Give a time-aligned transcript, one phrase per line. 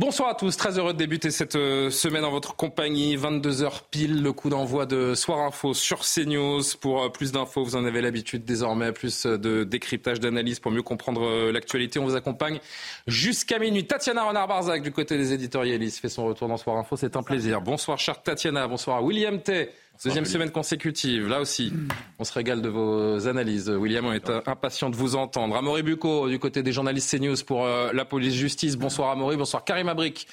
[0.00, 3.18] Bonsoir à tous, très heureux de débuter cette euh, semaine en votre compagnie.
[3.18, 6.62] 22h pile, le coup d'envoi de Soir Info sur CNews.
[6.80, 10.72] Pour euh, plus d'infos, vous en avez l'habitude désormais, plus euh, de décryptage, d'analyse pour
[10.72, 11.98] mieux comprendre l'actualité.
[11.98, 12.60] On vous accompagne
[13.06, 13.86] jusqu'à minuit.
[13.86, 16.96] Tatiana Renard-Barzac du côté des éditorialistes fait son retour dans Soir Info.
[16.96, 17.60] C'est un plaisir.
[17.60, 18.66] Bonsoir, chère Tatiana.
[18.68, 19.68] Bonsoir, William Tay.
[20.02, 21.74] Deuxième semaine consécutive, là aussi,
[22.18, 23.68] on se régale de vos analyses.
[23.68, 25.54] William, on est impatient de vous entendre.
[25.54, 28.76] Amaury Bucco, du côté des journalistes CNews pour euh, la police-justice.
[28.76, 30.26] Bonsoir Amaury, bonsoir Karim Abric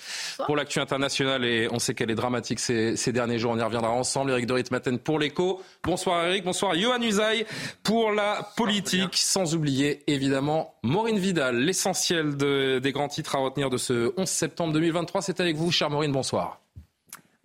[0.45, 1.43] pour l'actu internationale.
[1.43, 4.31] Et on sait qu'elle est dramatique ces, derniers jours, on y reviendra ensemble.
[4.31, 5.61] Eric Dorit Maten pour l'écho.
[5.83, 7.45] Bonsoir Eric, bonsoir Johan Usaï
[7.83, 9.17] pour la politique.
[9.17, 14.71] Sans oublier évidemment Maureen Vidal, l'essentiel des grands titres à retenir de ce 11 septembre
[14.71, 15.21] 2023.
[15.21, 16.61] C'est avec vous, chère Maureen, bonsoir.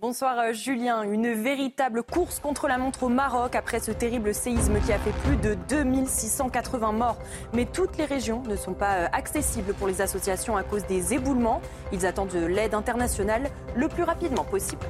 [0.02, 1.04] Bonsoir euh, Julien.
[1.04, 5.12] Une véritable course contre la montre au Maroc après ce terrible séisme qui a fait
[5.22, 7.18] plus de 2680 morts.
[7.52, 11.14] Mais toutes les régions ne sont pas euh, accessibles pour les associations à cause des
[11.14, 11.62] éboulements.
[11.92, 14.84] Ils attendent de l'aide internationale le plus rapidement possible.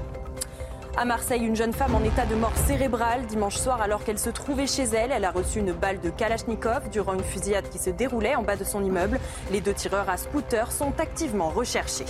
[0.96, 4.30] À Marseille, une jeune femme en état de mort cérébrale dimanche soir alors qu'elle se
[4.30, 5.12] trouvait chez elle.
[5.12, 8.56] Elle a reçu une balle de Kalachnikov durant une fusillade qui se déroulait en bas
[8.56, 9.20] de son immeuble.
[9.50, 12.06] Les deux tireurs à scooter sont activement recherchés.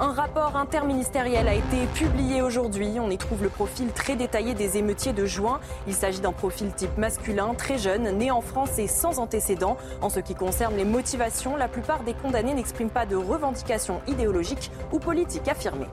[0.00, 2.98] Un rapport interministériel a été publié aujourd'hui.
[2.98, 5.60] On y trouve le profil très détaillé des émeutiers de juin.
[5.86, 9.76] Il s'agit d'un profil type masculin, très jeune, né en France et sans antécédents.
[10.00, 14.72] En ce qui concerne les motivations, la plupart des condamnés n'expriment pas de revendications idéologiques
[14.92, 15.88] ou politiques affirmées.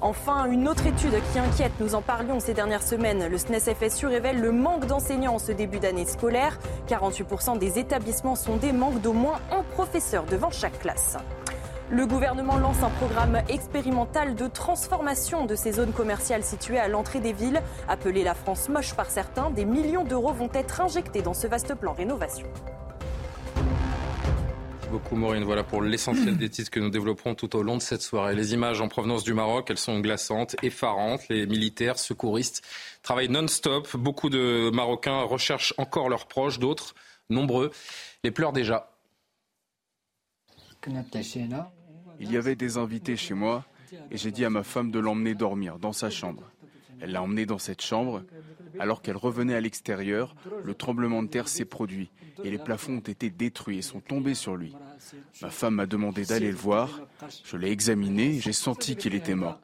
[0.00, 3.28] Enfin, une autre étude qui inquiète, nous en parlions ces dernières semaines.
[3.28, 6.58] Le SNES FSU révèle le manque d'enseignants en ce début d'année scolaire.
[6.88, 11.16] 48% des établissements sont des manques d'au moins un professeur devant chaque classe.
[11.90, 17.20] Le gouvernement lance un programme expérimental de transformation de ces zones commerciales situées à l'entrée
[17.20, 17.62] des villes.
[17.88, 21.74] Appelée la France moche par certains, des millions d'euros vont être injectés dans ce vaste
[21.74, 22.46] plan rénovation.
[23.56, 25.44] Merci beaucoup Maureen.
[25.44, 28.34] Voilà pour l'essentiel des titres que nous développerons tout au long de cette soirée.
[28.34, 31.26] Les images en provenance du Maroc, elles sont glaçantes, effarantes.
[31.30, 32.62] Les militaires, secouristes
[33.02, 33.96] travaillent non-stop.
[33.96, 36.94] Beaucoup de Marocains recherchent encore leurs proches, d'autres,
[37.30, 37.70] nombreux,
[38.24, 38.90] les pleurent déjà.
[42.20, 43.64] Il y avait des invités chez moi
[44.10, 46.42] et j'ai dit à ma femme de l'emmener dormir dans sa chambre.
[47.00, 48.22] Elle l'a emmené dans cette chambre.
[48.78, 52.10] Alors qu'elle revenait à l'extérieur, le tremblement de terre s'est produit
[52.44, 54.74] et les plafonds ont été détruits et sont tombés sur lui.
[55.42, 57.00] Ma femme m'a demandé d'aller le voir.
[57.44, 59.60] Je l'ai examiné et j'ai senti qu'il était mort.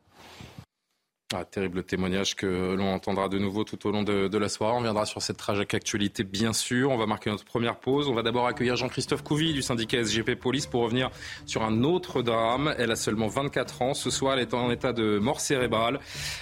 [1.33, 4.77] Ah, terrible témoignage que l'on entendra de nouveau tout au long de, la soirée.
[4.77, 6.91] On viendra sur cette tragique actualité, bien sûr.
[6.91, 8.09] On va marquer notre première pause.
[8.09, 11.11] On va d'abord accueillir Jean-Christophe Couvi du syndicat SGP Police pour revenir
[11.47, 12.75] sur un autre drame.
[12.79, 13.95] Elle a seulement 24 ans.
[13.95, 15.99] Ce soir, elle est en état de mort cérébrale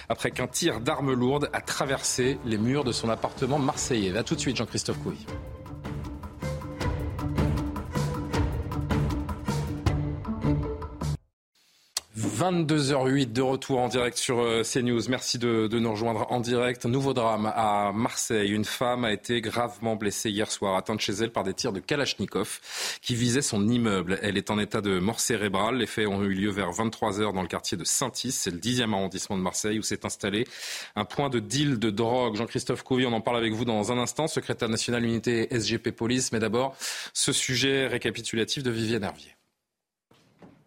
[0.09, 4.15] après qu'un tir d'arme lourde a traversé les murs de son appartement marseillais.
[4.17, 5.25] A tout de suite, Jean-Christophe Couvi.
[12.23, 15.01] 22h08 de retour en direct sur euh, CNews.
[15.09, 16.85] Merci de, nous rejoindre en direct.
[16.85, 18.51] Nouveau drame à Marseille.
[18.51, 21.81] Une femme a été gravement blessée hier soir, atteinte chez elle par des tirs de
[21.81, 22.61] Kalachnikov
[23.01, 24.19] qui visaient son immeuble.
[24.21, 25.77] Elle est en état de mort cérébrale.
[25.77, 28.31] Les faits ont eu lieu vers 23h dans le quartier de Saint-Is.
[28.31, 30.47] C'est le 10e arrondissement de Marseille où s'est installé
[30.95, 32.37] un point de deal de drogue.
[32.37, 36.31] Jean-Christophe Couvi, on en parle avec vous dans un instant, secrétaire national unité SGP Police.
[36.31, 36.75] Mais d'abord,
[37.13, 39.35] ce sujet récapitulatif de Vivienne Hervier.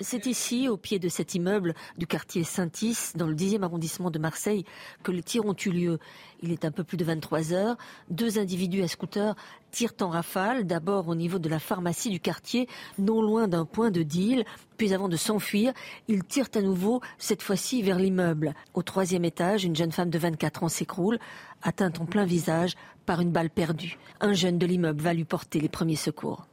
[0.00, 4.18] C'est ici, au pied de cet immeuble du quartier Saint-Is, dans le 10e arrondissement de
[4.18, 4.66] Marseille,
[5.02, 5.98] que les tirs ont eu lieu.
[6.42, 7.78] Il est un peu plus de 23 heures.
[8.10, 9.34] Deux individus à scooter
[9.70, 12.68] tirent en rafale, d'abord au niveau de la pharmacie du quartier,
[12.98, 14.44] non loin d'un point de deal.
[14.76, 15.72] Puis avant de s'enfuir,
[16.08, 18.52] ils tirent à nouveau, cette fois-ci vers l'immeuble.
[18.74, 21.18] Au troisième étage, une jeune femme de 24 ans s'écroule,
[21.62, 22.74] atteinte en plein visage
[23.06, 23.96] par une balle perdue.
[24.20, 26.46] Un jeune de l'immeuble va lui porter les premiers secours.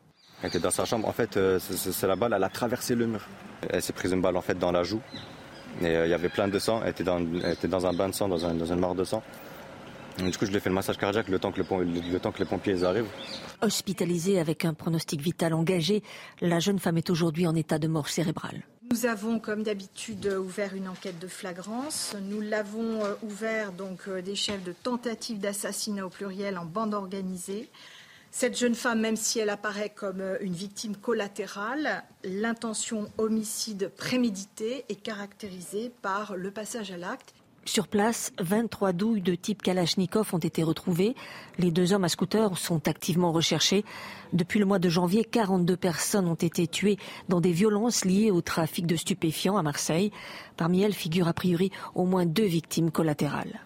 [0.43, 1.07] Elle était dans sa chambre.
[1.07, 3.21] En fait, euh, c'est la balle, elle a traversé le mur.
[3.69, 4.99] Elle s'est prise une balle en fait dans la joue.
[5.81, 6.81] Et euh, il y avait plein de sang.
[6.83, 9.05] Elle était dans, était dans un bain de sang, dans, un, dans une mare de
[9.05, 9.23] sang.
[10.17, 12.39] du coup, je lui ai fait le massage cardiaque le temps que, le, temps que
[12.39, 13.07] les pompiers arrivent.
[13.61, 16.03] Hospitalisée avec un pronostic vital engagé,
[16.41, 18.63] la jeune femme est aujourd'hui en état de mort cérébrale.
[18.91, 22.17] Nous avons, comme d'habitude, ouvert une enquête de flagrance.
[22.21, 27.69] Nous l'avons euh, ouvert donc des chefs de tentative d'assassinat au pluriel en bande organisée.
[28.35, 34.85] Cette jeune femme, même si elle apparaît comme euh, une victime collatérale, l'intention homicide prémédité
[34.89, 37.35] est caractérisée par le passage à l'acte
[37.65, 41.15] sur place, 23 douilles de type Kalachnikov ont été retrouvées.
[41.57, 43.85] Les deux hommes à scooter sont activement recherchés.
[44.33, 46.97] Depuis le mois de janvier, 42 personnes ont été tuées
[47.29, 50.11] dans des violences liées au trafic de stupéfiants à Marseille.
[50.57, 53.61] Parmi elles figurent a priori au moins deux victimes collatérales.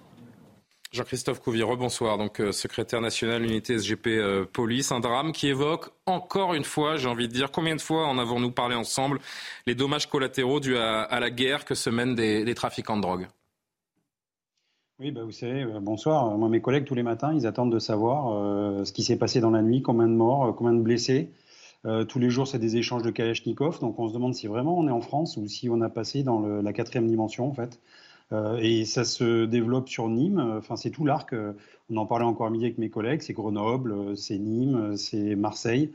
[0.91, 2.17] Jean-Christophe Couvier, bonsoir.
[2.17, 6.95] Donc, euh, secrétaire national unité SGP euh, Police, un drame qui évoque encore une fois,
[6.95, 9.19] j'ai envie de dire, combien de fois en avons-nous parlé ensemble,
[9.65, 13.27] les dommages collatéraux dus à, la guerre que se mènent des trafiquants de drogue?
[14.99, 16.37] Oui, bah vous savez, euh, bonsoir.
[16.37, 19.51] Moi, mes collègues, tous les matins, ils attendent de savoir ce qui s'est passé dans
[19.51, 21.31] la nuit, combien de morts, combien de blessés.
[22.07, 23.79] tous les jours, c'est des échanges de Kalachnikov.
[23.81, 26.23] Donc, on se demande si vraiment on est en France ou si on a passé
[26.23, 27.79] dans la quatrième dimension, en fait.
[28.31, 30.55] Et ça se développe sur Nîmes.
[30.57, 31.33] Enfin, c'est tout l'arc.
[31.89, 33.21] on en parlait encore midi avec mes collègues.
[33.21, 35.91] C'est Grenoble, c'est Nîmes, c'est Marseille.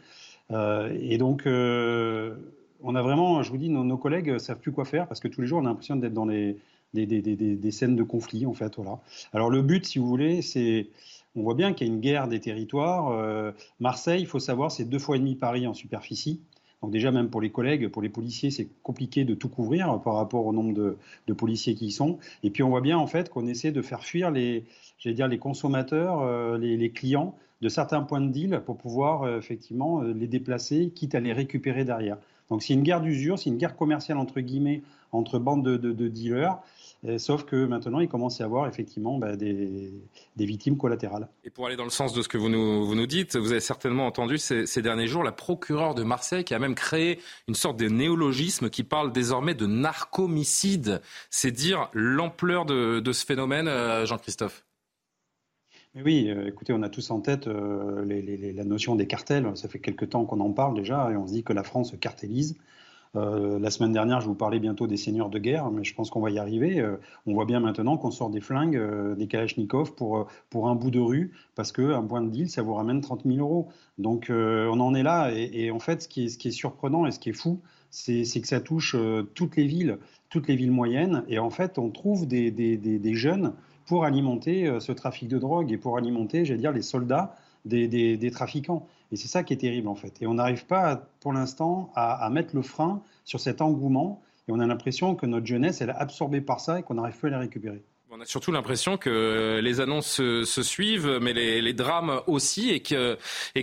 [0.51, 5.21] et donc, on a vraiment, je vous dis, nos, collègues savent plus quoi faire parce
[5.21, 6.57] que tous les jours, on a l'impression d'être dans les
[6.95, 8.77] des, scènes de conflit, en fait.
[8.77, 9.01] Voilà.
[9.33, 10.89] Alors le but, si vous voulez, c'est...
[11.35, 13.09] On voit bien qu'il y a une guerre des territoires.
[13.11, 16.43] Euh, Marseille, il faut savoir, c'est deux fois et demi Paris en superficie.
[16.83, 20.15] Donc déjà, même pour les collègues, pour les policiers, c'est compliqué de tout couvrir par
[20.15, 20.75] rapport au nombre
[21.27, 22.19] de, policiers qui y sont.
[22.43, 24.65] Et puis on voit bien en fait qu'on essaie de faire fuir les,
[25.05, 30.03] dire, les consommateurs, euh, les, clients de certains points de deal pour pouvoir euh, effectivement
[30.03, 32.19] les déplacer, quitte à les récupérer derrière.
[32.51, 34.83] Donc c'est une guerre d'usure, c'est une guerre commerciale entre guillemets
[35.13, 36.59] entre bandes de dealers
[37.19, 39.93] sauf que maintenant, il commence à y avoir effectivement bah, des,
[40.37, 41.29] victimes collatérales.
[41.45, 43.51] Et pour aller dans le sens de ce que vous nous, vous nous dites, vous
[43.51, 47.19] avez certainement entendu ces, derniers jours la procureure de Marseille qui a même créé
[47.49, 51.01] une sorte de néologisme qui parle désormais de narcomicide.
[51.31, 54.65] C'est dire l'ampleur de, ce phénomène, euh, Jean-Christophe.
[55.97, 58.05] oui, euh, écoutez, on a tous en tête euh,
[58.55, 59.51] la notion des cartels.
[59.57, 61.95] Ça fait quelque temps qu'on en parle déjà et on se dit que la France
[62.01, 62.57] cartélise.
[63.15, 66.09] Euh, la semaine dernière, je vous parlais bientôt des seigneurs de guerre, mais je pense
[66.09, 66.81] qu'on va y arriver.
[66.81, 70.75] Euh, on voit bien maintenant qu'on sort des flingues, euh, des Kalachnikov pour, pour un
[70.75, 73.69] bout de rue, parce qu'un point de deal, ça vous ramène 30 000 euros.
[73.99, 75.31] Donc on en est là.
[75.33, 77.61] Et, en fait, ce qui, est, ce qui est surprenant et ce qui est fou,
[77.91, 78.97] c'est que ça touche
[79.35, 79.99] toutes les villes,
[80.31, 81.25] toutes les villes moyennes.
[81.29, 83.53] Et en fait, on trouve des, des, des, jeunes
[83.87, 87.37] pour alimenter ce trafic de drogue et pour alimenter, j'allais dire, les soldats
[87.67, 88.87] des, des trafiquants.
[89.13, 90.21] Et c'est ça qui est terrible en fait.
[90.23, 94.23] Et on n'arrive pas pour l'instant à, mettre le frein sur cet engouement.
[94.49, 97.29] Et on a l'impression que notre jeunesse, est absorbée par ça et qu'on n'arrive plus
[97.29, 97.83] à la récupérer.
[98.15, 103.17] On a surtout l'impression que les annonces se, suivent, mais les, drames aussi, et que,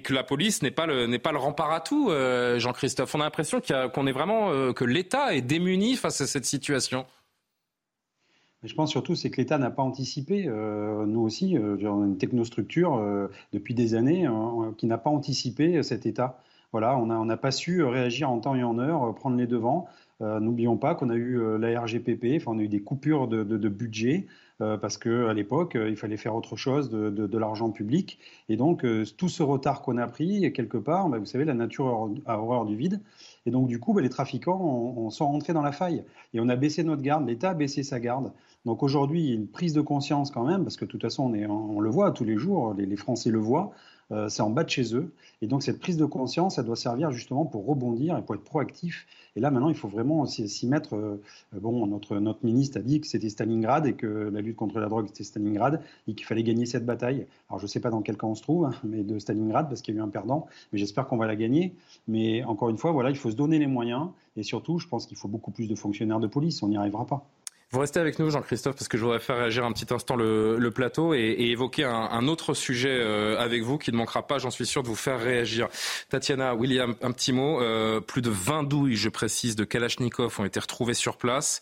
[0.10, 3.14] la police n'est pas le, n'est pas le rempart à tout, euh, Jean-Christophe.
[3.14, 7.06] On a l'impression qu'on est vraiment, euh, que l'État est démuni face à cette situation.
[8.64, 10.46] Je pense surtout c'est que l'État n'a pas anticipé.
[10.48, 14.28] Euh, nous aussi, euh, a une technostructure euh, depuis des années
[14.78, 16.42] qui n'a pas anticipé cet État.
[16.72, 19.88] Voilà, on n'a on pas su réagir en temps et en heure, prendre les devants.
[20.20, 23.70] N'oublions pas qu'on a eu la RGPP, enfin on a eu des coupures de, de
[23.70, 24.28] budget.
[24.62, 28.20] Euh, parce qu'à l'époque, euh, il fallait faire autre chose de, l'argent public.
[28.50, 31.54] Et donc, euh, tout ce retard qu'on a pris, quelque part, bah, vous savez, la
[31.54, 33.00] nature a horreur du vide.
[33.46, 36.04] Et donc, du coup, bah, les trafiquants sont rentrés dans la faille.
[36.34, 38.32] Et on a baissé notre garde, l'État a baissé sa garde.
[38.66, 41.02] Donc aujourd'hui, il y a une prise de conscience quand même, parce que de toute
[41.02, 43.72] façon, on, le voit tous les jours, les Français le voient.
[44.12, 45.12] Euh, c'est en bas de chez eux.
[45.42, 48.44] Et donc cette prise de conscience, elle doit servir justement pour rebondir et pour être
[48.44, 49.06] proactif.
[49.36, 50.96] Et là maintenant, il faut vraiment s'y mettre.
[50.96, 51.22] Euh,
[51.54, 54.88] bon, notre, notre ministre a dit que c'était Stalingrad et que la lutte contre la
[54.88, 57.28] drogue c'était Stalingrad et qu'il fallait gagner cette bataille.
[57.50, 59.68] Alors je ne sais pas dans quel camp on se trouve, hein, mais de Stalingrad
[59.70, 60.48] parce qu'il y a eu un perdant.
[60.74, 61.74] Mais j'espère qu'on va la gagner.
[62.08, 65.06] Mais encore une fois, voilà, il faut se donner les moyens et surtout, je pense
[65.06, 66.64] qu'il faut beaucoup plus de fonctionnaires de police.
[66.64, 67.26] On n'y arrivera pas.
[67.72, 70.72] Vous restez avec nous, Jean-Christophe, parce que je voudrais faire réagir un petit instant le,
[70.72, 74.66] plateau et, évoquer un, autre sujet euh, avec vous qui ne manquera pas, j'en suis
[74.66, 75.68] sûr, de vous faire réagir.
[76.10, 77.62] Tatiana, William, un petit mot.
[77.62, 81.62] Euh, plus de 20 douilles, je précise, de Kalachnikov ont été retrouvées sur place.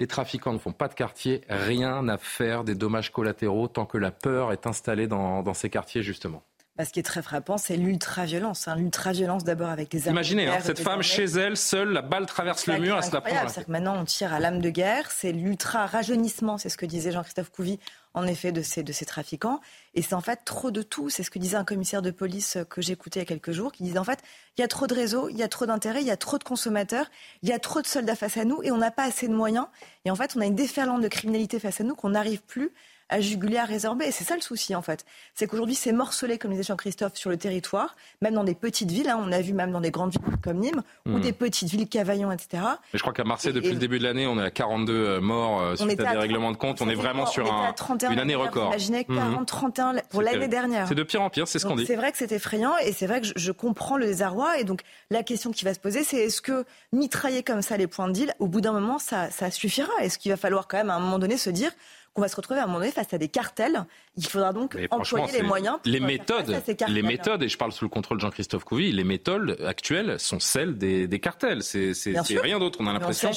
[0.00, 3.98] Les trafiquants ne font pas de quartier, rien à faire des dommages collatéraux tant que
[3.98, 6.42] la peur est installée dans ces quartiers, justement.
[6.78, 8.68] Bah, ce qui est très frappant, c'est l'ultra-violence.
[8.68, 8.76] Hein.
[8.76, 10.14] L'ultra-violence d'abord avec les armes.
[10.14, 13.20] Imaginez, hein, cette femme chez elle, seule, la balle traverse le mur, elle se la
[13.20, 13.48] prend.
[13.48, 17.10] C'est que maintenant on tire à l'âme de guerre, c'est l'ultra-rajeunissement, c'est ce que disait
[17.10, 17.80] Jean-Christophe Couvi,
[18.14, 19.60] en effet, de ces, de ces trafiquants.
[19.94, 21.10] Et c'est en fait trop de tout.
[21.10, 23.72] C'est ce que disait un commissaire de police que j'écoutais il y a quelques jours,
[23.72, 24.20] qui disait en fait,
[24.56, 26.38] il y a trop de réseaux, il y a trop d'intérêts, il y a trop
[26.38, 27.10] de consommateurs,
[27.42, 29.34] il y a trop de soldats face à nous et on n'a pas assez de
[29.34, 29.66] moyens.
[30.04, 32.70] Et en fait, on a une déferlante de criminalité face à nous qu'on n'arrive plus
[33.08, 34.06] à jugulaire résorbé.
[34.06, 35.04] Et c'est ça le souci, en fait.
[35.34, 39.08] C'est qu'aujourd'hui, c'est morcelé, comme disait Jean-Christophe, sur le territoire, même dans des petites villes.
[39.08, 39.20] Hein.
[39.20, 41.20] on a vu même dans des grandes villes comme Nîmes, ou hmm.
[41.20, 42.62] des petites villes, Cavaillon, etc.
[42.92, 45.20] Mais je crois qu'à Marseille, depuis le début de l'année, on est à 42 euh,
[45.20, 46.80] morts euh, suite à des règlements de compte.
[46.82, 47.74] On est vraiment sur un,
[48.10, 48.68] une année record.
[48.68, 50.86] Imaginez 40, 31 pour l'année dernière.
[50.88, 51.86] C'est de pire en pire, c'est ce qu'on dit.
[51.86, 54.58] C'est vrai que c'est effrayant et c'est vrai que je, je comprends le désarroi.
[54.58, 57.86] Et donc, la question qui va se poser, c'est est-ce que mitrailler comme ça les
[57.86, 59.92] points de deal, au bout d'un moment, ça, ça suffira?
[60.00, 61.72] Est-ce qu'il va falloir quand même à un moment donné se dire
[62.14, 63.84] qu'on va se retrouver à un moment donné face à des cartels.
[64.16, 65.78] Il faudra donc employer les moyens.
[65.82, 69.04] Pour les méthodes, les méthodes, et je parle sous le contrôle de Jean-Christophe Couvi, les
[69.04, 71.62] méthodes actuelles sont celles des, des cartels.
[71.62, 72.78] C'est rien d'autre.
[72.80, 73.30] On a l'impression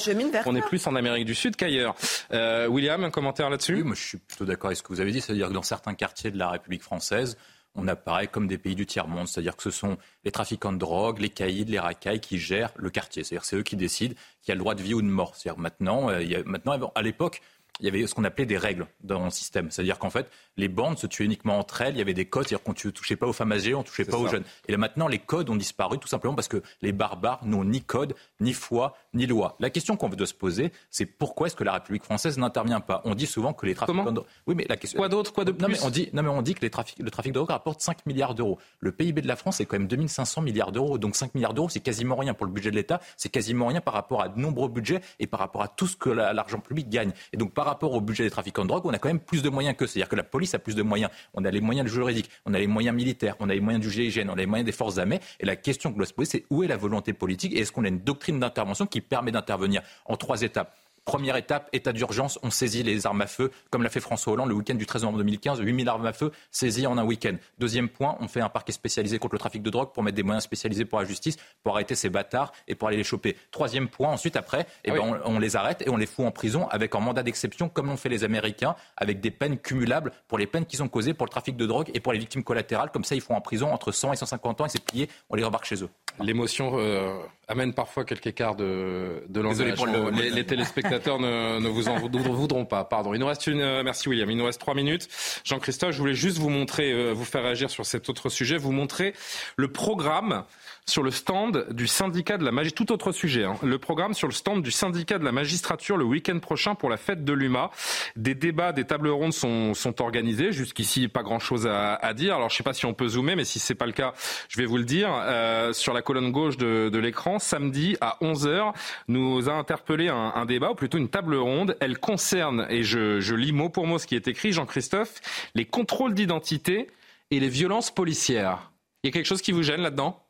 [0.44, 1.94] qu'on est plus en Amérique du Sud qu'ailleurs.
[2.32, 3.76] Euh, William, un commentaire là-dessus?
[3.76, 5.62] Oui, moi je suis plutôt d'accord avec ce que vous avez dit, c'est-à-dire que dans
[5.62, 7.36] certains quartiers de la République française,
[7.74, 11.20] on apparaît comme des pays du tiers-monde, c'est-à-dire que ce sont les trafiquants de drogue,
[11.20, 13.24] les caïds, les racailles qui gèrent le quartier.
[13.24, 15.34] C'est-à-dire c'est eux qui décident qu'il y a le droit de vie ou de mort.
[15.36, 17.40] C'est-à-dire maintenant, euh, il y a, maintenant, à l'époque,
[17.80, 19.70] il y avait ce qu'on appelait des règles dans le système.
[19.70, 21.94] C'est-à-dire qu'en fait, les bandes se tuaient uniquement entre elles.
[21.94, 23.84] Il y avait des codes, c'est-à-dire qu'on ne touchait pas aux femmes âgées, on ne
[23.84, 24.44] touchait pas aux jeunes.
[24.68, 27.82] Et là maintenant, les codes ont disparu tout simplement parce que les barbares n'ont ni
[27.82, 29.56] code, ni foi, ni loi.
[29.58, 33.00] La question qu'on veut se poser, c'est pourquoi est-ce que la République française n'intervient pas?
[33.04, 34.22] On dit souvent que les trafiquants de...
[34.46, 34.98] Oui, mais la question...
[34.98, 35.32] Quoi d'autre?
[35.32, 36.98] Quoi de plus non mais, on dit, non, mais on dit que les trafic...
[36.98, 38.58] le trafic de drogue rapporte 5 milliards d'euros.
[38.80, 40.98] Le PIB de la France, c'est quand même 2500 milliards d'euros.
[40.98, 43.00] Donc 5 milliards d'euros, c'est quasiment rien pour le budget de l'État.
[43.16, 45.96] C'est quasiment rien par rapport à de nombreux budgets et par rapport à tout ce
[45.96, 47.12] que l'argent public gagne.
[47.32, 49.40] Et donc par rapport au budget des trafiquants de drogue, on a quand même plus
[49.40, 49.86] de moyens que.
[49.86, 52.58] C'est-à-dire que la police a plus de moyens on a les moyens juridiques, on a
[52.58, 54.98] les moyens militaires, on a les moyens du GIGN, on a les moyens des forces
[54.98, 55.20] armées.
[55.38, 57.70] Et la question que doit se poser, c'est où est la volonté politique et est-ce
[57.70, 60.76] qu'on a une doctrine d'intervention qui permet d'intervenir en trois étapes?
[61.04, 64.48] Première étape, état d'urgence, on saisit les armes à feu, comme l'a fait François Hollande
[64.48, 67.34] le week-end du 13 novembre 2015, 8000 armes à feu saisies en un week-end.
[67.58, 70.22] Deuxième point, on fait un parquet spécialisé contre le trafic de drogue pour mettre des
[70.22, 73.36] moyens spécialisés pour la justice, pour arrêter ces bâtards et pour aller les choper.
[73.50, 76.30] Troisième point, ensuite, après, eh ah ben, on, les arrête et on les fout en
[76.30, 80.38] prison avec un mandat d'exception, comme l'ont fait les Américains, avec des peines cumulables pour
[80.38, 82.92] les peines qui sont causées pour le trafic de drogue et pour les victimes collatérales.
[82.92, 85.34] Comme ça, ils font en prison entre 100 et 150 ans et c'est plié, on
[85.34, 85.88] les remarque chez eux.
[86.20, 87.18] L'émotion euh,
[87.48, 89.82] amène parfois quelques écarts de, de langage.
[90.12, 92.84] Les, les, téléspectateurs ne, ne, vous en voudront pas.
[92.84, 93.14] Pardon.
[93.14, 93.60] Il nous reste une.
[93.60, 94.30] Euh, merci William.
[94.30, 95.08] Il nous reste trois minutes.
[95.44, 98.72] Jean-Christophe, je voulais juste vous montrer, euh, vous faire réagir sur cet autre sujet, vous
[98.72, 99.14] montrer
[99.56, 100.44] le programme
[100.86, 103.56] sur le stand du syndicat de la magistrature, tout autre sujet, hein.
[103.62, 106.96] le programme sur le stand du syndicat de la magistrature le week-end prochain pour la
[106.96, 107.70] fête de l'UMA.
[108.16, 110.52] Des débats, des tables rondes sont, sont organisés.
[110.52, 112.34] Jusqu'ici, pas grand-chose à, à, dire.
[112.34, 114.14] Alors, je ne sais pas si on peut zoomer, mais si c'est pas le cas,
[114.48, 115.10] je vais vous le dire.
[115.12, 118.72] Euh, sur la colonne gauche de, de l'écran, samedi à 11h,
[119.08, 121.76] nous a interpellé un, un, débat, ou plutôt une table ronde.
[121.80, 125.20] Elle concerne, et je, je lis mot pour mot ce qui est écrit, Jean-Christophe,
[125.54, 126.88] les contrôles d'identité
[127.30, 128.72] et les violences policières.
[129.02, 130.21] Il y a quelque chose qui vous gêne là-dedans?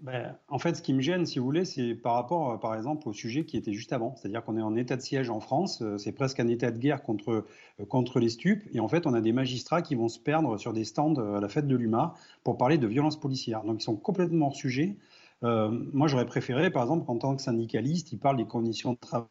[0.00, 2.74] Ben, en fait, ce qui me gêne, si vous voulez, c'est par rapport, euh, par
[2.74, 4.14] exemple, au sujet qui était juste avant.
[4.14, 6.78] C'est-à-dire qu'on est en état de siège en France, euh, c'est presque un état de
[6.78, 7.46] guerre contre,
[7.80, 10.58] euh, contre les stupes, et en fait, on a des magistrats qui vont se perdre
[10.58, 13.64] sur des stands à la fête de l'UMA pour parler de violences policières.
[13.64, 14.96] Donc, ils sont complètement hors sujet.
[15.42, 19.26] moi, j'aurais préféré, par exemple, qu'en tant que syndicaliste, ils parlent des conditions de travail,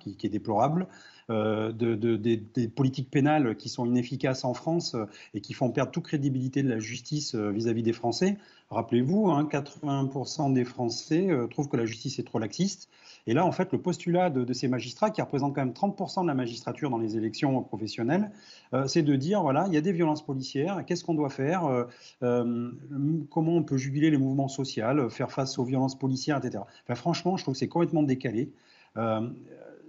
[0.00, 0.88] qui, qui est déplorable,
[1.30, 5.04] euh, de, des, politiques pénales qui sont inefficaces en France euh,
[5.34, 8.38] et qui font perdre toute crédibilité de la justice euh, vis-à-vis des Français.
[8.70, 12.88] Rappelez-vous, hein, 80% des Français trouvent que la justice est trop laxiste.
[13.26, 16.28] Et là, en fait, le postulat de, ces magistrats, qui représentent quand même 30% de
[16.28, 18.30] la magistrature dans les élections professionnelles,
[18.86, 21.86] c'est de dire, voilà, il y a des violences policières, qu'est-ce qu'on doit faire
[22.20, 26.64] Comment on peut jubiler les mouvements sociaux, faire face aux violences policières, etc.
[26.94, 28.52] franchement, je trouve que c'est complètement décalé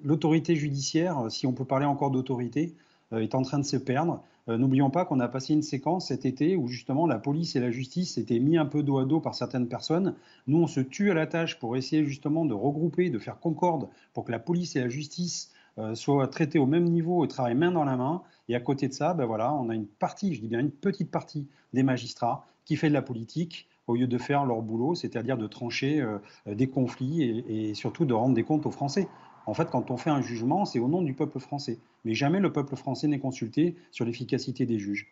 [0.04, 2.74] l'autorité judiciaire, euh, si on peut parler encore d'autorité,
[3.14, 4.24] euh, est en train de se perdre.
[4.48, 7.60] Euh, n'oublions pas qu'on a passé une séquence cet été où justement la police et
[7.60, 10.16] la justice s'étaient mis un peu dos à dos par certaines personnes.
[10.48, 13.90] Nous, on se tue à la tâche pour essayer justement de regrouper, de faire concorde
[14.14, 15.52] pour que la police et la justice
[15.94, 18.22] soient traitées au même niveau et travaillent main dans la main.
[18.50, 20.72] Et à côté de ça, ben voilà, on a une partie, je dis bien une
[20.72, 24.94] petite partie des magistrats qui fait de la politique au lieu de faire leur boulot,
[24.94, 26.06] c'est-à-dire de trancher
[26.46, 29.08] des conflits et, surtout de rendre des comptes aux Français.
[29.50, 31.80] En fait, quand on fait un jugement, c'est au nom du peuple français.
[32.06, 35.08] Mais jamais le peuple français n'est consulté sur l'efficacité des juges.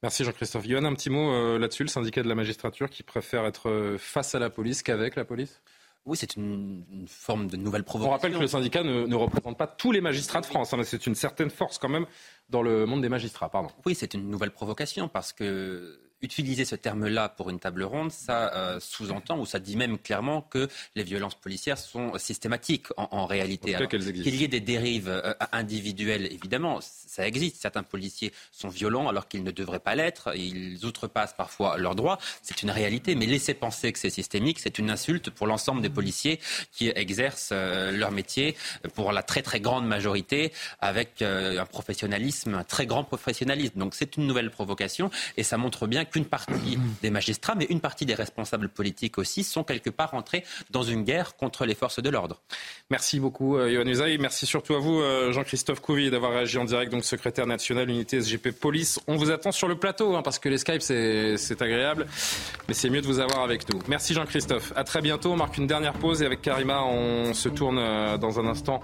[0.00, 0.64] Merci Jean-Christophe.
[0.64, 3.98] Yohann, un petit mot euh, là-dessus, le syndicat de la magistrature qui préfère être euh,
[3.98, 5.60] face à la police qu'avec la police?
[6.06, 8.10] Oui, c'est une, forme de nouvelle provocation.
[8.10, 10.84] On rappelle que le syndicat ne, représente pas tous les magistrats de France, hein, mais
[10.84, 12.06] c'est une certaine force quand même
[12.48, 13.50] dans le monde des magistrats.
[13.50, 13.70] Pardon.
[13.84, 18.52] Oui, c'est une nouvelle provocation parce que utiliser ce terme-là pour une table ronde, ça
[18.54, 23.76] euh, sous-entend ou ça dit même clairement que les violences policières sont systématiques en, réalité.
[23.88, 27.60] Qu'il y ait des dérives euh, individuelles, évidemment, ça existe.
[27.60, 30.34] Certains policiers sont violents alors qu'ils ne devraient pas l'être.
[30.36, 32.18] Ils outrepassent parfois leurs droits.
[32.42, 33.14] C'est une réalité.
[33.14, 36.40] Mais laisser penser que c'est systémique, c'est une insulte pour l'ensemble des policiers
[36.72, 38.56] qui exercent euh, leur métier
[38.94, 43.78] pour la très très grande majorité avec un professionnalisme, un très grand professionnalisme.
[43.78, 47.80] Donc c'est une nouvelle provocation et ça montre bien qu'une partie des magistrats, mais une
[47.80, 52.00] partie des responsables politiques aussi, sont quelque part entrés dans une guerre contre les forces
[52.02, 52.40] de l'ordre.
[52.90, 54.18] Merci beaucoup, euh, Yohann Usaï.
[54.18, 58.20] Merci surtout à vous, euh, Jean-Christophe Couvi, d'avoir réagi en direct, donc secrétaire national unité
[58.20, 59.00] SGP Police.
[59.06, 62.06] On vous attend sur le plateau, hein, parce que les Skype, c'est agréable,
[62.66, 63.80] mais c'est mieux de vous avoir avec nous.
[63.88, 64.72] Merci, Jean-Christophe.
[64.76, 65.32] À très bientôt.
[65.32, 68.80] On marque une dernière pause et avec Karima, on se tourne euh, dans un instant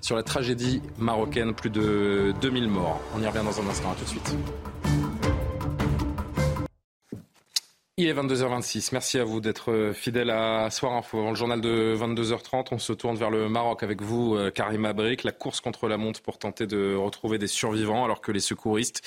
[0.00, 1.54] sur la tragédie marocaine.
[1.54, 3.00] Plus de 2000 morts.
[3.14, 3.92] On y revient dans un instant.
[3.92, 4.95] À tout de suite.
[7.98, 8.90] Il est 22h26.
[8.92, 11.22] Merci à vous d'être euh, fidèle à Soir Info.
[11.22, 14.84] Dans le journal de 22h30, on se tourne vers le Maroc avec vous, euh, Karim
[14.84, 15.24] Abrik.
[15.24, 19.00] La course contre la montre pour tenter de retrouver des survivants alors que les secouristes,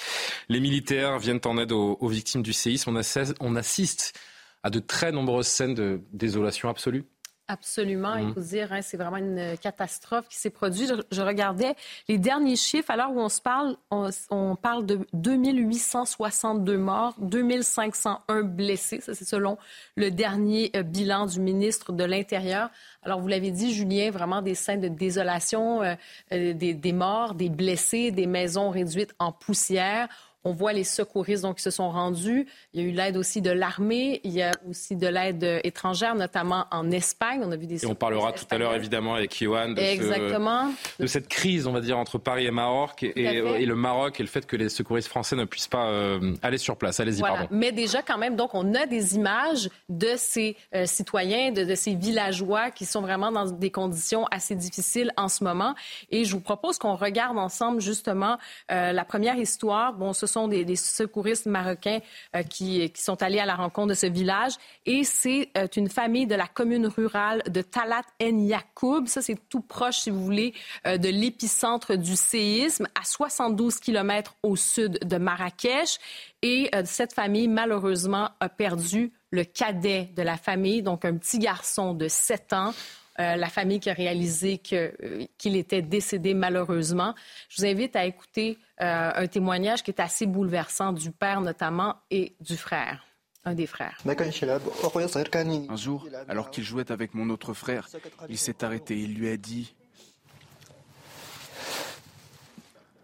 [0.49, 2.99] les militaires viennent en aide aux, victimes du séisme.
[3.39, 4.19] On assiste
[4.63, 7.05] à de très nombreuses scènes de désolation absolue.
[7.51, 8.15] Absolument.
[8.17, 8.33] Il mhm.
[8.35, 10.93] faut dire, hein, c'est vraiment une catastrophe qui s'est produite.
[11.11, 11.73] Je, regardais
[12.07, 12.91] les derniers chiffres.
[12.91, 19.01] À l'heure où on se parle, on, parle de 2862 morts, 2501 blessés.
[19.01, 19.57] Ça, c'est selon
[19.95, 22.69] le dernier euh, bilan du ministre de l'Intérieur.
[23.01, 25.95] Alors, vous l'avez dit, Julien, vraiment des scènes de désolation, euh,
[26.31, 30.07] euh, des, des morts, des blessés, des maisons réduites en poussière.
[30.43, 32.47] On voit les secouristes donc, qui se sont rendus.
[32.73, 34.21] Il y a eu l'aide aussi de l'armée.
[34.23, 37.41] Il y a aussi de l'aide étrangère, notamment en Espagne.
[37.43, 37.83] On a vu des.
[37.83, 40.71] Et on parlera tout à l'heure évidemment avec Yohan de, Exactement.
[40.99, 44.29] de cette crise, on va dire, entre Paris et Maroc et, le Maroc et le
[44.29, 46.99] fait que les secouristes français ne puissent pas euh, aller sur place.
[46.99, 47.47] Allez-y, pardon.
[47.51, 51.95] Mais déjà, quand même, donc, on a des images de ces euh, citoyens, de, ces
[51.95, 55.75] villageois qui sont vraiment dans des conditions assez difficiles en ce moment.
[56.09, 58.37] Et je vous propose qu'on regarde ensemble justement
[58.71, 59.93] euh, la première histoire.
[59.93, 61.99] Bon, ce sont des, secouristes marocains
[62.35, 64.53] euh, qui, sont allés à la rencontre de ce village.
[64.85, 69.07] Et c'est euh, une famille de la commune rurale de Talat En Yacoub.
[69.07, 70.53] Ça, c'est tout proche, si vous voulez,
[70.87, 75.97] euh, de l'épicentre du séisme, à 72 kilomètres au sud de Marrakech.
[76.41, 81.93] Et cette famille, malheureusement, a perdu le cadet de la famille, donc un petit garçon
[81.93, 82.73] de 7 ans.
[83.19, 87.13] Euh, la famille qui a réalisé euh, qu'il était décédé malheureusement.
[87.49, 91.95] Je vous invite à écouter euh, un témoignage qui est assez bouleversant du père notamment
[92.09, 93.05] et du frère.
[93.43, 93.97] Un des frères.
[94.05, 97.87] Un jour, alors qu'il jouait avec mon autre frère,
[98.29, 99.75] il s'est arrêté et il lui a dit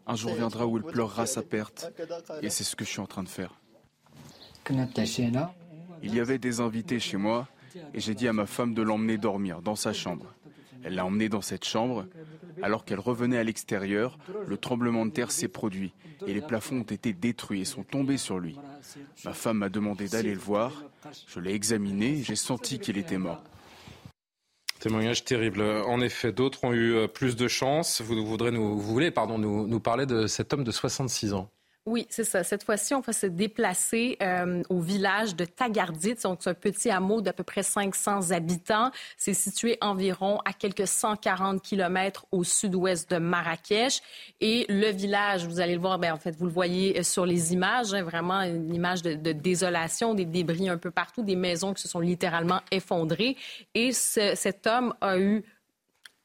[0.07, 1.91] Un jour viendra où il pleurera sa perte.
[2.41, 3.53] Et c'est ce que je suis en train de faire.
[6.03, 7.47] Il y avait des invités chez moi
[7.93, 10.33] et j'ai dit à ma femme de l'emmener dormir dans sa chambre.
[10.83, 12.05] Elle l'a emmené dans cette chambre.
[12.61, 15.93] Alors qu'elle revenait à l'extérieur, le tremblement de terre s'est produit
[16.25, 18.57] et les plafonds ont été détruits et sont tombés sur lui.
[19.25, 20.83] Ma femme m'a demandé d'aller le voir.
[21.27, 23.43] Je l'ai examiné et j'ai senti qu'il était mort.
[24.79, 25.63] Témoignage terrible.
[25.63, 28.01] En effet, d'autres ont eu euh, plus de chance.
[28.01, 31.49] Vous, voudrez voulez nous parler de cet homme de 66 ans.
[31.87, 32.43] Oui, c'est ça.
[32.43, 36.15] Cette fois-ci, on va se déplacer euh, au village de Tagardit.
[36.17, 38.89] C'est un petit hameau d'à peu près 500 habitants.
[39.17, 44.01] C'est situé environ à quelques 140 kilomètres au sud-ouest de Marrakech.
[44.41, 47.27] Et le village, vous allez le voir, bien, en fait, vous le voyez euh, sur
[47.27, 51.35] les images, hein, vraiment une image de, de, désolation, des débris un peu partout, des
[51.35, 53.37] maisons qui se sont littéralement effondrées.
[53.75, 55.43] Et ce, cet homme a eu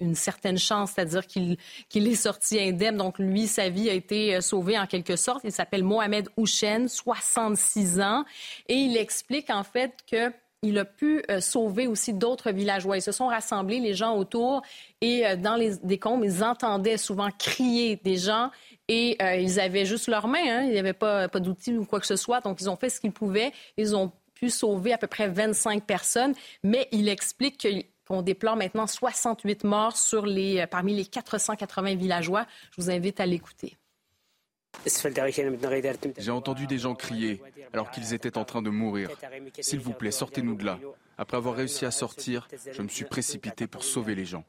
[0.01, 1.57] une certaine chance, c'est-à-dire qu'il
[1.95, 2.97] est sorti indemne.
[2.97, 5.43] Donc, lui, sa vie a été euh, sauvée en quelque sorte.
[5.45, 8.25] Il s'appelle Mohamed Houchen, 66 ans,
[8.69, 10.33] et il explique en fait que
[10.63, 12.99] il a pu euh, sauver aussi d'autres villageois.
[12.99, 14.61] Ils se sont rassemblés, les gens autour,
[15.01, 18.51] et euh, dans les décombres, ils entendaient souvent crier des gens
[18.89, 20.39] et ils avaient juste leurs mains.
[20.45, 20.63] Hein.
[20.65, 22.41] Il n'y avait pas, pas d'outils ou quoi que ce soit.
[22.41, 23.53] Donc, ils ont fait ce qu'ils pouvaient.
[23.77, 26.35] Ils ont pu sauver à peu près 25 personnes,
[26.65, 27.69] mais il explique que
[28.11, 32.47] on déplore maintenant 68 morts sur les, euh, parmi les 480 villageois.
[32.77, 33.77] Je vous invite à l'écouter.
[36.19, 37.43] J'ai entendu des gens crier
[37.73, 39.11] alors qu'ils étaient en train de mourir.
[39.61, 40.79] S'il vous plaît, sortez-nous de là.
[41.19, 44.45] Après avoir réussi à sortir, je me suis précipité pour sauver les gens.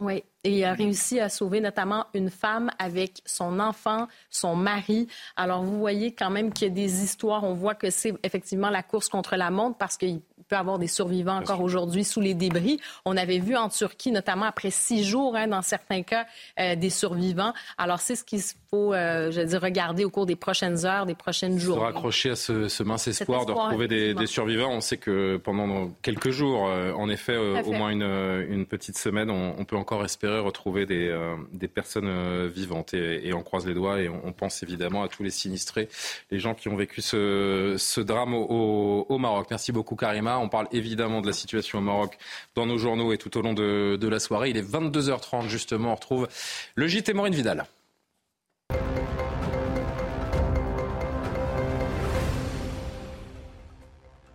[0.00, 5.06] Oui, et il a réussi à sauver notamment une femme avec son enfant, son mari.
[5.36, 7.44] Alors vous voyez quand même qu'il y a des histoires.
[7.44, 10.78] On voit que c'est effectivement la course contre la montre parce qu'il peut y avoir
[10.78, 12.80] des survivants encore aujourd'hui sous les débris.
[13.04, 16.26] On avait vu en Turquie, notamment après six jours, hein, dans certains cas,
[16.58, 17.52] euh, des survivants.
[17.76, 18.40] Alors c'est ce qu'il
[18.72, 21.76] faut, je veux dire, regarder au cours des prochaines heures, des prochaines jours.
[21.76, 24.70] Se raccrocher à ce, mince espoir, de retrouver des, survivants.
[24.72, 28.02] On sait que pendant quelques jours, en effet, au moins une,
[28.48, 31.14] une petite semaine, on, peut encore espérer retrouver des,
[31.52, 32.94] des personnes vivantes.
[32.94, 35.88] Et, et, on croise les doigts et on, pense évidemment à tous les sinistrés,
[36.30, 39.46] les gens qui ont vécu ce, ce drame au, au, Maroc.
[39.50, 40.38] Merci beaucoup Karima.
[40.38, 42.16] On parle évidemment de la situation au Maroc
[42.54, 44.50] dans nos journaux et tout au long de, de la soirée.
[44.50, 45.92] Il est 22h30 justement.
[45.92, 46.28] On retrouve
[46.74, 47.66] le JT Maureen Vidal.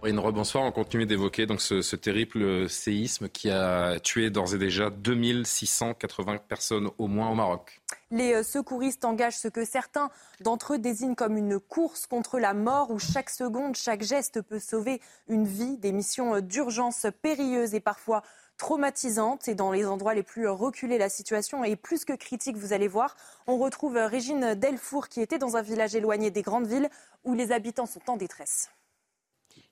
[0.07, 0.63] Une rebonsoir.
[0.63, 6.89] On continue d'évoquer donc ce, terrible séisme qui a tué d'ores et déjà 2680 personnes
[6.97, 7.81] au moins au Maroc.
[8.09, 12.53] Les euh, secouristes engagent ce que certains d'entre eux désignent comme une course contre la
[12.53, 15.77] mort où chaque seconde, chaque geste peut sauver une vie.
[15.77, 18.23] Des missions euh, d'urgence périlleuses et parfois
[18.57, 19.47] traumatisantes.
[19.47, 22.87] Et dans les endroits les plus reculés, la situation est plus que critique, vous allez
[22.87, 23.15] voir.
[23.47, 26.89] On retrouve euh, Régine Delfour qui était dans un village éloigné des grandes villes
[27.23, 28.69] où les habitants sont en détresse.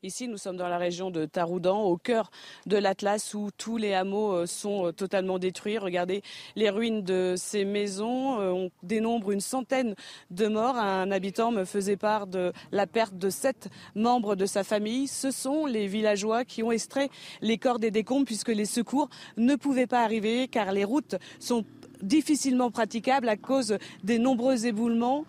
[0.06, 2.30] Ici, nous sommes dans la région de Taroudan, au cœur
[2.68, 5.80] de l'Atlas, où tous les hameaux euh, sont euh, totalement détruits.
[5.80, 6.22] Regardez
[6.56, 8.39] les ruines de ces maisons.
[8.39, 9.96] Euh, on dénombre une centaine
[10.30, 10.78] de morts.
[10.78, 15.08] Un habitant me faisait part de la perte de sept membres de sa famille.
[15.08, 17.10] Ce sont les villageois qui ont extrait
[17.41, 21.65] les corps des décombres puisque les secours ne pouvaient pas arriver car les routes sont
[22.04, 25.26] difficilement praticables à cause des nombreux éboulements.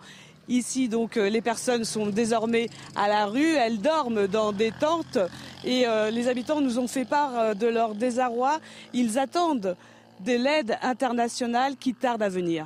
[0.49, 5.17] Ici, donc, euh, les personnes sont désormais à la rue, elles dorment dans des tentes
[5.65, 8.59] et euh, les habitants nous ont fait part euh, de leur désarroi.
[8.93, 9.75] Ils attendent
[10.21, 12.65] de l'aide internationale qui tarde à venir.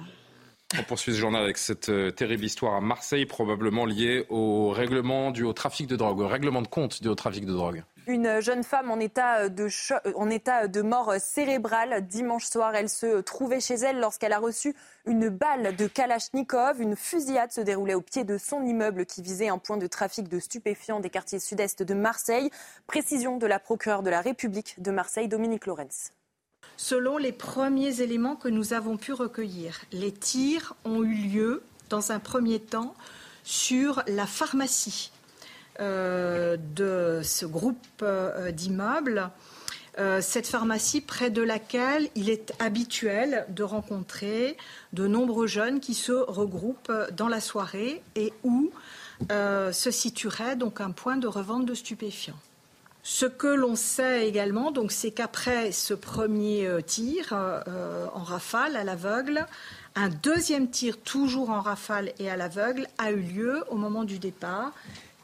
[0.79, 5.43] On poursuit ce journal avec cette terrible histoire à Marseille, probablement liée au règlement du
[5.43, 7.83] au trafic de drogue, au règlement de compte du haut trafic de drogue.
[8.07, 9.67] Une jeune femme en état de,
[10.15, 12.07] en état de mort cérébrale.
[12.07, 14.73] Dimanche soir, elle se trouvait chez elle lorsqu'elle a reçu
[15.05, 16.81] une balle de Kalachnikov.
[16.81, 20.29] Une fusillade se déroulait au pied de son immeuble qui visait un point de trafic
[20.29, 22.49] de stupéfiants des quartiers sud-est de Marseille.
[22.87, 26.11] Précision de la procureure de la République de Marseille, Dominique Lorenz.
[26.91, 32.11] Selon les premiers éléments que nous avons pu recueillir, les tirs ont eu lieu dans
[32.11, 32.95] un premier temps
[33.43, 35.11] sur la pharmacie
[35.79, 39.29] euh, de ce groupe euh, d'immeubles.
[39.99, 44.57] Euh, cette pharmacie près de laquelle il est habituel de rencontrer
[44.91, 48.71] de nombreux jeunes qui se regroupent dans la soirée et où
[49.29, 52.39] se situerait donc un point de revente de stupéfiants.
[53.03, 59.47] Ce que l'on sait également, c'est qu'après ce premier tir en rafale à l'aveugle,
[59.95, 64.19] un deuxième tir toujours en rafale et à l'aveugle a eu lieu au moment du
[64.19, 64.71] départ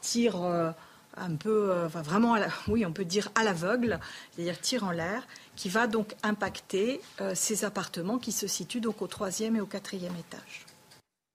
[0.00, 0.70] tir euh,
[1.16, 2.36] un peu, euh, vraiment,
[2.68, 3.98] oui, on peut dire à l'aveugle,
[4.32, 9.02] c'est-à-dire tir en l'air, qui va donc impacter euh, ces appartements qui se situent donc
[9.02, 10.66] au troisième et au quatrième étage.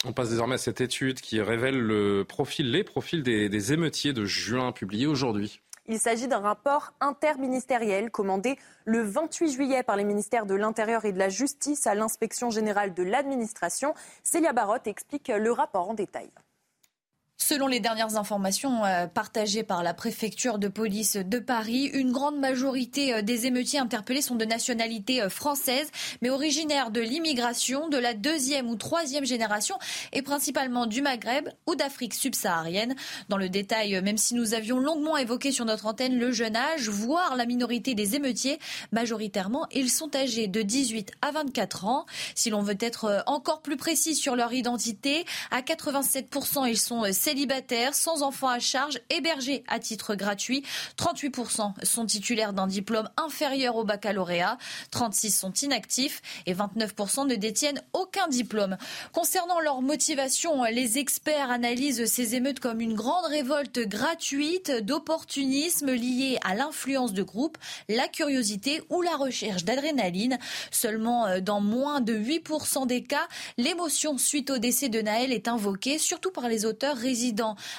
[0.05, 4.73] On passe désormais à cette étude qui révèle les profils des, des émeutiers de juin
[4.73, 5.61] publiés aujourd'hui.
[5.87, 11.11] Il s'agit d'un rapport interministériel commandé le 28 juillet par les ministères de l'Intérieur et
[11.11, 13.93] de la Justice à l'inspection générale de l'administration.
[14.23, 16.29] Célia Barotte explique le rapport en détail.
[17.37, 22.37] Selon les dernières informations euh, partagées par la préfecture de police de Paris, une grande
[22.37, 25.89] majorité euh, des émeutiers interpellés sont de nationalité euh, française,
[26.21, 29.75] mais originaires de l'immigration de la deuxième ou troisième génération
[30.13, 32.95] et principalement du Maghreb ou d'Afrique subsaharienne.
[33.29, 36.87] Dans le détail, même si nous avions longuement évoqué sur notre antenne le jeune âge,
[36.87, 38.59] voire la minorité des émeutiers,
[38.91, 42.05] majoritairement, ils sont âgés de 18 à 24 ans.
[42.35, 47.95] Si l'on veut être encore plus précis sur leur identité, à 87%, ils sont célibataires,
[47.95, 50.63] sans enfants à charge, hébergés à titre gratuit.
[50.97, 54.57] 38% sont titulaires d'un diplôme inférieur au baccalauréat,
[54.91, 58.77] 36% sont inactifs et 29% ne détiennent aucun diplôme.
[59.13, 66.37] Concernant leur motivation, les experts analysent ces émeutes comme une grande révolte gratuite d'opportunisme lié
[66.43, 67.57] à l'influence de groupe,
[67.87, 70.37] la curiosité ou la recherche d'adrénaline.
[70.71, 75.47] Seulement euh, dans moins de 8% des cas, l'émotion suite au décès de Naël est
[75.47, 76.97] invoquée, surtout par les auteurs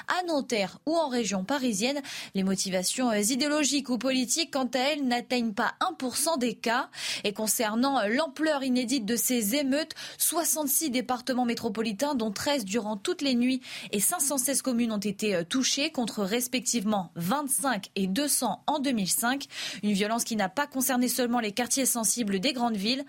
[0.08, 2.00] à Nanterre ou en région parisienne.
[2.34, 6.88] Les motivations idéologiques ou politiques, quant à elles, n'atteignent pas 1% des cas.
[7.24, 13.34] Et concernant l'ampleur inédite de ces émeutes, 66 départements métropolitains, dont 13 durant toutes les
[13.34, 13.60] nuits,
[13.92, 19.46] et 516 communes ont été euh, touchées, contre respectivement 25 et 200 en 2005.
[19.82, 23.04] Une violence qui n'a pas concerné seulement les quartiers sensibles des grandes villes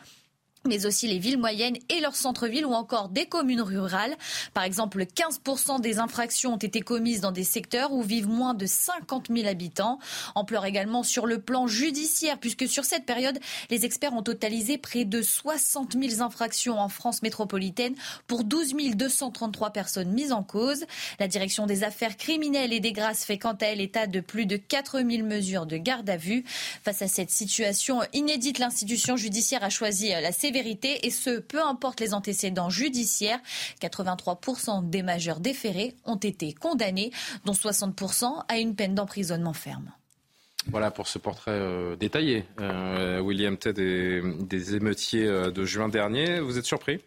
[0.66, 4.16] mais aussi les villes moyennes et leurs centres-villes ou encore des communes rurales.
[4.54, 8.66] Par exemple, 15% des infractions ont été commises dans des secteurs où vivent moins de
[8.66, 10.00] 50 000 habitants.
[10.34, 15.06] Ampleur également sur le plan judiciaire, puisque sur cette période, les experts ont totalisé près
[15.06, 17.96] de 60 000 infractions en France métropolitaine
[18.28, 20.86] pour 12 233 personnes mises en cause.
[21.20, 24.46] La direction des affaires criminelles et des grâces fait quant à elle état de plus
[24.46, 26.44] de 4 000 mesures de garde à vue.
[26.84, 31.62] Face à cette situation inédite, l'institution judiciaire a choisi la sévérité vérité, et ce, peu
[31.62, 33.40] importe les antécédents judiciaires.
[33.82, 37.12] 83% des majeurs déférés ont été condamnés,
[37.44, 39.92] dont 60% à une peine d'emprisonnement ferme.
[40.68, 45.90] Voilà pour ce portrait euh, détaillé, euh, William Ted, des, des émeutiers euh, de juin
[45.90, 46.40] dernier.
[46.40, 47.02] Vous êtes surpris?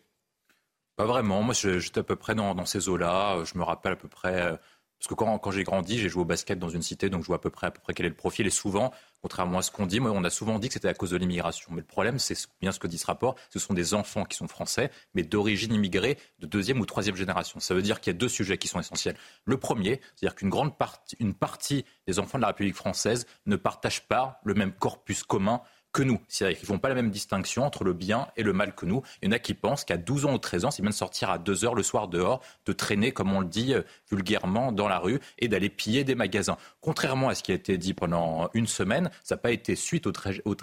[0.96, 1.42] Pas vraiment.
[1.42, 3.42] Moi, j'étais à peu près dans, dans ces eaux-là.
[3.44, 4.58] Je me rappelle à peu près
[4.98, 7.36] parce que quand, j'ai grandi, j'ai joué au basket dans une cité, donc je vois
[7.36, 8.48] à peu près, à peu près quel est le profil.
[8.48, 10.94] Et souvent, contrairement à ce qu'on dit, moi, on a souvent dit que c'était à
[10.94, 11.70] cause de l'immigration.
[11.70, 14.36] Mais le problème, c'est bien ce que dit ce rapport, ce sont des enfants qui
[14.36, 17.60] sont français, mais d'origine immigrée de deuxième ou troisième génération.
[17.60, 19.16] Ça veut dire qu'il y a deux sujets qui sont essentiels.
[19.44, 23.54] Le premier, c'est-à-dire qu'une grande partie, une partie des enfants de la République française ne
[23.54, 25.62] partagent pas le même corpus commun
[25.98, 26.20] que nous.
[26.28, 28.86] C'est-à-dire qu'ils ne font pas la même distinction entre le bien et le mal que
[28.86, 29.02] nous.
[29.20, 30.94] Il y en a qui pensent qu'à 12 ans ou 13 ans, c'est bien de
[30.94, 34.70] sortir à 2 heures le soir dehors, de traîner, comme on le dit euh, vulgairement,
[34.70, 36.56] dans la rue et d'aller piller des magasins.
[36.80, 40.06] Contrairement à ce qui a été dit pendant une semaine, ça n'a pas été suite
[40.06, 40.12] au,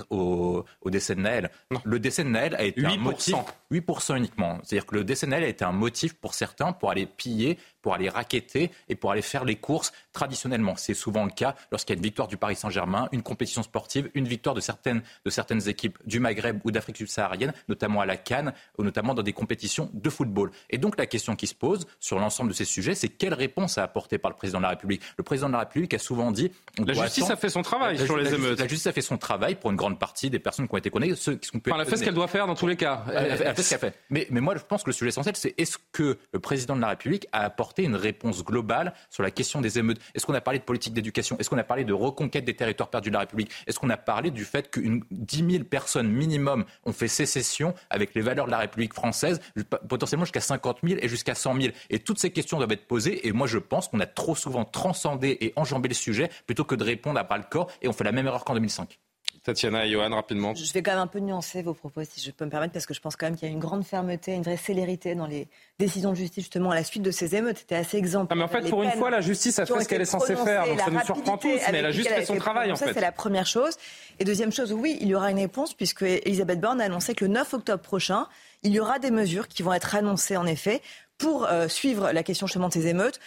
[0.10, 1.52] au, au, décès de Naël.
[1.84, 2.94] Le décès de Naël a été 8%.
[2.94, 3.36] un motif.
[3.74, 4.60] 8% uniquement.
[4.64, 7.60] C'est-à-dire que le décès de Naël a été un motif pour certains pour aller piller
[7.86, 10.76] pour aller raqueter et pour aller faire les courses traditionnellement.
[10.76, 14.10] C'est souvent le cas lorsqu'il y a une victoire du Paris Saint-Germain, une compétition sportive,
[14.16, 18.18] une victoire de certaines, de certaines équipes du Maghreb ou d'Afrique subsaharienne, notamment à la
[18.18, 20.50] Cannes, ou notamment dans des compétitions de football.
[20.72, 23.78] Et donc la question qui se pose sur l'ensemble de ces sujets, c'est quelle réponse
[23.78, 25.04] a apporté par le président de la République?
[25.16, 26.52] Le président de la République a souvent dit...
[26.80, 28.60] la justice a fait son travail sur les émeutes.
[28.60, 30.90] La justice a fait son travail pour une grande partie des personnes qui ont été
[30.90, 31.14] condamnées.
[31.14, 33.06] Ceux qui sont enfin, elle a fait ce qu'elle doit faire dans tous les cas.
[33.14, 34.00] Elle, a fait ce qu'elle fait.
[34.10, 36.82] Mais, mais moi, je pense que le sujet essentiel, c'est est-ce que le président de
[36.82, 40.42] la République a apporté une réponse globale sur la question des émeutes Est-ce qu'on a
[40.42, 41.38] parlé de politique d'éducation?
[41.40, 43.52] Est-ce qu'on a parlé de reconquête des territoires perdus de la République?
[43.68, 44.80] Est-ce qu'on a parlé du fait que
[45.12, 49.40] 10 000 personnes minimum ont fait sécession avec les valeurs de la République française,
[49.88, 53.28] potentiellement jusqu'à 50 000 et jusqu'à 100 000 Et toutes ces questions doivent être posées.
[53.28, 56.76] Et moi, je pense qu'on a trop souvent transcendé et enjambé le sujet plutôt que
[56.76, 57.72] de répondre à bras le corps.
[57.82, 59.00] Et on fait la même erreur qu'en 2005.
[59.46, 60.56] Tatiana et Johan, rapidement.
[60.56, 62.88] Je vais quand même un peu nuancer vos propos, si je peux me permettre, parce
[62.88, 65.28] que je pense quand même qu'il y a une grande fermeté, une vraie célérité dans
[65.28, 67.60] les décisions de justice, justement, à la suite de ces émeutes.
[67.60, 68.36] C'était assez exemplaire.
[68.36, 70.36] Ah, mais en fait, pour une fois, la justice a fait ce qu'elle est censée
[70.36, 70.66] faire.
[70.66, 72.92] Donc ça nous surprend tous, mais elle a juste fait son travail, en fait.
[72.92, 73.76] C'est la première chose.
[74.20, 77.24] Et deuxième chose, oui, il y aura une réponse, puisque Elisabeth Borne a annoncé que
[77.24, 78.26] le 9 octobre prochain,
[78.64, 80.82] il y aura des mesures qui vont être annoncées, en effet,
[81.20, 83.20] pour euh, suivre la question justement de ces émeutes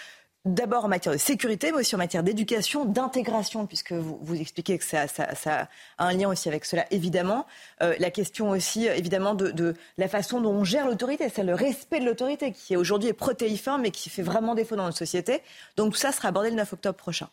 [0.54, 4.84] d'abord en matière de sécurité, mais aussi en matière d'éducation, d'intégration, puisque vous, expliquez que
[4.84, 5.06] ça,
[5.46, 7.46] a un lien aussi avec cela, évidemment.
[7.82, 12.00] Euh, la question aussi, évidemment, de, la façon dont on gère l'autorité, c'est le respect
[12.00, 15.42] de l'autorité qui aujourd'hui est protéiforme mais qui fait vraiment défaut dans notre société.
[15.76, 17.28] Donc tout ça sera abordé le 9 octobre prochain.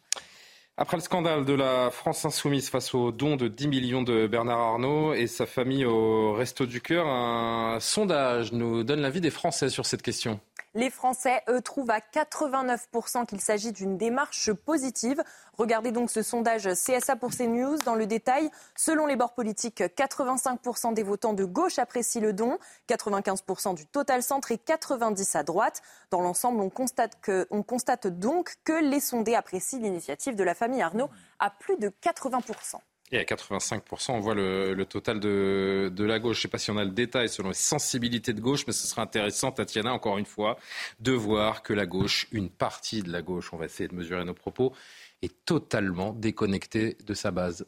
[0.77, 4.59] Après le scandale de la France insoumise face au don de 10 millions de Bernard
[4.59, 9.69] Arnault et sa famille au Resto du Cœur, un sondage nous donne l'avis des Français
[9.69, 10.41] sur cette question.
[10.77, 15.23] Les Français, eux, trouvent à 89% qu'il s'agit d'une démarche positive.
[15.57, 18.51] Regardez donc ce sondage CSA pour CNews dans le détail.
[18.75, 22.59] Selon les bords politiques, 85% des votants de gauche apprécient le don,
[22.89, 25.81] 95% du total centre et 90% à droite.
[26.11, 27.17] Dans l'ensemble, on constate,
[27.51, 31.09] on constate donc que les sondés apprécient l'initiative de la famille Arnaud
[31.39, 32.81] à plus de 80%.
[33.11, 36.37] Et à 85%, on voit le, total de, la gauche.
[36.37, 38.73] Je ne sais pas si on a le détail selon les sensibilités de gauche, mais
[38.73, 40.57] ce sera intéressant, Tatiana, encore une fois,
[40.99, 44.25] de voir que la gauche, une partie de la gauche, on va essayer de mesurer
[44.25, 44.73] nos propos,
[45.21, 47.67] est totalement déconnectée de sa base.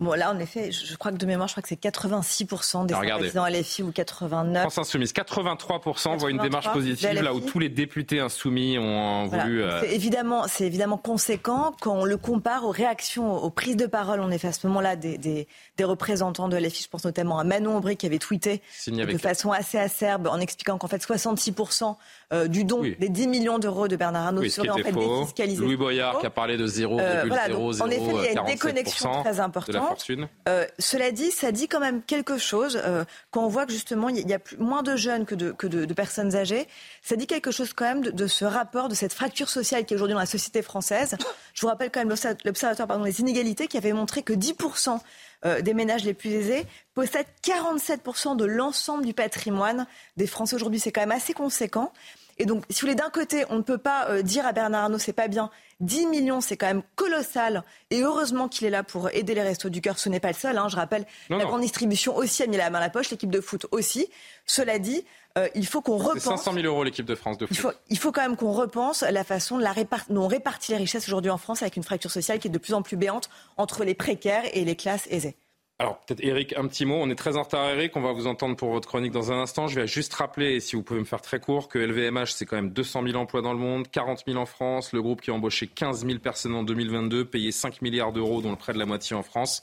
[0.00, 2.94] Bon, là, en effet, je crois que de mémoire, je crois que c'est 86% des
[2.94, 4.60] présidents LFI ou 89%.
[4.60, 9.64] France Insoumise, 83%, voient une démarche positive, là où tous les députés insoumis ont voulu.
[9.64, 13.86] Euh, c'est évidemment, c'est évidemment conséquent quand on le compare aux réactions, aux prises de
[13.86, 14.20] parole.
[14.20, 16.84] On est à ce moment-là des, des, des, représentants de LFI.
[16.84, 20.78] Je pense notamment à Manon Aubry qui avait tweeté de façon assez acerbe en expliquant
[20.78, 21.96] qu'en fait 66%
[22.30, 25.62] euh, du don des 10 millions d'euros de Bernard Arnault serait en fait défiscalisé.
[25.62, 27.00] Louis Boyard qui a parlé de 0,047%.
[27.00, 30.06] Euh, en effet, il y a une déconnexion très importante.
[30.46, 34.10] Euh, cela dit, ça dit quand même quelque chose euh, quand on voit que justement
[34.10, 36.68] il y a moins de jeunes que, de, personnes âgées.
[37.02, 39.96] Ça dit quelque chose quand même de, ce rapport, de cette fracture sociale qui est
[39.96, 41.16] aujourd'hui dans la société française.
[41.54, 42.14] Je vous rappelle quand même
[42.44, 44.98] l'observatoire des inégalités qui avait montré que 10%
[45.44, 50.80] euh, des ménages les plus aisés possèdent 47% de l'ensemble du patrimoine des Français aujourd'hui.
[50.80, 51.92] C'est quand même assez conséquent.
[52.38, 54.84] Et donc, si vous voulez, d'un côté, on ne peut pas euh, dire à Bernard
[54.84, 55.50] Arnault, c'est pas bien.
[55.80, 57.64] 10 millions, c'est quand même colossal.
[57.90, 59.98] Et heureusement qu'il est là pour aider les restos du cœur.
[59.98, 60.56] Ce n'est pas le seul.
[60.56, 60.68] Hein.
[60.68, 63.40] Je rappelle, la grande distribution aussi a mis la main à la poche, l'équipe de
[63.40, 64.08] foot aussi.
[64.46, 65.04] Cela dit,
[65.38, 66.22] euh, il faut qu'on repense.
[66.22, 67.56] 500 000 euros l'équipe de France de foot.
[67.56, 69.74] Il faut, il faut quand même qu'on repense la façon de la
[70.08, 72.58] dont on répartit les richesses aujourd'hui en France avec une fracture sociale qui est de
[72.58, 75.36] plus en plus béante entre les précaires et les classes aisées.
[75.80, 76.96] Alors peut-être Eric, un petit mot.
[76.96, 79.40] On est très en retard Eric, on va vous entendre pour votre chronique dans un
[79.40, 79.68] instant.
[79.68, 82.56] Je vais juste rappeler, si vous pouvez me faire très court, que LVMH c'est quand
[82.56, 85.34] même 200 000 emplois dans le monde, 40 000 en France, le groupe qui a
[85.34, 89.14] embauché 15 000 personnes en 2022, payé 5 milliards d'euros dont près de la moitié
[89.14, 89.62] en France.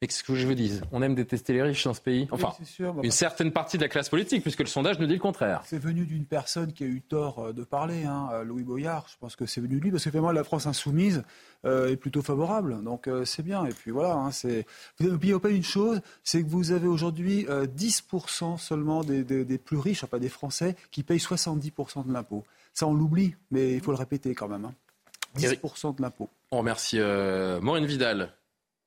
[0.00, 2.26] Mais qu'est-ce que je vous dis On aime détester les riches dans ce pays.
[2.30, 2.54] Enfin,
[3.02, 5.60] une certaine partie de la classe politique, puisque le sondage nous dit le contraire.
[5.66, 9.06] C'est venu d'une personne qui a eu tort euh, de parler, hein, euh, Louis Boyard.
[9.12, 11.22] Je pense que c'est venu de lui, parce que moi, la France insoumise
[11.66, 12.82] euh, est plutôt favorable.
[12.82, 13.66] Donc c'est bien.
[13.66, 14.64] Et puis voilà, hein, c'est...
[14.98, 19.76] vous n'oubliez pas une chose, c'est que vous avez aujourd'hui 10% seulement des, des, plus
[19.76, 22.44] riches, enfin des Français, qui payent 70% de l'impôt.
[22.72, 24.72] Ça, on l'oublie, mais il faut le répéter quand même.
[25.36, 25.94] 10% hein.
[25.96, 26.30] de l'impôt.
[26.52, 28.32] On remercie Maureen Vidal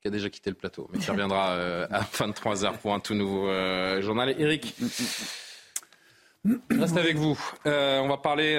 [0.03, 3.13] qui a déjà quitté le plateau, mais qui reviendra euh, à 23h pour un tout
[3.13, 4.35] nouveau euh, journal.
[4.37, 4.75] Eric,
[6.43, 7.39] je reste avec vous.
[7.65, 8.55] Euh, on va parler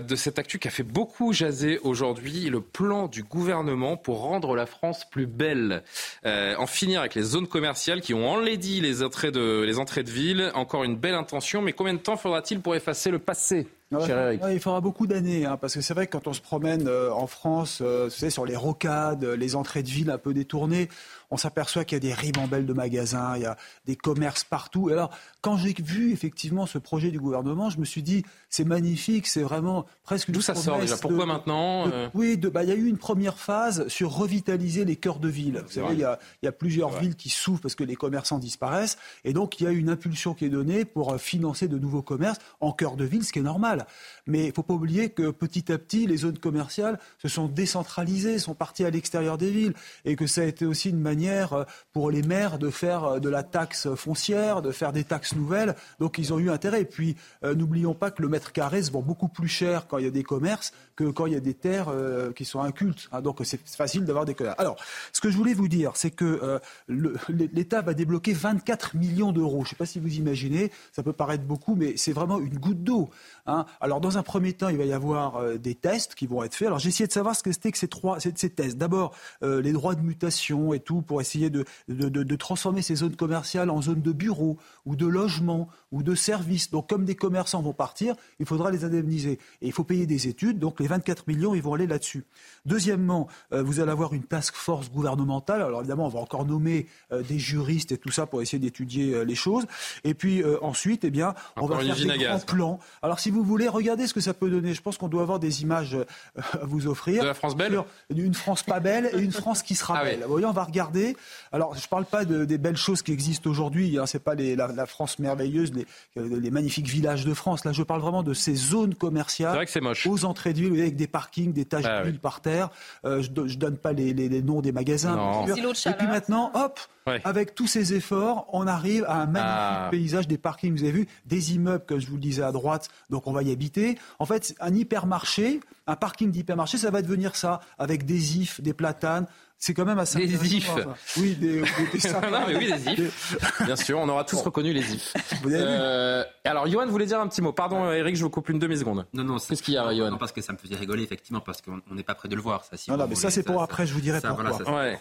[0.00, 4.54] de cette actu qui a fait beaucoup jaser aujourd'hui, le plan du gouvernement pour rendre
[4.54, 5.82] la France plus belle.
[6.24, 10.10] en finir avec les zones commerciales qui ont enlaidi les entrées de, les entrées de
[10.10, 10.52] ville.
[10.54, 13.66] Encore une belle intention, mais combien de temps faudra-t-il pour effacer le passé?
[13.90, 17.10] Il faudra beaucoup d'années, hein, parce que c'est vrai que quand on se promène euh,
[17.10, 20.88] en France, euh, sur les rocades, les entrées de ville un peu détournées,
[21.30, 24.90] on s'aperçoit qu'il y a des ribambelles de magasins, il y a des commerces partout.
[24.90, 25.10] Et alors,
[25.40, 29.42] quand j'ai vu effectivement ce projet du gouvernement, je me suis dit, c'est magnifique, c'est
[29.42, 30.30] vraiment presque...
[30.30, 33.38] D'où ça sort déjà Pourquoi maintenant euh Oui, bah, il y a eu une première
[33.38, 35.62] phase sur revitaliser les cœurs de ville.
[35.66, 38.38] Vous savez, il y, a, y a, plusieurs villes qui souffrent parce que les commerçants
[38.38, 38.98] disparaissent.
[39.24, 42.38] Et donc, il y a une impulsion qui est donnée pour financer de nouveaux commerces
[42.60, 43.86] en cœur de ville, ce qui est normal.
[44.26, 47.46] Mais il ne faut pas oublier que petit à petit, les zones commerciales se sont
[47.46, 51.17] décentralisées, sont parties à l'extérieur des villes, et que ça a été aussi une manière
[51.26, 55.34] euh, pour les maires de faire euh, de la taxe foncière, de faire des taxes
[55.34, 55.74] nouvelles.
[55.98, 56.82] Donc ils ont eu intérêt.
[56.82, 59.98] Et puis euh, n'oublions pas que le mètre carré se vend beaucoup plus cher quand
[59.98, 61.92] il y a des commerces que quand il y a des terres
[62.34, 63.08] qui sont incultes.
[63.12, 63.20] Hein.
[63.20, 64.58] donc c'est facile d'avoir des commerces.
[64.58, 64.76] Alors,
[65.12, 69.60] ce que je voulais vous dire, c'est que l'État va débloquer 24 millions d'euros.
[69.60, 72.58] Je ne sais pas si vous imaginez, ça peut paraître beaucoup, mais c'est vraiment une
[72.58, 73.10] goutte d'eau.
[73.46, 73.64] Hein.
[73.80, 76.54] Alors dans un premier temps, il va y avoir euh, des tests qui vont être
[76.54, 76.66] faits.
[76.66, 78.76] Alors j'ai essayé de savoir ce que c'était que ces, trois, ces, tests.
[78.76, 83.16] D'abord, euh, les droits de mutation et tout pour essayer de, de, transformer ces zones
[83.16, 86.70] commerciales en zones de bureaux ou de logements ou de services.
[86.70, 89.38] Donc comme des commerçants vont partir, il faudra les indemniser.
[89.62, 90.58] Et il faut payer des études.
[90.58, 92.24] Donc les 24 millions, ils vont aller là-dessus.
[92.66, 95.62] Deuxièmement, euh, vous allez avoir une task force gouvernementale.
[95.62, 99.34] Alors évidemment, on va encore nommer des juristes et tout ça pour essayer d'étudier les
[99.34, 99.66] choses.
[100.04, 102.78] Et puis ensuite, eh bien, on va faire des grands plans.
[103.02, 104.74] Alors si vous voulez, regardez ce que ça peut donner.
[104.74, 106.04] Je pense qu'on doit avoir des images euh,
[106.52, 107.22] à vous offrir.
[107.22, 107.80] De la France belle
[108.14, 110.22] Une France pas belle et une France qui sera ah belle.
[110.22, 111.16] Vous voyez, on va regarder.
[111.52, 113.98] Alors, je ne parle pas de, des belles choses qui existent aujourd'hui.
[113.98, 117.64] Hein, Ce n'est pas les, la, France merveilleuse, les, les, magnifiques villages de France.
[117.64, 120.06] Là, je parle vraiment de ces zones commerciales vrai que moche.
[120.06, 122.70] aux entrées de ville, avec des parkings, des taches ah d'huile par terre.
[123.04, 125.44] Euh, je ne donne pas les, les, noms des magasins.
[125.46, 126.80] Et puis maintenant, hop,
[127.24, 129.88] avec tous ces efforts, on arrive à un magnifique ah.
[129.90, 130.76] paysage des parkings.
[130.76, 133.42] Vous avez vu des immeubles, comme je vous le disais à droite, donc on va
[133.42, 133.98] y habiter.
[134.18, 138.74] En fait, un hypermarché, un parking d'hypermarché, ça va devenir ça, avec des ifs, des
[138.74, 139.26] platanes,
[139.60, 140.24] c'est quand même assez.
[140.24, 140.70] Des ifs.
[141.16, 141.62] Oui, des, des,
[142.30, 143.36] non, mais oui, des ifs.
[143.64, 145.14] Bien sûr, on aura tous reconnu les ifs.
[145.48, 147.52] Euh, alors, Johan voulait dire un petit mot.
[147.52, 149.06] Pardon, Eric, je vous coupe une demi-seconde.
[149.14, 149.38] Non, non.
[149.38, 151.80] Qu'est-ce qu'il y a, Johan Non, parce que ça me faisait rigoler, effectivement, parce qu'on
[151.90, 152.64] n'est pas prêt de le voir.
[152.64, 154.58] Ça, si non, non, mais ça, c'est pour après, je vous dirai ça, pourquoi.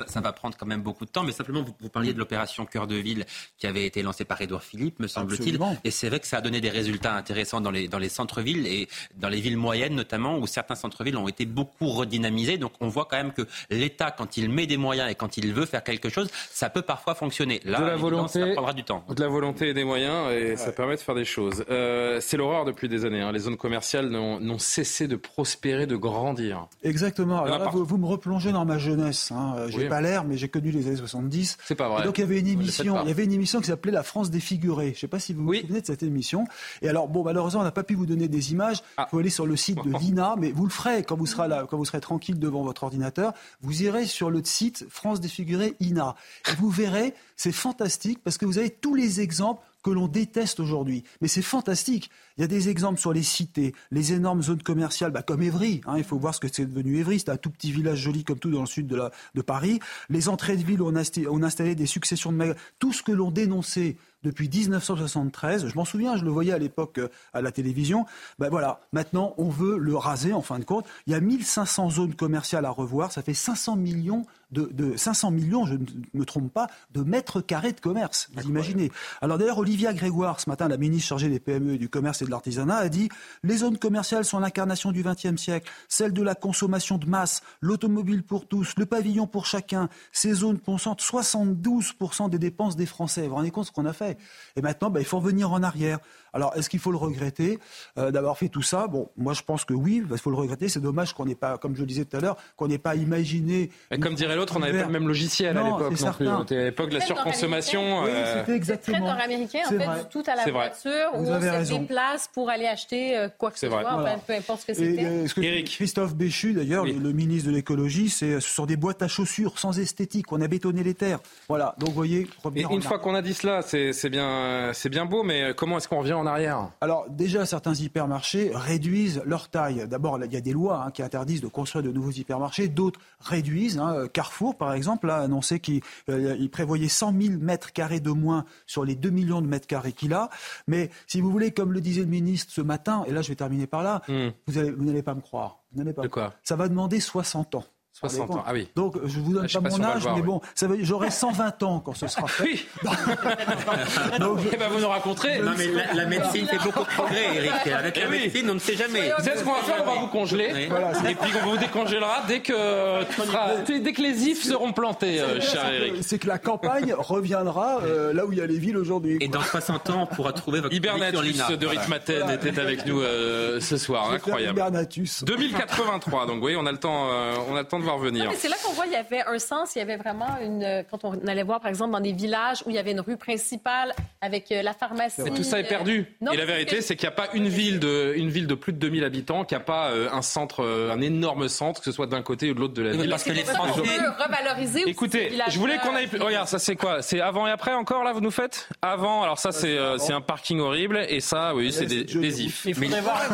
[0.08, 2.88] ça, va prendre quand même beaucoup de temps, mais simplement, vous, parliez de l'opération Cœur
[2.88, 3.26] de Ville
[3.58, 5.60] qui avait été lancée par Édouard Philippe, me semble-t-il.
[5.84, 8.66] Et c'est vrai que ça a donné des résultats intéressants dans les, dans les centres-villes
[8.68, 12.58] et dans les villes moyennes, notamment, où certains centres-villes ont été beaucoup redynamisés.
[12.58, 15.54] Donc, on voit quand même que l'État, quand il met des moyens et quand il
[15.54, 17.62] veut faire quelque chose, ça peut parfois fonctionner.
[17.66, 19.04] Là, de la volonté, ça prendra du temps.
[19.10, 21.66] De la volonté et des moyens, et ça permet de faire des choses.
[21.70, 23.22] Euh, c'est l'horreur depuis des années.
[23.22, 23.32] Hein.
[23.32, 26.68] Les zones commerciales n'ont cessé de prospérer, de grandir.
[26.84, 27.44] Exactement.
[27.44, 29.32] Alors vous, me replongez dans ma jeunesse.
[29.32, 29.56] Hein.
[29.58, 31.58] Euh, j'ai pas l'air, mais j'ai connu les années 70.
[31.66, 32.04] C'est pas vrai.
[32.04, 34.30] donc il y avait une émission, il y avait une émission qui s'appelait La France
[34.30, 34.94] défigurée.
[34.96, 36.46] Je sais pas si vous vous souvenez de cette émission.
[36.82, 38.78] Et alors bon, malheureusement, on n'a pas pu vous donner des images.
[38.78, 39.08] Il ah.
[39.10, 41.66] faut aller sur le site de l'INA, mais vous le ferez quand vous serez là,
[41.70, 43.34] quand vous serez tranquille devant votre ordinateur.
[43.62, 46.16] Vous irez sur le site France défigurée INA.
[46.60, 51.04] Vous verrez, c'est fantastique parce que vous avez tous les exemples que l'on déteste aujourd'hui.
[51.22, 52.10] Mais c'est fantastique.
[52.38, 55.82] Il y a des exemples sur les cités, les énormes zones commerciales, bah, comme Évry.
[55.86, 57.20] Hein, il faut voir ce que c'est devenu Évry.
[57.20, 59.80] C'est un tout petit village joli comme tout dans le sud de, Paris.
[60.10, 62.60] Les entrées de ville on a, on a installé des successions de magasins.
[62.80, 63.96] Tout ce que l'on dénonçait
[64.28, 65.68] depuis 1973.
[65.68, 68.06] Je m'en souviens, je le voyais à l'époque euh, à la télévision.
[68.40, 70.86] Ben voilà, maintenant on veut le raser en fin de compte.
[71.08, 75.66] Il y a 1500 zones commerciales à revoir, ça fait 500 millions de, 500 millions,
[75.66, 78.30] je ne me trompe pas, de mètres carrés de commerce.
[78.34, 78.92] Vous imaginez.
[79.22, 82.26] Alors d'ailleurs, Olivia Grégoire, ce matin, la ministre chargée des PME et du commerce et
[82.26, 83.10] de l'artisanat, a dit
[83.44, 88.24] les zones commerciales sont l'incarnation du XXe siècle, celle de la consommation de masse, l'automobile
[88.24, 89.90] pour tous, le pavillon pour chacun.
[90.12, 93.24] Ces zones concentrent 72% des dépenses des Français.
[93.24, 94.17] Vous vous rendez compte ce qu'on a fait?
[94.56, 96.00] Et maintenant, ben, il faut revenir en arrière.
[96.38, 97.58] Alors, est-ce qu'il faut le regretter?
[97.98, 100.70] Euh, d'avoir fait tout ça Bon, moi, je pense que oui, il faut le regretter.
[100.70, 102.94] C'est dommage qu'on n'ait pas, comme je le disais tout à l'heure, qu'on n'ait pas
[102.94, 103.72] imaginé.
[103.90, 106.28] Et comme dirait l'autre, on n'avait pas le même logiciel à l'époque non plus.
[106.28, 108.04] À l'époque de la surconsommation.
[108.04, 108.98] Oui, euh, c'était exactement.
[108.98, 113.18] très nord-américain, en fait, tout à la voiture, où on se déplace pour aller acheter
[113.18, 115.64] euh, quoi que ce soit, peu importe ce que c'était.
[115.64, 119.80] Christophe Béchu, d'ailleurs, le, ministre de l'écologie, c'est ce sont des boîtes à chaussures sans
[119.80, 120.32] esthétique.
[120.32, 121.20] On a bétonné les terres.
[121.50, 121.74] Voilà.
[121.80, 122.28] Donc, vous voyez.
[122.56, 125.88] Et une fois qu'on a dit cela, c'est bien, c'est bien beau, mais comment est-ce
[125.88, 129.88] qu'on revient en arrière Alors, déjà, certains hypermarchés réduisent leur taille.
[129.88, 132.68] D'abord, il y a des lois hein, qui interdisent de construire de nouveaux hypermarchés.
[132.68, 133.80] D'autres réduisent.
[133.80, 134.08] Hein.
[134.12, 138.86] Carrefour, par exemple, a annoncé qu'il euh, prévoyait 100 000 mètres carrés de moins sur
[138.86, 140.30] les 2 millions de mètres carrés qu'il a.
[140.68, 143.36] Mais si vous voulez, comme le disait le ministre ce matin, et là je vais
[143.36, 144.30] terminer par là, hmm.
[144.48, 145.64] vous n'allez pas me croire.
[145.74, 147.66] Vous pas de quoi Ça va demander 60 ans.
[148.00, 148.68] 60 ans, ah oui.
[148.76, 150.40] Donc, je vous donne ah, pas, mon âge, mais bon,
[150.82, 152.44] j'aurai 120 ans quand ce sera fait.
[152.44, 152.68] oui
[154.20, 155.40] Donc, eh ben, vous nous raconterez.
[155.40, 157.68] Non, mais la, médecine fait beaucoup de progrès, Eric.
[157.68, 159.12] Avec la eh médecine, on ne sait jamais.
[159.18, 160.68] Vous savez ce qu'on va faire On va vous congeler.
[161.10, 165.68] et puis, on vous décongélera dès que, dès que les ifs seront plantés, euh, cher
[165.74, 165.96] Eric.
[166.02, 169.18] C'est que la campagne reviendra euh, là où il y a les villes aujourd'hui.
[169.22, 173.60] Et dans 60 ans, on pourra trouver votre Hibernatus de Ritmaten était avec nous euh,
[173.60, 174.12] ce soir.
[174.12, 174.60] Incroyable.
[174.60, 175.24] Hibernatus.
[175.24, 176.28] 2083.
[176.28, 177.08] Donc, vous voyez, on a le temps,
[177.50, 177.87] on a le temps de
[178.36, 180.84] c'est là qu'on voit qu'il y avait un sens, il y avait vraiment une.
[180.90, 183.18] Quand on allait voir, par exemple, dans des villages où il y avait une rue
[183.18, 185.22] principale avec euh, la pharmacie.
[185.24, 186.06] Mais tout ça est perdu.
[186.22, 188.56] Euh, et la vérité, c'est qu'il n'y a pas une ville, de, une ville de
[188.56, 191.92] plus de 2000 habitants qui n'a pas euh, un centre, un énorme centre, que ce
[191.92, 193.10] soit d'un côté ou de l'autre de la ville.
[193.10, 193.82] Parce que les Français.
[193.82, 196.10] revaloriser Écoutez, je voulais qu'on aille.
[196.20, 197.02] Regarde, ça c'est quoi?
[197.02, 198.70] C'est avant et après encore, là, vous nous faites?
[198.82, 201.06] Avant, alors ça, c'est c'est un parking horrible.
[201.10, 202.66] Et ça, oui, c'est des, des ifs.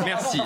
[0.04, 0.40] Merci.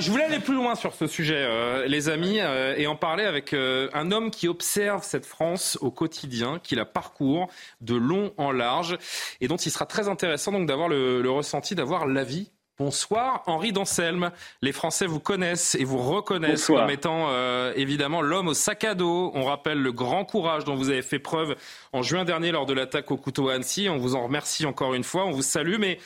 [0.00, 2.38] je voulais aller plus loin sur ce sujet, les amis,
[2.76, 6.84] et en parler avec euh, un homme qui observe cette France au quotidien, qui la
[6.84, 7.48] parcourt
[7.80, 8.98] de long en large,
[9.40, 14.32] et dont il sera très intéressant donc d'avoir le, ressenti, d'avoir l'avis Bonsoir Henri Danselme.
[14.62, 18.94] Les Français vous connaissent et vous reconnaissent comme étant euh, évidemment l'homme au sac à
[18.94, 19.30] dos.
[19.34, 21.54] On rappelle le grand courage dont vous avez fait preuve
[21.92, 23.88] en juin dernier lors de l'attaque au couteau à Annecy.
[23.88, 25.26] On vous en remercie encore une fois.
[25.26, 25.76] On vous salue.
[25.78, 25.98] Mais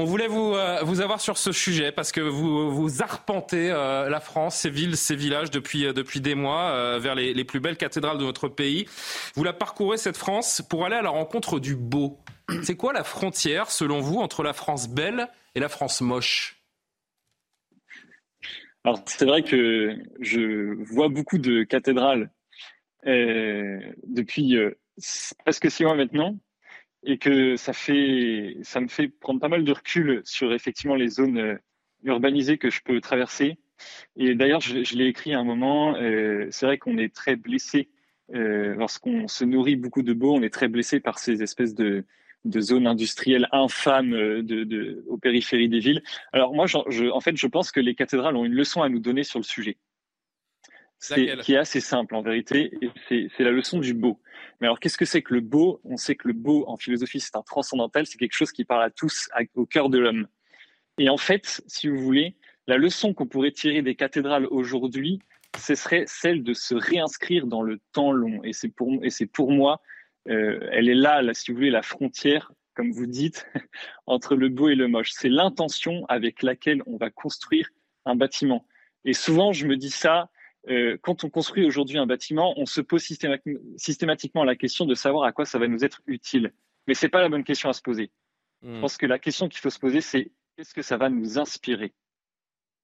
[0.00, 4.08] on voulait vous, euh, vous avoir sur ce sujet parce que vous, vous arpentez euh,
[4.08, 7.58] la France, ses villes, ses villages depuis, euh, depuis des mois vers les, les, plus
[7.58, 8.86] belles cathédrales de notre pays.
[9.34, 12.18] Vous la parcourez, cette France, pour aller à la rencontre du beau.
[12.62, 16.62] C'est quoi la frontière, selon vous, entre la France belle et la France moche?
[18.84, 22.30] Alors, c'est vrai que je vois beaucoup de cathédrales
[23.04, 24.56] depuis
[25.44, 26.38] presque six mois maintenant
[27.04, 31.08] et que ça fait, ça me fait prendre pas mal de recul sur effectivement les
[31.08, 31.54] zones euh,
[32.04, 33.58] urbanisées que je peux traverser.
[34.16, 35.94] Et d'ailleurs, je, je l'ai écrit à un moment.
[35.96, 37.88] Euh, c'est vrai qu'on est très blessé
[38.34, 40.34] euh, lorsqu'on se nourrit beaucoup de beau.
[40.34, 42.04] On est très blessé par ces espèces de,
[42.44, 46.02] de zones industrielles infâmes euh, de, de, aux périphéries des villes.
[46.32, 49.00] Alors moi, je, en fait, je pense que les cathédrales ont une leçon à nous
[49.00, 49.76] donner sur le sujet
[50.98, 54.20] c'est qui est assez simple en vérité, et c'est la leçon du beau.
[54.60, 55.80] Mais alors, qu'est-ce que c'est que le beau?
[55.84, 58.82] On sait que le beau en philosophie, c'est un transcendantal, c'est quelque chose qui parle
[58.82, 60.26] à tous, au cœur de l'homme.
[60.98, 62.36] Et en fait, si vous voulez,
[62.66, 65.20] la leçon qu'on pourrait tirer des cathédrales aujourd'hui,
[65.56, 68.42] ce serait celle de se réinscrire dans le temps long.
[68.42, 69.80] Et c'est pour, et c'est pour moi,
[70.28, 73.46] euh, elle est là, là, si vous voulez, la frontière, comme vous dites,
[74.06, 75.10] entre le beau et le moche.
[75.12, 77.68] C'est l'intention avec laquelle on va construire
[78.04, 78.66] un bâtiment.
[79.04, 80.30] Et souvent, je me dis ça,
[80.68, 83.02] euh, quand on construit aujourd'hui un bâtiment, on se pose
[83.76, 86.52] systématiquement la question de savoir à quoi ça va nous être utile.
[86.86, 88.10] Mais ce n'est pas la bonne question à se poser.
[88.62, 88.80] Je hmm.
[88.80, 91.92] pense que la question qu'il faut se poser, c'est qu'est-ce que ça va nous inspirer?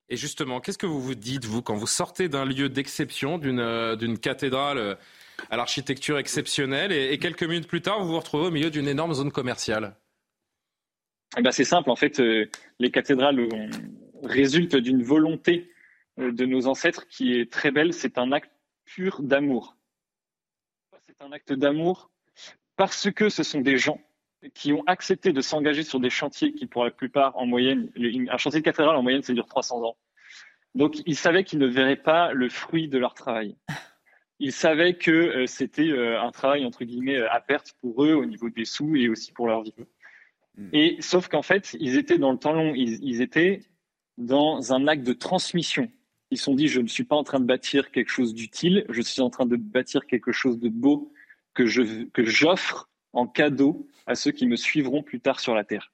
[0.09, 3.59] Et justement, qu'est-ce que vous vous dites, vous, quand vous sortez d'un lieu d'exception, d'une
[3.59, 4.95] euh, cathédrale euh,
[5.51, 9.15] à l'architecture exceptionnelle, et, quelques minutes plus tard, vous vous retrouvez au milieu d'une énorme
[9.15, 9.97] zone commerciale?
[11.37, 12.23] Eh ben, C'est simple, en fait,
[12.79, 13.49] les cathédrales
[14.23, 15.74] résultent d'une volonté euh,
[16.17, 17.93] de nos ancêtres qui est très belle.
[17.93, 18.51] C'est un acte
[18.85, 19.77] pur d'amour.
[21.07, 22.11] C'est un acte d'amour?
[22.77, 24.01] Parce que ce sont des gens
[24.53, 27.91] qui ont accepté de s'engager sur des chantiers qui, pour la plupart, en moyenne,
[28.31, 29.97] un chantier de cathédrale, en moyenne, ça dure 300 ans.
[30.75, 33.57] Donc, ils savaient qu'ils ne verraient pas le fruit de leur travail.
[34.41, 38.25] Ils savaient que euh, c'était euh, un travail, entre guillemets, à perte pour eux au
[38.25, 39.75] niveau des sous et aussi pour leur vie.
[40.57, 40.69] Hmm.
[40.73, 43.61] Et sauf qu'en fait, ils étaient dans le temps long, ils, étaient
[44.19, 45.91] dans un acte de transmission.
[46.35, 48.87] Ils se sont dit, je ne suis pas en train de bâtir quelque chose d'utile,
[48.89, 51.13] je suis en train de bâtir quelque chose de beau
[51.55, 55.94] que j'offre en cadeau à ceux qui me suivront plus tard sur la terre.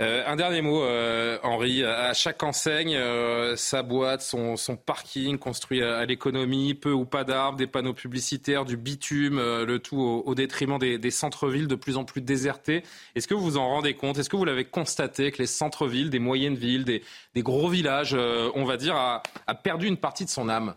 [0.00, 1.82] Euh, un dernier mot, euh, Henri.
[1.84, 7.58] À chaque enseigne, euh, sa boîte, son, parking construit à, l'économie, peu ou pas d'arbres,
[7.58, 12.20] des panneaux publicitaires, du bitume, le tout au, détriment des, centres-villes de plus en plus
[12.20, 12.82] désertés.
[13.16, 14.18] Est-ce que vous vous en rendez compte?
[14.18, 17.02] Est-ce que vous l'avez constaté que les centres-villes, des moyennes villes, des,
[17.38, 20.76] gros villages, on va dire, a, a, perdu une partie de son âme?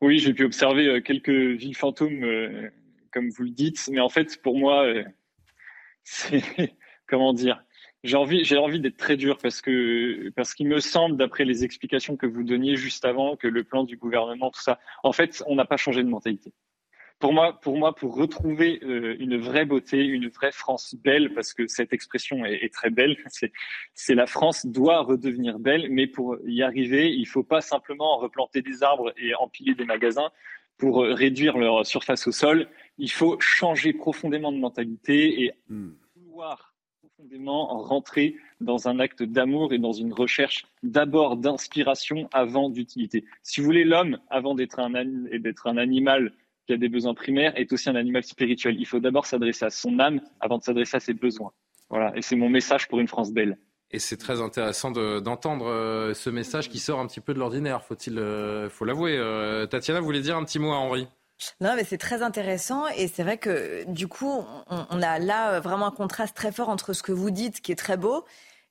[0.00, 2.26] Oui, j'ai pu observer quelques villes fantômes,
[3.12, 4.84] comme vous le dites, mais en fait, pour moi,
[6.02, 6.42] c'est
[7.12, 7.62] comment dire
[8.04, 11.62] j'ai envie, j'ai envie d'être très dur parce que parce qu'il me semble, d'après les
[11.62, 15.44] explications que vous donniez juste avant, que le plan du gouvernement, tout ça, en fait,
[15.46, 16.52] on n'a pas changé de mentalité.
[17.20, 21.54] Pour moi, pour moi, pour retrouver euh, une vraie beauté, une vraie France belle, parce
[21.54, 23.52] que cette expression est, est très belle, c'est,
[23.94, 28.62] c'est la France doit redevenir belle, mais pour y arriver, il faut pas simplement replanter
[28.62, 30.30] des arbres et empiler des magasins
[30.76, 32.68] pour réduire leur surface au sol.
[32.98, 35.90] Il faut changer profondément de mentalité et hmm.
[36.16, 36.71] vouloir
[37.22, 43.24] profondément rentrer dans un acte d'amour et dans une recherche d'abord d'inspiration avant d'utilité.
[43.44, 46.32] Si vous voulez, l'homme, avant d'être un, un animal
[46.66, 48.74] qui a des besoins primaires, est aussi un animal spirituel.
[48.76, 51.52] Il faut d'abord s'adresser à son âme avant de s'adresser à ses besoins.
[51.90, 53.56] Voilà, et c'est mon message pour une France belle.
[53.92, 57.84] Et c'est très intéressant d'entendre euh, ce message qui sort un petit peu de l'ordinaire,
[57.84, 59.16] faut-il, euh, faut l'avouer.
[59.16, 61.06] Euh, Tatiana voulez dire un petit mot à Henri?
[61.60, 65.86] Non, mais c'est très intéressant et c'est vrai que du coup, on, a là vraiment
[65.86, 68.24] un contraste très fort entre ce que vous dites, qui est très beau,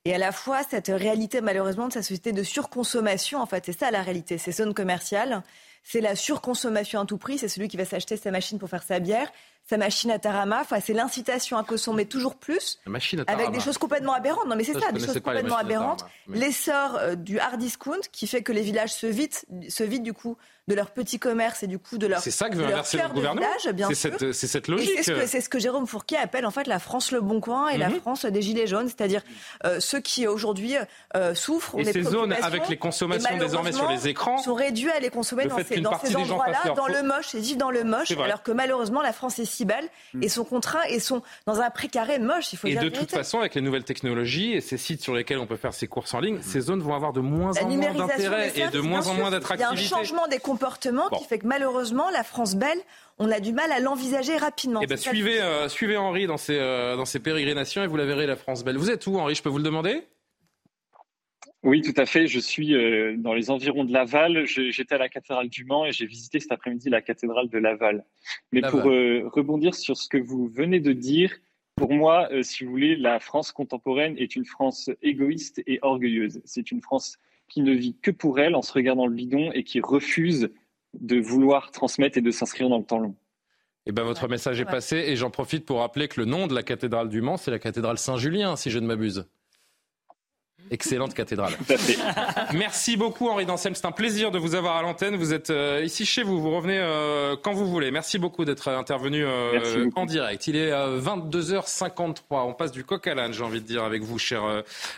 [0.04, 3.40] et à la fois cette réalité malheureusement de sa société de surconsommation.
[3.40, 5.42] En fait, c'est ça la réalité, ces zones commerciales.
[5.84, 7.38] C'est la surconsommation à tout prix.
[7.38, 9.30] C'est celui qui va s'acheter sa machine pour faire sa bière,
[9.68, 10.60] sa machine à tarama.
[10.60, 12.78] Enfin, c'est l'incitation à consommer toujours plus.
[13.26, 14.46] avec des choses complètement aberrantes.
[14.46, 16.04] Non, mais c'est ça, des choses complètement aberrantes.
[16.28, 19.36] L'essor euh, du hard discount qui fait que les villages se vident,
[19.68, 20.36] se vident du coup
[20.68, 23.08] de leur petit commerce et du coup de leur C'est ça que veut inverser le
[23.08, 23.46] gouvernement.
[23.58, 25.02] C'est cette, cette, logique.
[25.02, 27.88] C'est ce, que Jérôme Fourquet appelle en fait la France le bon coin et la
[27.88, 28.00] mhm.
[28.00, 29.22] France des gilets jaunes, c'est-à-dire
[29.64, 30.76] euh, ceux qui aujourd'hui
[31.16, 31.78] euh, souffrent.
[31.78, 35.46] Et ces zones avec les consommations désormais sur les écrans sont réduits à les consommer
[35.46, 38.52] dans ces, dans ces endroits-là, dans le moche et vivent dans le moche, alors que
[38.52, 39.88] malheureusement la France est si belle
[40.20, 42.52] et sont contraints et sont dans un précaré moche.
[42.52, 45.38] Il faut et de toute façon, avec les nouvelles technologies et ces sites sur lesquels
[45.38, 47.94] on peut faire ses courses en ligne, ces zones vont avoir de moins en moins
[47.94, 49.74] d'intérêt et de moins en moins d'attractivité.
[49.74, 50.38] Il y a un changement des
[51.18, 52.78] qui fait que malheureusement, la France belle,
[53.18, 54.80] on a du mal à l'envisager rapidement.
[54.82, 58.04] Eh ben, suivez, euh, suivez Henri dans ses, euh, dans ses pérégrinations et vous la
[58.04, 58.76] verrez, la France belle.
[58.76, 60.02] Vous êtes où, Henri Je peux vous le demander?
[61.62, 62.26] Oui, tout à fait.
[62.26, 64.46] Je suis euh, dans les environs de Laval.
[64.46, 68.04] J'étais à la cathédrale du Mans et j'ai visité cet après-midi la cathédrale de Laval.
[68.50, 71.32] Mais pour rebondir sur ce que vous venez de dire,
[71.76, 76.42] pour moi, si vous voulez, la France contemporaine est une France égoïste et orgueilleuse.
[76.44, 77.16] C'est une France
[77.52, 80.50] qui ne vit que pour elle en se regardant le bidon et qui refuse
[80.94, 83.14] de vouloir transmettre et de s'inscrire dans le temps long.
[83.84, 86.54] Eh ben, votre message est passé et j'en profite pour rappeler que le nom de
[86.54, 89.26] la cathédrale du Mans, c'est la cathédrale Saint-Julien, si je ne m'abuse.
[90.70, 91.52] Excellente cathédrale.
[92.54, 95.16] Merci beaucoup Henri Dancel, c'est un plaisir de vous avoir à l'antenne.
[95.16, 97.90] Vous êtes euh, ici chez vous, vous revenez euh, quand vous voulez.
[97.90, 100.46] Merci beaucoup d'être intervenu euh, en direct.
[100.46, 104.18] Il est 22h53, on passe du coq à l'âne, j'ai envie de dire, avec vous,
[104.18, 104.42] cher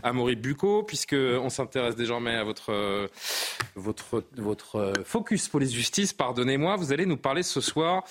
[0.03, 3.09] Amaury Bucco, puisqu'on s'intéresse désormais à votre,
[3.75, 6.13] votre, votre focus police-justice.
[6.13, 8.05] Pardonnez-moi, vous allez nous parler ce soir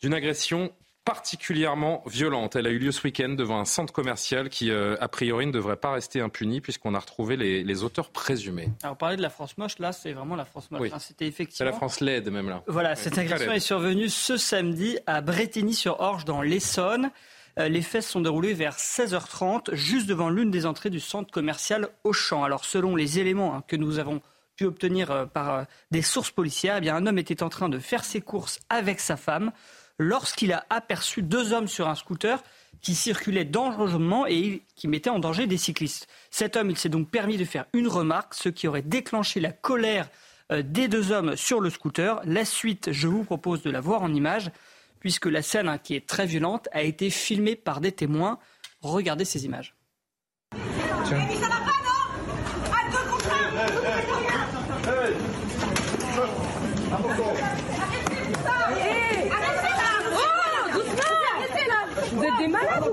[0.00, 0.72] d'une agression
[1.06, 2.56] particulièrement violente.
[2.56, 5.52] Elle a eu lieu ce week-end devant un centre commercial qui, euh, a priori, ne
[5.52, 8.70] devrait pas rester impuni puisqu'on a retrouvé les, auteurs présumés.
[8.82, 10.90] Alors, parler de la France moche, là, c'est vraiment la France moche.
[10.92, 10.98] Hein.
[10.98, 11.58] C'était effectivement.
[11.58, 12.64] C'est la France laide, même là.
[12.66, 17.10] Voilà, cette agression est survenue ce samedi à Bretigny-sur-Orge, dans l'Essonne.
[17.58, 21.88] Euh, les faits sont déroulés vers 16h30, juste devant l'une des entrées du centre commercial
[22.02, 22.42] Auchan.
[22.42, 24.20] Alors, selon les éléments hein, que nous avons
[24.56, 27.78] pu obtenir euh, par des sources policières, eh bien, un homme était en train de
[27.78, 29.52] faire ses courses avec sa femme
[29.98, 32.42] lorsqu'il a aperçu deux hommes sur un scooter
[32.80, 36.08] qui circulaient dangereusement et qui mettaient en danger des cyclistes.
[36.30, 39.52] Cet homme, il s'est donc permis de faire une remarque, ce qui aurait déclenché la
[39.52, 40.08] colère
[40.52, 42.20] euh, des deux hommes sur le scooter.
[42.24, 44.50] La suite, je vous propose de la voir en image,
[45.00, 48.38] puisque la scène, hein, qui est très violente, a été filmée par des témoins.
[48.82, 49.74] Regardez ces images.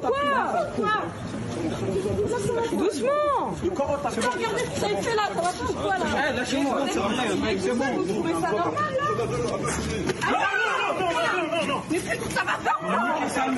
[0.07, 1.01] Quoi
[2.77, 3.09] Doucement.
[4.33, 6.99] Regardez ce que vous avez fait là, va pas quoi là Eh, lâchez-moi C'est
[7.75, 8.93] bon, vous trouvez ça normal.
[8.99, 9.05] Là
[10.31, 10.37] non,
[10.99, 11.11] non, non,
[11.51, 12.53] non, non, Mais ça va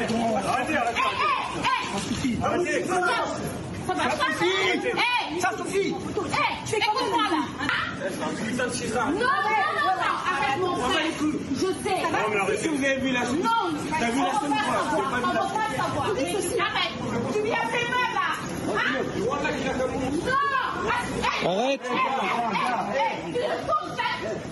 [0.03, 1.01] ou quoi Arrêtez, arrêtez.
[2.43, 2.85] Arrêtez.
[3.87, 5.39] Ça suffit.
[5.39, 5.93] Ça suffit.
[5.93, 7.41] Eh, écoute-moi là.
[8.05, 9.29] Non, non,
[9.85, 11.11] non, arrête mon frère.
[11.51, 11.99] Je sais.
[12.01, 12.59] Non, mais arrête.
[12.59, 13.21] Si vous avez vu la.
[13.21, 13.25] Non,
[13.99, 14.61] t'as vu la scène ou pas?
[14.93, 16.05] On va pas savoir.
[16.07, 16.95] Arrête.
[17.33, 18.27] Tu viens faire mal là.
[20.25, 20.33] Non.
[21.49, 21.85] Arrête.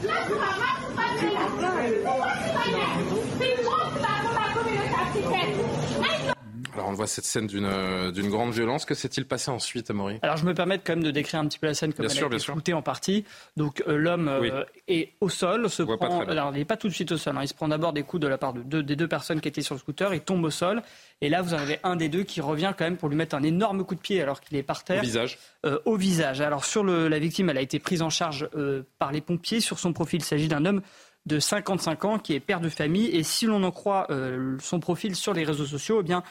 [0.03, 0.77] Là, tu vas mal,
[1.19, 1.91] tu vas mal.
[2.05, 2.85] Pourquoi tu vas mal?
[3.39, 5.53] C'est trop, tu vas dans la communauté africaine.
[6.73, 8.85] Alors on voit cette scène d'une euh, d'une grande violence.
[8.85, 10.17] Que s'est-il passé ensuite, Amaury?
[10.21, 12.13] Alors je me permets quand même de décrire un petit peu la scène comme bien
[12.13, 13.25] elle sûr, a été en partie.
[13.57, 16.21] Donc euh, l'homme euh, est au sol, se prend.
[16.21, 17.37] Alors il n'est pas tout de suite au sol.
[17.37, 17.43] Hein.
[17.43, 19.47] Il se prend d'abord des coups de la part de deux, des deux personnes qui
[19.47, 20.13] étaient sur le scooter.
[20.13, 20.81] Il tombe au sol.
[21.21, 23.35] Et là vous en avez un des deux qui revient quand même pour lui mettre
[23.35, 24.99] un énorme coup de pied alors qu'il est par terre.
[24.99, 25.37] Au visage.
[25.85, 26.41] au visage.
[26.41, 28.49] Alors sur le, la victime, elle a été prise en charge
[28.97, 29.59] par les pompiers.
[29.59, 30.81] Sur son profil, il s'agit d'un homme
[31.25, 33.07] de 55 ans qui est père de famille.
[33.07, 34.07] Et si l'on en croit
[34.59, 36.23] son profil sur les réseaux sociaux, eh bien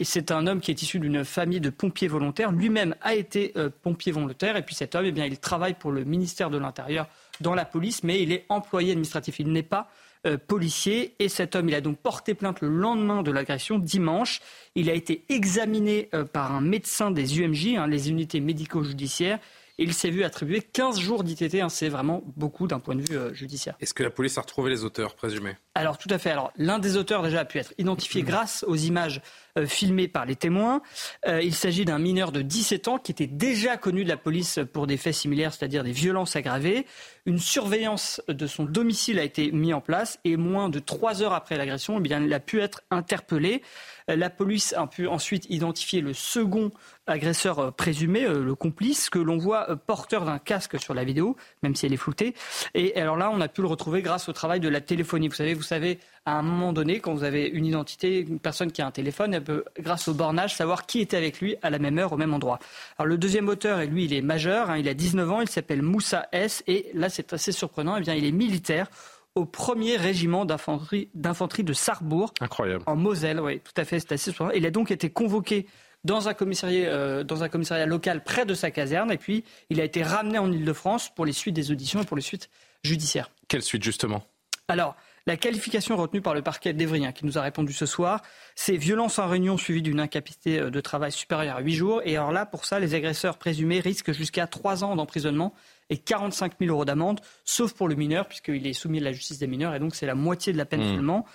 [0.00, 2.52] et c'est un homme qui est issu d'une famille de pompiers volontaires.
[2.52, 4.56] Lui-même a été euh, pompier volontaire.
[4.56, 7.06] Et puis cet homme, eh bien, il travaille pour le ministère de l'Intérieur
[7.42, 9.40] dans la police, mais il est employé administratif.
[9.40, 9.90] Il n'est pas
[10.26, 11.14] euh, policier.
[11.18, 14.40] Et cet homme, il a donc porté plainte le lendemain de l'agression, dimanche.
[14.74, 19.38] Il a été examiné euh, par un médecin des UMJ, hein, les unités médico-judiciaires
[19.80, 21.56] il s'est vu attribuer 15 jours d'ITT.
[21.56, 23.76] Hein, c'est vraiment beaucoup d'un point de vue euh, judiciaire.
[23.80, 25.56] Est-ce que la police a retrouvé les auteurs présumés?
[25.74, 26.30] Alors tout à fait.
[26.30, 29.22] Alors l'un des auteurs déjà a pu être identifié grâce aux images
[29.60, 30.82] euh, filmées par les témoins.
[31.26, 34.58] Euh, il s'agit d'un mineur de 17 ans qui était déjà connu de la police
[34.72, 36.86] pour des faits similaires, c'est-à-dire des violences aggravées.
[37.26, 41.34] Une surveillance de son domicile a été mise en place et moins de trois heures
[41.34, 43.62] après l'agression, eh il a pu être interpellé.
[44.08, 46.72] La police a pu ensuite identifier le second
[47.10, 51.04] agresseur euh, présumé, euh, le complice, que l'on voit euh, porteur d'un casque sur la
[51.04, 52.34] vidéo, même si elle est floutée.
[52.74, 55.28] Et alors là, on a pu le retrouver grâce au travail de la téléphonie.
[55.28, 58.70] Vous savez, vous savez, à un moment donné, quand vous avez une identité, une personne
[58.72, 61.70] qui a un téléphone, elle peut, grâce au bornage, savoir qui était avec lui à
[61.70, 62.58] la même heure, au même endroit.
[62.98, 65.48] Alors le deuxième auteur, et lui, il est majeur, hein, il a 19 ans, il
[65.48, 66.62] s'appelle Moussa S.
[66.66, 68.88] Et là, c'est assez surprenant, eh bien, il est militaire
[69.34, 72.34] au premier régiment d'infanterie de Sarrebourg.
[72.40, 72.82] Incroyable.
[72.86, 74.50] En Moselle, oui, tout à fait, c'est assez surprenant.
[74.50, 75.66] Il a donc été convoqué
[76.04, 79.12] dans un commissariat, euh, dans un commissariat local près de sa caserne.
[79.12, 82.16] Et puis, il a été ramené en Ile-de-France pour les suites des auditions et pour
[82.16, 82.50] les suites
[82.82, 83.30] judiciaires.
[83.48, 84.24] Quelle suite, justement?
[84.68, 84.96] Alors,
[85.26, 88.22] la qualification retenue par le parquet d'Evrien, qui nous a répondu ce soir,
[88.54, 92.02] c'est violence en réunion suivie d'une incapacité euh, de travail supérieure à 8 jours.
[92.04, 95.54] Et alors là, pour ça, les agresseurs présumés risquent jusqu'à 3 ans d'emprisonnement
[95.90, 99.38] et 45 000 euros d'amende, sauf pour le mineur, puisqu'il est soumis à la justice
[99.38, 100.94] des mineurs, et donc c'est la moitié de la peine mmh.
[100.94, 101.26] seulement.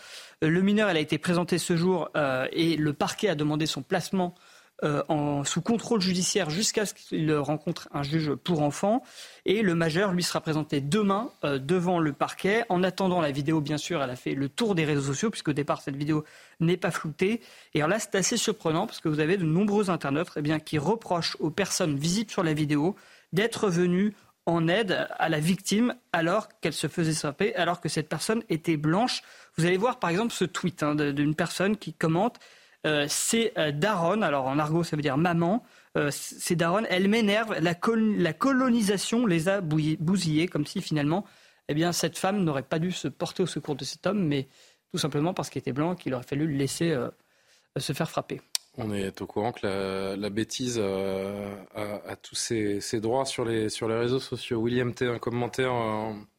[0.44, 2.10] Euh, le mineur, elle a été présenté ce jour,
[2.52, 4.34] et le parquet a demandé son placement
[4.84, 9.04] euh, en, sous contrôle judiciaire jusqu'à ce qu'il rencontre un juge pour enfants.
[9.46, 12.66] Et le majeur, lui, sera présenté demain euh, devant le parquet.
[12.68, 15.48] En attendant, la vidéo, bien sûr, elle a fait le tour des réseaux sociaux, puisque
[15.48, 16.26] au départ, cette vidéo
[16.60, 17.42] n'est pas floutée.
[17.74, 20.60] Et alors là, c'est assez surprenant, parce que vous avez de nombreux internautes eh bien,
[20.60, 22.98] qui reprochent aux personnes visibles sur la vidéo
[23.32, 24.14] d'être venues
[24.46, 28.78] en aide à la victime alors qu'elle se faisait frapper, alors que cette personne était
[28.78, 29.24] blanche.
[29.58, 32.40] Vous allez voir par exemple ce tweet hein, d'une personne qui commente
[32.86, 35.64] euh, c'est euh, Daron, alors en argot ça veut dire maman,
[35.98, 37.74] euh, c'est Daron, elle m'énerve, la,
[38.34, 41.26] colonisation les a bousillés, comme si finalement,
[41.68, 44.48] eh bien, cette femme n'aurait pas dû se porter au secours de cet homme, mais
[44.92, 46.96] tout simplement parce qu'il était blanc, qu'il aurait fallu le laisser
[47.76, 48.40] se faire frapper.
[48.78, 53.98] On est au courant que la, bêtise a, tous ses, droits sur les, sur les
[53.98, 54.60] réseaux sociaux.
[54.60, 55.74] William T, un commentaire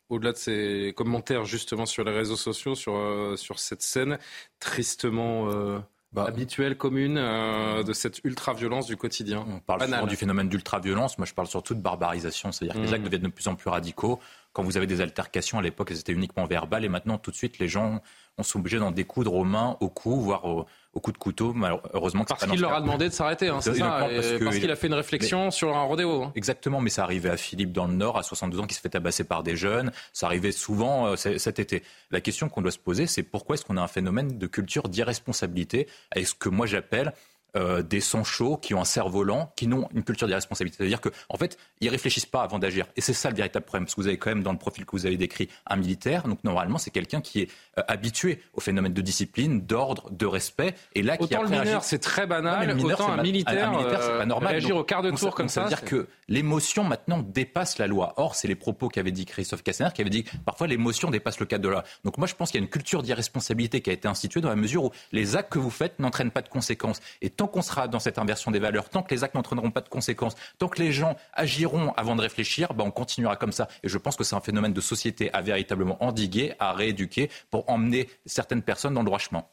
[0.08, 4.18] au-delà de ses commentaires justement sur les réseaux sociaux, sur, sur cette scène
[4.60, 5.82] tristement
[6.16, 9.44] bah, habituelle, commune euh, de cette ultra-violence du quotidien.
[9.48, 11.18] On parle souvent du phénomène d'ultra-violence.
[11.18, 12.52] Moi, je parle surtout de barbarisation.
[12.52, 12.94] C'est-à-dire que les mmh.
[12.94, 14.18] actes deviennent de plus en plus radicaux.
[14.54, 16.86] Quand vous avez des altercations, à l'époque, elles étaient uniquement verbales.
[16.86, 18.00] Et maintenant, tout de suite, les gens
[18.38, 20.66] on sont obligés d'en découdre aux mains, au cou, voire au,
[21.00, 21.52] coup de couteau.
[21.54, 24.08] Malheureusement, parce qu'il leur a demandé de s'arrêter, hein, c'est ça,
[24.40, 26.24] parce, qu'il a fait une réflexion sur un rodéo.
[26.24, 26.32] Hein.
[26.34, 28.88] Exactement, mais ça arrivait à Philippe dans le Nord, à 62 ans, qui se fait
[28.88, 29.92] tabasser par des jeunes.
[30.12, 31.82] Ça arrivait souvent euh, cet été.
[32.10, 34.88] La question qu'on doit se poser, c'est pourquoi est-ce qu'on a un phénomène de culture
[34.88, 35.88] d'irresponsabilité?
[36.10, 37.12] Avec ce que moi j'appelle
[37.56, 40.78] euh, des sangs chauds qui ont un cerf-volant, qui n'ont une culture d'irresponsabilité.
[40.78, 42.86] C'est-à-dire qu'en en fait, ils réfléchissent pas avant d'agir.
[42.96, 44.84] Et c'est ça le véritable problème, parce que vous avez quand même dans le profil
[44.84, 46.28] que vous avez décrit un militaire.
[46.28, 50.74] Donc normalement, c'est quelqu'un qui est euh, habitué au phénomène de discipline, d'ordre, de respect.
[50.94, 54.18] Et là, autant qui le mineur, c'est très banal, autant un militaire, un militaire c'est
[54.18, 54.50] pas normal.
[54.50, 55.62] Réagir au quart de tour comme ça.
[55.62, 58.14] Ça veut dire que l'émotion maintenant dépasse la loi.
[58.16, 61.40] Or, c'est les propos qu'avait dit Christophe Castaner, qui avait dit que parfois l'émotion dépasse
[61.40, 61.84] le cadre de la loi.
[62.04, 64.48] Donc moi, je pense qu'il y a une culture d'irresponsabilité qui a été instituée dans
[64.48, 67.00] la mesure où les actes que vous faites n'entraînent pas de conséquences.
[67.22, 69.80] Et tant qu'on sera dans cette inversion des valeurs, tant que les actes n'entraîneront pas
[69.80, 73.68] de conséquences, tant que les gens agiront avant de réfléchir, ben on continuera comme ça.
[73.82, 77.68] Et je pense que c'est un phénomène de société à véritablement endiguer, à rééduquer pour
[77.70, 79.44] emmener certaines personnes dans le droit chemin.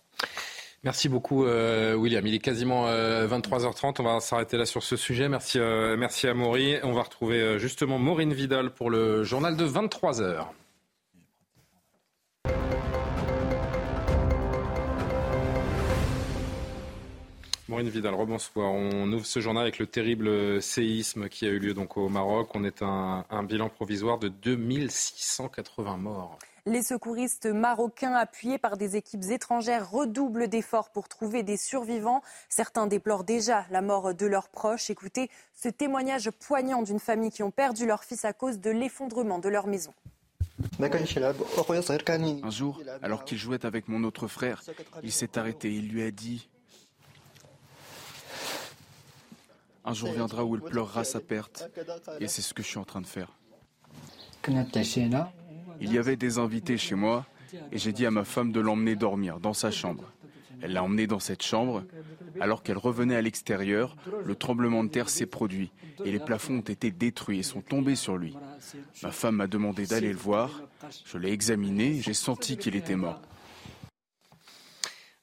[0.83, 2.27] Merci beaucoup, euh, William.
[2.27, 4.01] Il est quasiment 23h30.
[4.01, 5.29] Euh, On va s'arrêter là sur ce sujet.
[5.29, 6.75] Merci, euh, merci à Maury.
[6.83, 10.47] On va retrouver justement Maureen Vidal pour le journal de 23h.
[17.73, 18.71] Maureen Vidal, rebonsoir.
[18.71, 22.49] On ouvre ce journal avec le terrible séisme qui a eu lieu donc au Maroc.
[22.53, 26.37] On est un, un bilan provisoire de 2680 morts.
[26.67, 32.21] Les secouristes marocains, appuyés par des équipes étrangères, redoublent d'efforts pour trouver des survivants.
[32.47, 34.91] Certains déplorent déjà la mort de leurs proches.
[34.91, 39.39] Écoutez ce témoignage poignant d'une famille qui ont perdu leur fils à cause de l'effondrement
[39.39, 39.95] de leur maison.
[40.79, 44.61] Un jour, alors qu'il jouait avec mon autre frère,
[45.01, 45.73] il s'est arrêté.
[45.73, 46.47] Il lui a dit
[49.85, 51.69] Un jour viendra où il pleurera sa perte.
[52.19, 53.31] Et c'est ce que je suis en train de faire.
[55.81, 57.25] Il y avait des invités chez moi
[57.71, 60.11] et j'ai dit à ma femme de l'emmener dormir dans sa chambre.
[60.61, 61.83] Elle l'a emmené dans cette chambre.
[62.39, 65.71] Alors qu'elle revenait à l'extérieur, le tremblement de terre s'est produit
[66.03, 68.35] et les plafonds ont été détruits et sont tombés sur lui.
[69.03, 70.61] Ma femme m'a demandé d'aller le voir.
[71.05, 73.21] Je l'ai examiné et j'ai senti qu'il était mort.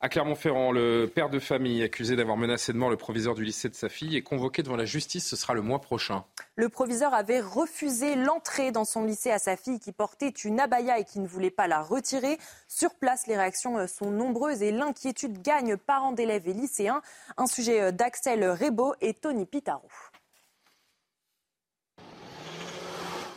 [0.03, 3.69] À Clermont-Ferrand, le père de famille accusé d'avoir menacé de mort le proviseur du lycée
[3.69, 5.29] de sa fille est convoqué devant la justice.
[5.29, 6.25] Ce sera le mois prochain.
[6.57, 10.99] Le proviseur avait refusé l'entrée dans son lycée à sa fille qui portait une abaya
[10.99, 12.39] et qui ne voulait pas la retirer.
[12.67, 17.03] Sur place, les réactions euh, sont nombreuses et l'inquiétude gagne parents d'élèves et lycéens.
[17.37, 19.87] Un sujet euh, d'Axel Rebaud et Tony Pitaro.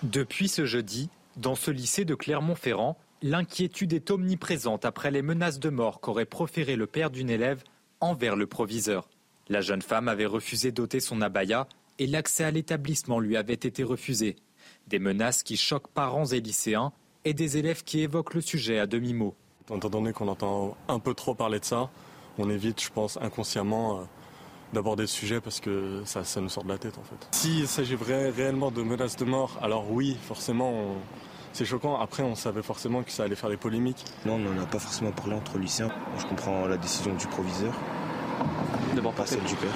[0.01, 5.69] Depuis ce jeudi, dans ce lycée de Clermont-Ferrand, L'inquiétude est omniprésente après les menaces de
[5.69, 7.63] mort qu'aurait proféré le père d'une élève
[8.01, 9.07] envers le proviseur.
[9.47, 11.69] La jeune femme avait refusé d'ôter son abaya
[11.99, 14.35] et l'accès à l'établissement lui avait été refusé.
[14.87, 16.91] Des menaces qui choquent parents et lycéens
[17.23, 19.33] et des élèves qui évoquent le sujet à demi-mot.
[19.73, 21.89] Étant donné qu'on entend un peu trop parler de ça,
[22.37, 24.03] on évite, je pense, inconsciemment euh,
[24.73, 27.25] d'aborder le sujet parce que ça, ça nous sort de la tête en fait.
[27.31, 30.95] S'il s'agit réellement de menaces de mort, alors oui, forcément, on
[31.53, 31.99] c'est choquant.
[31.99, 34.03] Après, on savait forcément que ça allait faire des polémiques.
[34.25, 35.91] Non, on n'en a pas forcément parlé entre lycéens.
[36.19, 37.73] Je comprends la décision du proviseur.
[38.95, 39.73] D'abord pas celle du père.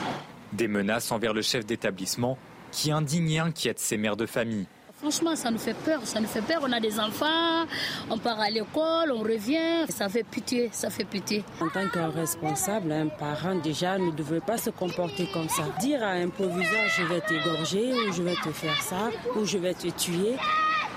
[0.53, 2.37] Des menaces envers le chef d'établissement
[2.71, 4.67] qui indigne et inquiète ses mères de famille.
[4.99, 6.59] Franchement, ça nous fait peur, ça nous fait peur.
[6.63, 7.67] On a des enfants,
[8.09, 9.85] on part à l'école, on revient.
[9.89, 11.43] Ça fait pitié, ça fait pitié.
[11.61, 15.65] En tant qu'un responsable, un parent déjà ne devrait pas se comporter comme ça.
[15.79, 19.59] Dire à un proviseur, je vais t'égorger, ou je vais te faire ça, ou je
[19.59, 20.35] vais te tuer.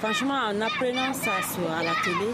[0.00, 1.32] Franchement, en apprenant ça
[1.78, 2.32] à la télé,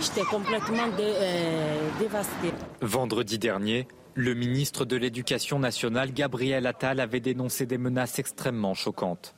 [0.00, 2.52] j'étais complètement euh, dévastée.
[2.80, 9.34] Vendredi dernier, le ministre de l'Éducation nationale, Gabriel Attal, avait dénoncé des menaces extrêmement choquantes.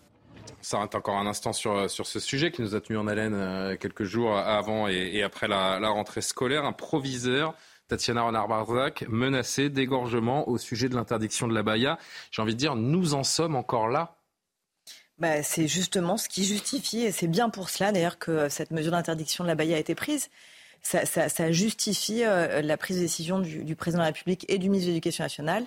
[0.61, 3.33] Ça s'arrête encore un instant sur, sur ce sujet qui nous a tenu en haleine
[3.33, 6.67] euh, quelques jours avant et, après la, rentrée scolaire.
[6.67, 7.55] Un proviseur,
[7.89, 11.99] Tatiana Renard-Barzac, menacé d'égorgement au sujet de l'interdiction de la baya.
[12.31, 14.20] J'ai envie de dire, nous en sommes encore là
[15.21, 18.93] bah, c'est justement ce qui justifie, et c'est bien pour cela d'ailleurs que cette mesure
[18.93, 20.31] d'interdiction de la baïa a été prise.
[20.83, 24.89] Ça, justifie euh, la prise de décision du, président de la République et du ministre
[24.89, 25.67] de l'Éducation nationale.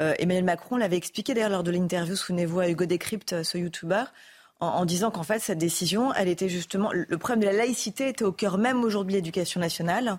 [0.00, 4.12] Euh, Emmanuel Macron l'avait expliqué d'ailleurs lors de l'interview, souvenez-vous, à Hugo Décrypte, ce youtubeur,
[4.60, 6.90] en, disant qu'en fait, cette décision, elle était justement.
[6.92, 10.18] Le problème de la laïcité était au cœur même aujourd'hui de l'éducation nationale.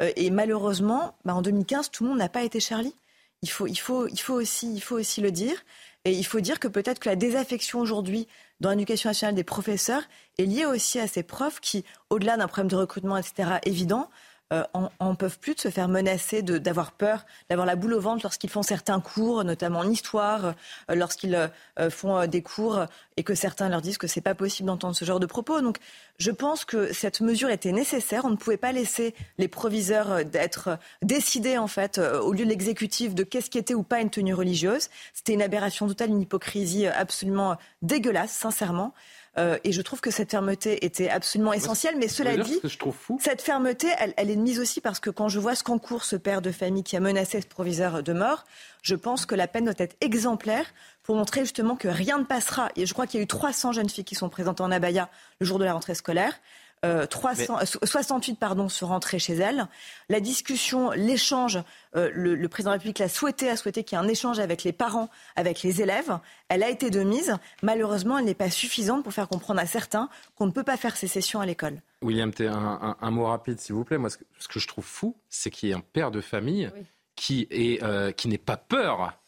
[0.00, 2.94] Euh, et malheureusement, bah, en 2015, tout le monde n'a pas été Charlie.
[3.42, 5.56] Il faut, il, faut, il, faut aussi, il faut aussi le dire.
[6.08, 8.28] Et il faut dire que peut-être que la désaffection aujourd'hui
[8.60, 10.04] dans l'éducation nationale des professeurs
[10.38, 14.08] est liée aussi à ces profs qui, au-delà d'un problème de recrutement, etc., évident,
[14.50, 18.20] euh, en, peuvent plus de se faire menacer, d'avoir peur, d'avoir la boule au ventre
[18.22, 20.54] lorsqu'ils font certains cours, notamment en histoire,
[20.90, 22.86] euh, lorsqu'ils euh, font des cours
[23.18, 25.60] et que certains leur disent que c'est pas possible d'entendre ce genre de propos.
[25.60, 25.76] Donc,
[26.18, 28.24] je pense que cette mesure était nécessaire.
[28.24, 33.14] On ne pouvait pas laisser les proviseurs d'être décidés en fait au lieu de l'exécutif
[33.14, 34.88] de qu'est-ce qui était ou pas une tenue religieuse.
[35.12, 38.94] C'était une aberration totale, une hypocrisie absolument dégueulasse, sincèrement.
[39.38, 41.96] Euh, et je trouve que cette fermeté était absolument essentielle.
[41.98, 42.60] Mais cela dit,
[43.20, 46.42] cette fermeté, elle, est mise aussi parce que quand je vois ce qu'encourt ce père
[46.42, 48.44] de famille qui a menacé ce proviseur de mort,
[48.82, 50.66] je pense que la peine doit être exemplaire
[51.02, 52.70] pour montrer justement que rien ne passera.
[52.76, 55.08] Et je crois qu'il y a eu 300 jeunes filles qui sont présentées en abaya
[55.40, 56.32] le jour de la rentrée scolaire.
[56.84, 59.66] 68 euh, pardon, se rentraient chez elle.
[60.08, 61.58] La discussion, l'échange,
[61.96, 64.38] euh, le, président de la République l'a souhaité, a souhaité qu'il y ait un échange
[64.38, 66.18] avec les parents, avec les élèves.
[66.48, 67.36] Elle a été de mise.
[67.62, 70.96] Malheureusement, elle n'est pas suffisante pour faire comprendre à certains qu'on ne peut pas faire
[70.96, 71.80] ces sessions à l'école.
[72.02, 73.98] William, un, un, mot rapide, s'il vous plaît.
[73.98, 76.70] Moi, ce que, je trouve fou, c'est qu'il y ait un père de famille
[77.16, 79.18] qui, est, euh, qui n'ait pas peur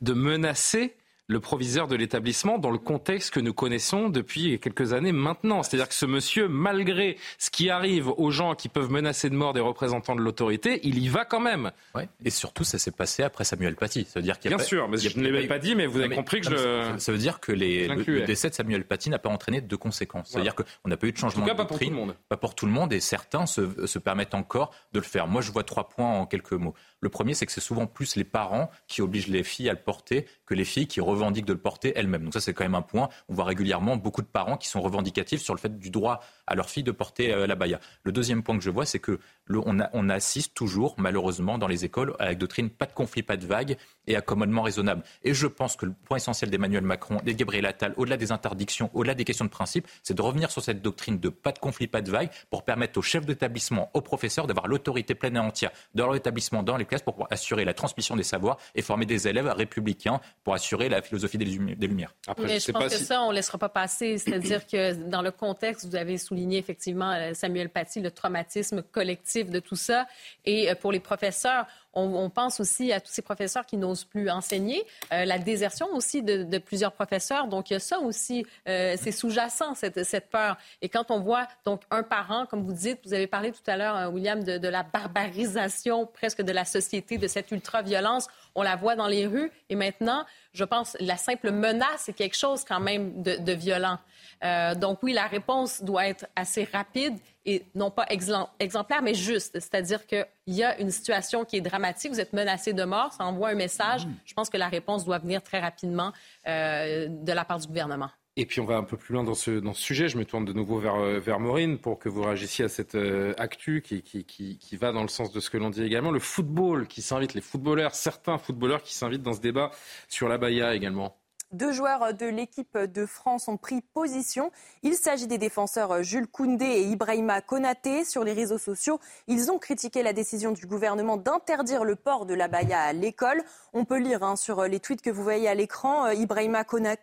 [0.00, 0.94] de menacer
[1.30, 5.62] le proviseur de l'établissement dans le contexte que nous connaissons depuis quelques années maintenant.
[5.62, 9.52] C'est-à-dire que ce monsieur, malgré ce qui arrive aux gens qui peuvent menacer de mort
[9.52, 11.70] des représentants de l'autorité, il y va quand même.
[11.94, 12.08] Ouais.
[12.24, 14.06] Et surtout, ça s'est passé après Samuel Paty.
[14.10, 16.16] Ça veut dire qu'il Bien sûr, mais je ne l'ai pas dit, mais vous avez
[16.16, 16.98] compris que je...
[16.98, 20.30] Ça veut dire que les, le, décès de Samuel Paty n'a pas entraîné de conséquences.
[20.30, 21.90] C'est-à-dire qu'on n'a pas eu de changement en tout cas, de doctrine.
[21.90, 22.16] Pas pour tout le monde.
[22.28, 25.28] Pas pour tout le monde, et certains se, se permettent encore de le faire.
[25.28, 26.74] Moi, je vois trois points en quelques mots.
[27.00, 29.80] Le premier, c'est que c'est souvent plus les parents qui obligent les filles à le
[29.80, 32.24] porter que les filles qui revendiquent de le porter elles-mêmes.
[32.24, 33.08] Donc ça, c'est quand même un point.
[33.28, 36.20] On voit régulièrement beaucoup de parents qui sont revendicatifs sur le fait du droit
[36.50, 37.80] à leur fille de porter euh, la baya.
[38.02, 42.14] Le deuxième point que je vois, c'est que on, assiste toujours, malheureusement, dans les écoles
[42.18, 43.76] à la doctrine pas de conflit, pas de vague
[44.06, 45.02] et accommodement raisonnable.
[45.22, 48.32] Et je pense que le point essentiel d'Emmanuel Macron, et de Gabriel Attal, au-delà des
[48.32, 51.58] interdictions, au-delà des questions de principe, c'est de revenir sur cette doctrine de pas de
[51.58, 55.40] conflit, pas de vague pour permettre aux chefs d'établissement, aux professeurs d'avoir l'autorité pleine et
[55.40, 59.06] entière dans leur établissement, dans les classes, pour assurer la transmission des savoirs et former
[59.06, 62.14] des élèves républicains pour assurer la philosophie des, Lumières.
[62.28, 64.18] Après, je, pense que ça, on ne laissera pas passer.
[64.18, 69.50] C'est-à-dire que dans le contexte, vous avez souligné effectivement, euh, Samuel Paty, le traumatisme collectif
[69.50, 70.06] de tout ça.
[70.44, 74.30] Et euh, pour les professeurs, on, pense aussi à tous ces professeurs qui n'osent plus
[74.30, 77.48] enseigner, euh, la désertion aussi de, plusieurs professeurs.
[77.48, 80.56] Donc, il y a ça aussi, c'est sous-jacent, cette, cette, peur.
[80.82, 83.76] Et quand on voit donc un parent, comme vous dites, vous avez parlé tout à
[83.76, 88.76] l'heure, William, de, de, la barbarisation presque de la société, de cette ultra-violence, on la
[88.76, 89.50] voit dans les rues.
[89.68, 93.98] Et maintenant, je pense, la simple menace, c'est quelque chose quand même de, de violent.
[94.42, 99.52] Euh, donc oui, la réponse doit être assez rapide et non pas exemplaire, mais juste.
[99.54, 103.24] C'est-à-dire qu'il y a une situation qui est dramatique, vous êtes menacé de mort, ça
[103.24, 104.06] envoie un message.
[104.06, 104.14] Mm.
[104.24, 106.12] Je pense que la réponse doit venir très rapidement
[106.46, 108.10] euh, de la part du gouvernement.
[108.36, 110.08] Et puis on va un peu plus loin dans ce, sujet.
[110.08, 112.96] Je me tourne de nouveau vers, euh, vers Maureen pour que vous réagissiez à cette
[113.38, 116.10] actu qui, va dans le sens de ce que l'on dit également.
[116.10, 119.70] Le football qui s'invite, les footballeurs, certains footballeurs qui s'invitent dans ce débat
[120.08, 121.16] sur la Baïa également.
[121.52, 124.52] Deux joueurs de l'équipe de France ont pris position.
[124.84, 128.04] Il s'agit des défenseurs Jules Koundé et Ibrahima Konaté.
[128.04, 132.34] Sur les réseaux sociaux, ils ont critiqué la décision du gouvernement d'interdire le port de
[132.34, 133.42] la baya à l'école.
[133.72, 137.02] On peut lire hein, sur les tweets que vous voyez à l'écran euh, Ibrahima Konaté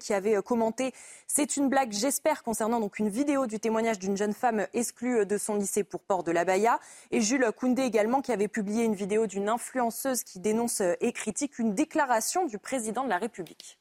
[0.00, 0.92] qui avait euh, commenté
[1.26, 5.38] C'est une blague, j'espère, concernant donc une vidéo du témoignage d'une jeune femme exclue de
[5.38, 6.80] son lycée pour port de la baya.
[7.10, 11.58] Et Jules Koundé également qui avait publié une vidéo d'une influenceuse qui dénonce et critique
[11.58, 13.77] une déclaration du président de la République.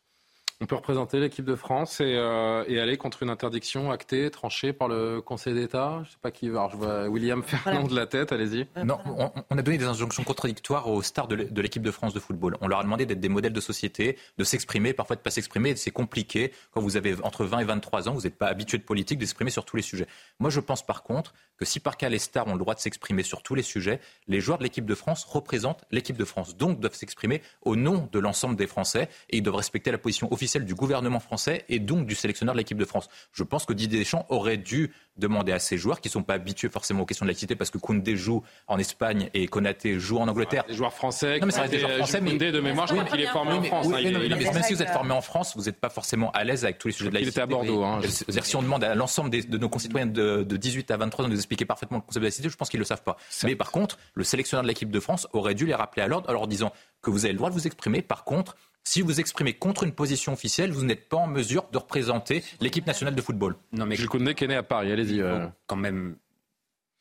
[0.60, 4.74] On peut représenter l'équipe de France et, euh, et, aller contre une interdiction actée, tranchée
[4.74, 6.01] par le Conseil d'État?
[6.03, 6.47] Je sais pas qui.
[6.47, 8.32] Alors je vois William Fernand de la tête.
[8.32, 8.66] Allez-y.
[8.84, 12.58] Non, on, a donné des injonctions contradictoires aux stars de l'équipe de France de football.
[12.62, 15.76] On leur a demandé d'être des modèles de société, de s'exprimer, parfois de pas s'exprimer.
[15.76, 18.84] C'est compliqué quand vous avez entre 20 et 23 ans, vous n'êtes pas habitué de
[18.84, 20.08] politique, d'exprimer sur tous les sujets.
[20.39, 22.80] Moi, je pense par contre que si par cas les stars ont le droit de
[22.80, 26.58] s'exprimer sur tous les sujets, les joueurs de l'équipe de France représentent l'équipe de France,
[26.58, 30.32] donc doivent s'exprimer au nom de l'ensemble des Français et ils doivent respecter la position
[30.34, 33.10] officielle du gouvernement français et donc du sélectionneur de l'équipe de France.
[33.32, 36.36] Je pense que Didier Deschamps aurait dû demander à ces joueurs qui ne sont pas
[36.36, 40.18] habitués forcément aux questions de laïcité parce que Koundé joue en Espagne et Konaté joue
[40.18, 40.64] en Angleterre.
[40.68, 41.39] des joueurs français.
[41.39, 42.22] Non, mais ça des joueurs français.
[42.22, 43.88] Mais Koundé de mémoire, je crois qu'il est formé en France.
[43.88, 46.88] Même si vous êtes formé en France, vous n'êtes pas forcément à l'aise avec tous
[46.88, 47.41] les sujets de laïcité.
[47.41, 47.84] Il était à Bordeaux.
[47.84, 48.02] Hein,
[48.41, 51.39] si on demande à l'ensemble de nos concitoyens de, 18 à 23 ans de nous
[51.39, 53.18] expliquer parfaitement le concept de laïcité, je pense qu'ils ne le savent pas.
[53.43, 56.30] Mais par contre, le sélectionneur de l'équipe de France aurait dû les rappeler à l'ordre
[56.30, 56.72] en leur disant
[57.02, 58.02] que vous avez le droit de vous exprimer.
[58.02, 58.56] Par contre,
[58.88, 62.88] si vous exprimez contre une position officielle, vous n'êtes pas en mesure de représenter l'équipe
[62.88, 63.58] nationale de football.
[63.74, 65.22] Non, mais je connais est né à Paris, allez-y.
[65.22, 65.46] Euh.
[65.66, 66.16] Quand même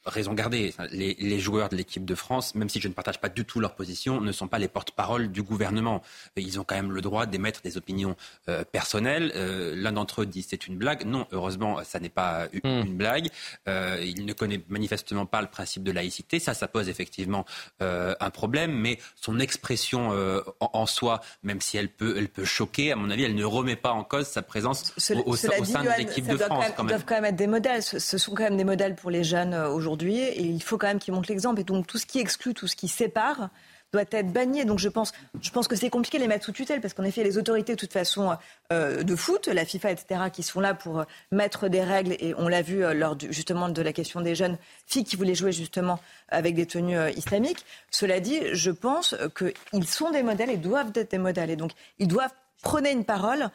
[0.07, 0.75] raison gardée.
[0.91, 3.75] Les, joueurs de l'équipe de France, même si je ne partage pas du tout leur
[3.75, 6.03] position, ne sont pas les porte-parole du gouvernement.
[6.37, 8.17] Ils ont quand même le droit d'émettre des opinions
[8.49, 9.33] euh, personnelles.
[9.35, 11.05] Euh, l'un d'entre eux dit c'est une blague.
[11.05, 12.97] Non, heureusement, ça n'est pas une, hmm.
[12.97, 13.29] blague.
[13.69, 16.39] Euh, il ne connaît manifestement pas le principe de laïcité.
[16.39, 17.45] Ça, ça pose effectivement
[17.81, 18.73] un problème.
[18.73, 20.13] Mais son expression
[20.61, 23.77] en, soi, même si elle peut, elle peut choquer, à mon avis, elle ne remet
[23.77, 24.93] pas en cause sa présence
[25.27, 25.49] au, sein
[25.83, 26.65] de l'équipe de France.
[26.79, 27.83] Ils doivent quand même être des modèles.
[27.83, 30.99] Ce sont quand même des modèles pour les jeunes aujourd'hui et il faut quand même
[30.99, 31.61] qu'ils montrent l'exemple.
[31.61, 33.51] Et donc tout ce qui exclut, tout ce qui sépare
[33.93, 34.65] doit être banni.
[34.65, 37.05] Donc je pense, je pense que c'est compliqué de les mettre sous tutelle parce qu'en
[37.05, 38.37] effet, les autorités de toute façon
[38.73, 42.35] euh, de foot, la FIFA, etc., qui sont là pour euh, mettre des règles et
[42.37, 45.53] on l'a vu euh, lors justement de la question des jeunes filles qui voulaient jouer
[45.53, 47.65] justement avec des tenues islamiques.
[47.91, 51.73] Cela dit, je pense qu'ils sont des modèles et doivent être des modèles et donc
[51.99, 52.33] ils doivent
[52.63, 53.51] prôner une parole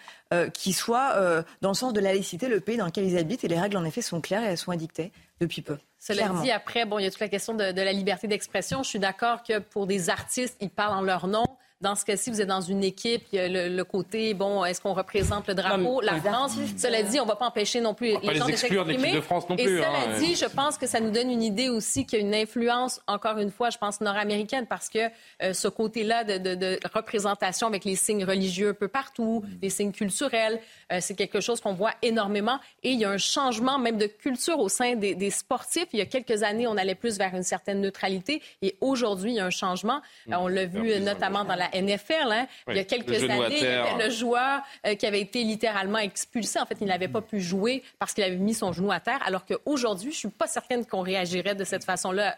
[0.53, 3.47] qui soit dans le sens de la laïcité, le pays dans lequel ils habitent et
[3.47, 5.77] les règles en effet sont claires et elles sont édictées depuis peu.
[6.01, 8.81] Cela dit, après, bon, il y a toute la question de, la liberté d'expression.
[8.81, 11.45] Je suis d'accord que pour des artistes, ils parlent en leur nom.
[11.81, 14.79] Dans ce cas-ci, vous êtes dans une équipe, il y a le, côté, bon, est-ce
[14.79, 16.53] qu'on représente le drapeau, la France?
[16.77, 19.13] Cela dit, on ne va pas empêcher non plus les gens de s'exprimer.
[19.13, 19.63] de France non plus.
[19.63, 22.21] Et cela hein, dit, je pense que ça nous donne une idée aussi qu'il y
[22.21, 24.99] a une influence, encore une fois, je pense nord-américaine, parce que
[25.41, 30.59] euh, ce côté-là de, représentation avec les signes religieux un peu partout, les signes culturels,
[30.91, 32.59] euh, c'est quelque chose qu'on voit énormément.
[32.83, 35.87] Et il y a un changement même de culture au sein des, sportifs.
[35.93, 38.41] Il y a quelques années, on allait plus vers une certaine neutralité.
[38.61, 40.01] Et aujourd'hui, il y a un changement.
[40.29, 42.31] Euh, on l'a vu notamment dans la NFL.
[42.31, 42.47] Hein.
[42.67, 43.61] Il y a quelques années,
[43.99, 44.61] le joueur
[44.97, 46.59] qui avait été littéralement expulsé.
[46.59, 49.19] En fait, il n'avait pas pu jouer parce qu'il avait mis son genou à terre.
[49.25, 52.37] Alors qu'aujourd'hui, je suis pas certaine qu'on réagirait de cette façon-là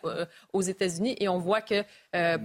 [0.53, 1.15] aux États-Unis.
[1.19, 1.83] Et on voit que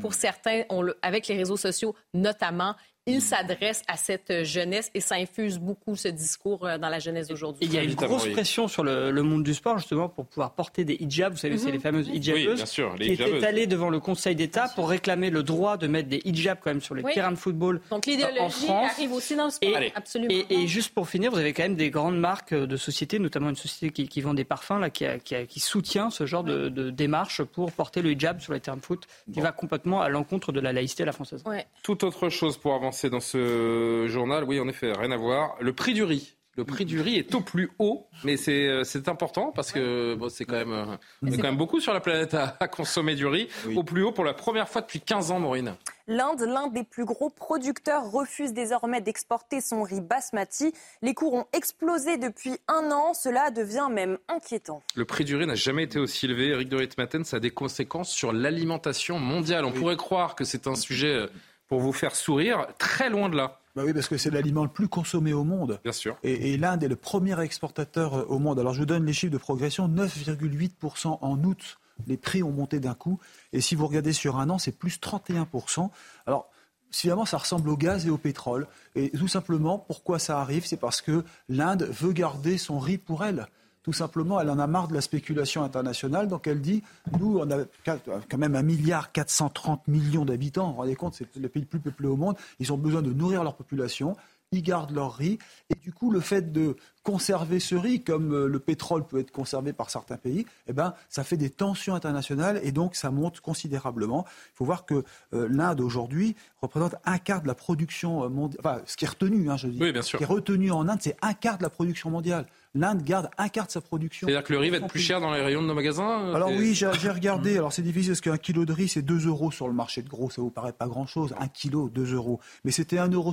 [0.00, 0.62] pour certains,
[1.02, 2.74] avec les réseaux sociaux notamment,
[3.08, 7.28] il s'adresse à cette jeunesse et ça infuse beaucoup ce discours euh, dans la jeunesse
[7.28, 7.64] d'aujourd'hui.
[7.64, 10.84] Il y a une grosse pression sur le, monde du sport justement pour pouvoir porter
[10.84, 11.32] des hijabs.
[11.32, 11.72] Vous savez, c'est mhm.
[11.72, 12.64] les fameuses hijabeuses
[12.96, 16.58] qui étaient allées devant le Conseil d'État pour réclamer le droit de mettre des hijabs
[16.62, 19.80] quand même sur les terrains de football Donc l'idéologie arrive aussi dans le sport.
[19.80, 20.34] Et, Absolument.
[20.50, 23.56] Et, juste pour finir, vous avez quand même des grandes marques de sociétés, notamment une
[23.56, 25.06] société qui, vend des parfums là, qui,
[25.48, 29.06] qui, soutient ce genre de, démarche pour porter le hijab sur les terrains de foot,
[29.32, 31.42] qui va complètement à l'encontre de la laïcité à la française.
[31.82, 34.44] Tout autre chose pour avancer dans ce journal.
[34.44, 35.56] Oui, en effet, rien à voir.
[35.60, 36.34] Le prix du riz.
[36.58, 40.28] Le prix du riz est au plus haut, mais c'est euh, important parce que bon,
[40.28, 43.26] c'est quand même, euh, on est quand même beaucoup sur la planète à, consommer du
[43.26, 43.48] riz.
[43.76, 45.76] Au plus haut pour la première fois depuis 15 ans, Maureen.
[46.08, 50.72] L'Inde, l'un des plus gros producteurs, refuse désormais d'exporter son riz basmati.
[51.00, 53.14] Les cours ont explosé depuis un an.
[53.14, 54.82] Cela devient même inquiétant.
[54.96, 56.48] Le prix du riz n'a jamais été aussi élevé.
[56.48, 59.64] Eric de Ritmaten, ça a des conséquences sur l'alimentation mondiale.
[59.64, 61.26] On pourrait croire que c'est un sujet euh,
[61.68, 63.60] pour vous faire sourire, très loin de là.
[63.76, 65.78] Bah oui, parce que c'est l'aliment le plus consommé au monde.
[65.84, 66.16] Bien sûr.
[66.24, 68.58] Et, l'Inde est le premier exportateur euh, au monde.
[68.58, 71.78] Alors je vous donne les chiffres de progression 9,8% en août.
[72.06, 73.20] Les prix ont monté d'un coup.
[73.52, 75.90] Et si vous regardez sur un an, c'est plus 31%.
[76.26, 76.50] Alors,
[76.90, 78.66] finalement, ça ressemble au gaz et au pétrole.
[78.94, 80.66] Et tout simplement, pourquoi ça arrive?
[80.66, 83.46] C'est parce que l'Inde veut garder son riz pour elle.
[83.82, 86.28] Tout simplement, elle en a marre de la spéculation internationale.
[86.28, 86.82] Donc elle dit,
[87.18, 90.66] nous, on a quand même un milliard 430 millions d'habitants.
[90.66, 92.36] Vous vous rendez compte, c'est le pays le plus peuplé au monde.
[92.58, 94.16] Ils ont besoin de nourrir leur population
[94.52, 95.38] ils gardent leur riz.
[95.70, 99.30] Et du coup, le fait de conserver ce riz, comme euh, le pétrole peut être
[99.30, 103.40] conservé par certains pays, eh ben, ça fait des tensions internationales et donc ça monte
[103.40, 104.24] considérablement.
[104.28, 108.60] Il faut voir que euh, l'Inde aujourd'hui représente un quart de la production euh, mondiale.
[108.64, 109.78] Enfin, ce qui est retenu, hein, je dis.
[109.80, 110.18] Oui, bien sûr.
[110.18, 113.30] Ce qui est retenu en Inde, c'est un quart de la production mondiale l'Inde garde
[113.38, 114.26] un quart de sa production.
[114.26, 116.34] C'est-à-dire que le riz va être plus cher dans les rayons de nos magasins euh,
[116.34, 117.56] Alors oui, j'ai regardé.
[117.56, 120.08] Alors c'est difficile parce qu'un kilo de riz, c'est 2 euros sur le marché de
[120.08, 120.30] gros.
[120.30, 121.34] Ça vous paraît pas grand-chose.
[121.38, 122.40] Un kilo, 2 euros.
[122.64, 123.32] Mais c'était 1,70 euro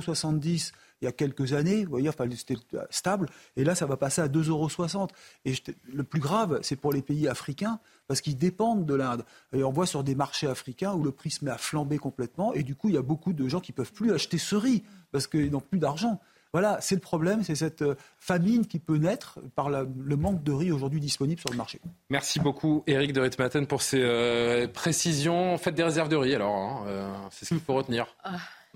[1.02, 1.84] il y a quelques années.
[1.84, 2.56] Vous voyez, enfin, c'était
[2.90, 3.28] stable.
[3.56, 5.08] Et là, ça va passer à 2,60 euros.
[5.44, 5.54] Et
[5.92, 7.78] le plus grave, c'est pour les pays africains
[8.08, 9.24] parce qu'ils dépendent de l'Inde.
[9.52, 12.54] Et on voit sur des marchés africains où le prix se met à flamber complètement.
[12.54, 14.84] Et du coup, il y a beaucoup de gens qui peuvent plus acheter ce riz
[15.12, 16.20] parce qu'ils n'ont plus d'argent.
[16.52, 20.52] Voilà, c'est le problème, c'est cette euh, famine qui peut naître par le manque de
[20.52, 21.80] riz aujourd'hui disponible sur le marché.
[22.10, 25.58] Merci beaucoup, Eric de Ritmaten, pour ces euh, précisions.
[25.58, 28.06] Faites des réserves de riz, alors, hein, euh, c'est ce qu'il faut retenir.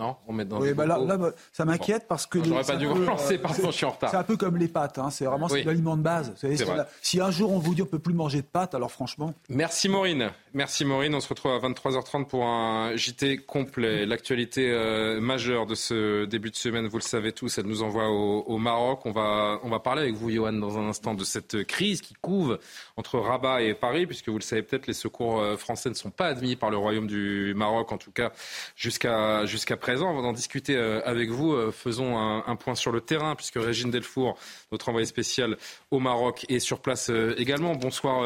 [0.00, 1.18] Non, on met dans oui, bah là, là,
[1.52, 2.42] ça m'inquiète parce que.
[2.42, 4.10] J'aurais pas dû vous relancer, pardon, je suis en retard.
[4.10, 6.32] C'est un peu comme les pâtes, hein, c'est vraiment l'aliment de base.
[6.36, 6.56] Savez,
[7.02, 9.34] si, un jour on vous dit on peut plus manger de pâtes, alors franchement.
[9.50, 10.30] Merci Maureen.
[10.54, 11.14] Merci Maureen.
[11.14, 14.06] On se retrouve à 23h30 pour un JT complet.
[14.06, 18.08] L'actualité euh, majeure de ce début de semaine, vous le savez tous, elle nous envoie
[18.08, 19.04] au, au, Maroc.
[19.04, 22.14] On va, on va parler avec vous, Johan, dans un instant de cette crise qui
[22.14, 22.58] couve
[22.96, 26.10] entre Rabat et Paris, puisque vous le savez peut-être, les secours euh, français ne sont
[26.10, 28.32] pas admis par le Royaume du Maroc, en tout cas
[28.76, 33.34] jusqu'à jusqu'à Avant d'en discuter euh, avec vous, euh, faisons un, point sur le terrain,
[33.34, 34.38] puisque Régine Delfour,
[34.70, 35.56] notre envoyée spéciale
[35.90, 37.74] au Maroc, est sur place euh, également.
[37.74, 38.22] Bonsoir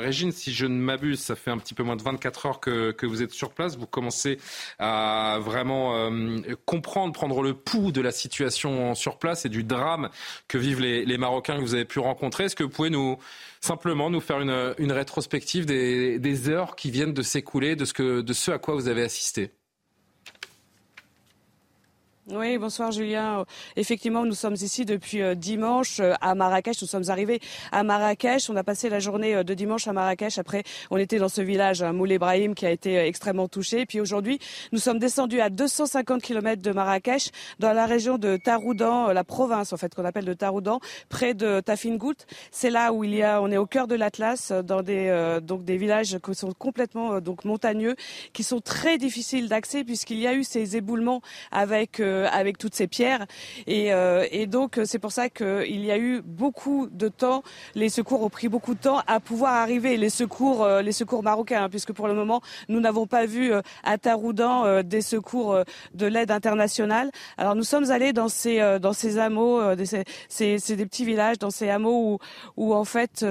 [0.00, 3.06] Régine, si je ne m'abuse, ça fait un petit peu moins de 24 heures que,
[3.06, 3.76] vous êtes sur place.
[3.76, 4.38] Vous commencez
[4.78, 6.10] à vraiment
[6.66, 10.10] comprendre, prendre le pouls de la situation sur place et du drame
[10.46, 12.44] que vivent les, Marocains que vous avez pu rencontrer.
[12.44, 13.18] Est-ce que vous pouvez nous
[13.60, 18.74] simplement nous faire une, rétrospective des, heures qui viennent de s'écouler, de ce à quoi
[18.74, 19.50] vous avez assisté?
[22.30, 23.46] Oui, bonsoir Julien.
[23.76, 26.82] Effectivement, nous sommes ici depuis euh, dimanche euh, à Marrakech.
[26.82, 27.40] Nous sommes arrivés
[27.72, 28.50] à Marrakech.
[28.50, 30.36] On a passé la journée euh, de dimanche à Marrakech.
[30.36, 33.86] Après, on était dans ce village, Moul Ibrahim, qui a été extrêmement touché.
[33.86, 34.40] Puis aujourd'hui,
[34.72, 39.72] nous sommes descendus à 250 km de Marrakech, dans la région de Taroudan, la province
[39.72, 42.26] en fait qu'on appelle de Taroudan, près de Tafingout.
[42.50, 45.64] C'est là où il y a, on est au cœur de l'Atlas, dans des donc
[45.64, 47.96] des villages qui sont complètement donc montagneux,
[48.32, 52.00] qui sont très difficiles d'accès puisqu'il y a eu ces éboulements avec
[52.30, 53.26] avec toutes ces pierres.
[53.66, 53.90] Et,
[54.30, 57.42] et donc c'est pour ça qu'il y a eu beaucoup de temps.
[57.74, 59.96] Les secours ont pris beaucoup de temps à pouvoir arriver.
[59.96, 63.52] Les secours, les secours marocains, hein, puisque pour le moment nous n'avons pas vu
[63.84, 65.58] à Taroudan des secours
[65.94, 67.10] de l'aide internationale.
[67.36, 69.60] Alors nous sommes allés dans ces dans ces hameaux,
[70.28, 72.18] c'est des petits villages, dans ces hameaux où
[72.56, 73.24] où en fait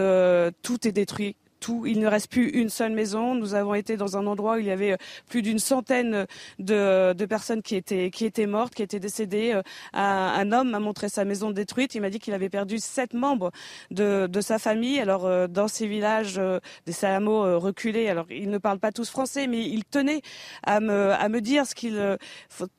[0.61, 1.85] tout est détruit tout.
[1.85, 3.35] Il ne reste plus une seule maison.
[3.35, 4.97] Nous avons été dans un endroit où il y avait euh,
[5.27, 6.25] plus d'une centaine
[6.59, 9.53] de, de, personnes qui étaient, qui étaient mortes, qui étaient décédées.
[9.53, 9.61] Euh,
[9.93, 11.95] un, homme m'a montré sa maison détruite.
[11.95, 13.51] Il m'a dit qu'il avait perdu sept membres
[13.91, 14.99] de, de sa famille.
[14.99, 16.39] Alors, euh, dans ces villages,
[16.85, 20.21] des Salamos reculés, alors ils ne parlent pas tous français, mais ils tenaient
[20.63, 22.17] à me, à me dire ce qu'ils,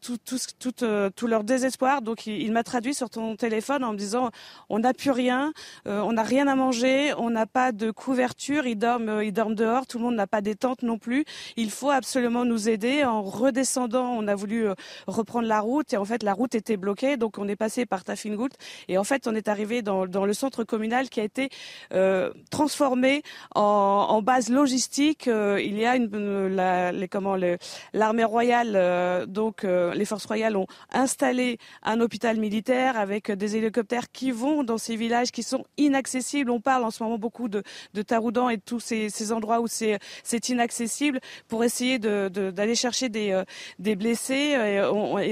[0.00, 2.02] tout, tout, tout, tout, leur désespoir.
[2.02, 4.30] Donc, il, il m'a traduit sur ton téléphone en me disant,
[4.68, 5.52] on n'a plus rien,
[5.86, 9.54] on n'a rien à manger, on n'a pas de couverture ils dorment, euh, ils dorment
[9.54, 11.24] dehors, tout le monde n'a pas des tentes non plus.
[11.56, 13.04] Il faut absolument nous aider.
[13.04, 14.74] En redescendant, on a voulu euh,
[15.06, 18.04] reprendre la route et en fait la route était bloquée, donc on est passé par
[18.04, 18.50] Tafingoult
[18.88, 21.48] et en fait on est arrivé dans, le centre communal qui a été
[21.92, 23.22] euh, transformé
[23.54, 25.26] en, base logistique.
[25.26, 27.56] il y a les,
[27.92, 34.32] l'armée royale, donc les forces royales ont installé un hôpital militaire avec des hélicoptères qui
[34.32, 36.50] vont dans ces villages qui sont inaccessibles.
[36.50, 37.62] On parle en ce moment beaucoup de,
[37.94, 43.44] de Taroudan et tous ces, endroits où c'est inaccessible pour essayer d'aller chercher des, euh,
[43.78, 44.34] des blessés.
[44.34, 44.80] Et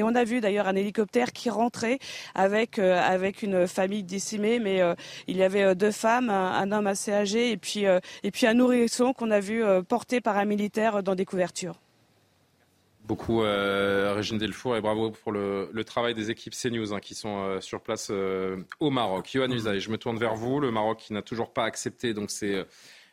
[0.02, 1.98] on, a vu d'ailleurs un hélicoptère qui rentrait
[2.34, 4.94] avec, euh, avec une famille décimée, mais euh,
[5.26, 7.84] il y avait deux femmes, un, homme assez âgé et puis,
[8.22, 11.80] et puis un nourrisson qu'on a vu porté par un militaire dans des couvertures
[13.04, 17.60] beaucoup euh, Régine Delfour et bravo pour le, travail des équipes CNews hein, qui sont
[17.60, 18.10] sur place
[18.80, 19.32] au Maroc.
[19.32, 20.58] Yohann Usaï, je me tourne vers vous.
[20.58, 22.66] Le Maroc qui n'a toujours pas accepté donc c'est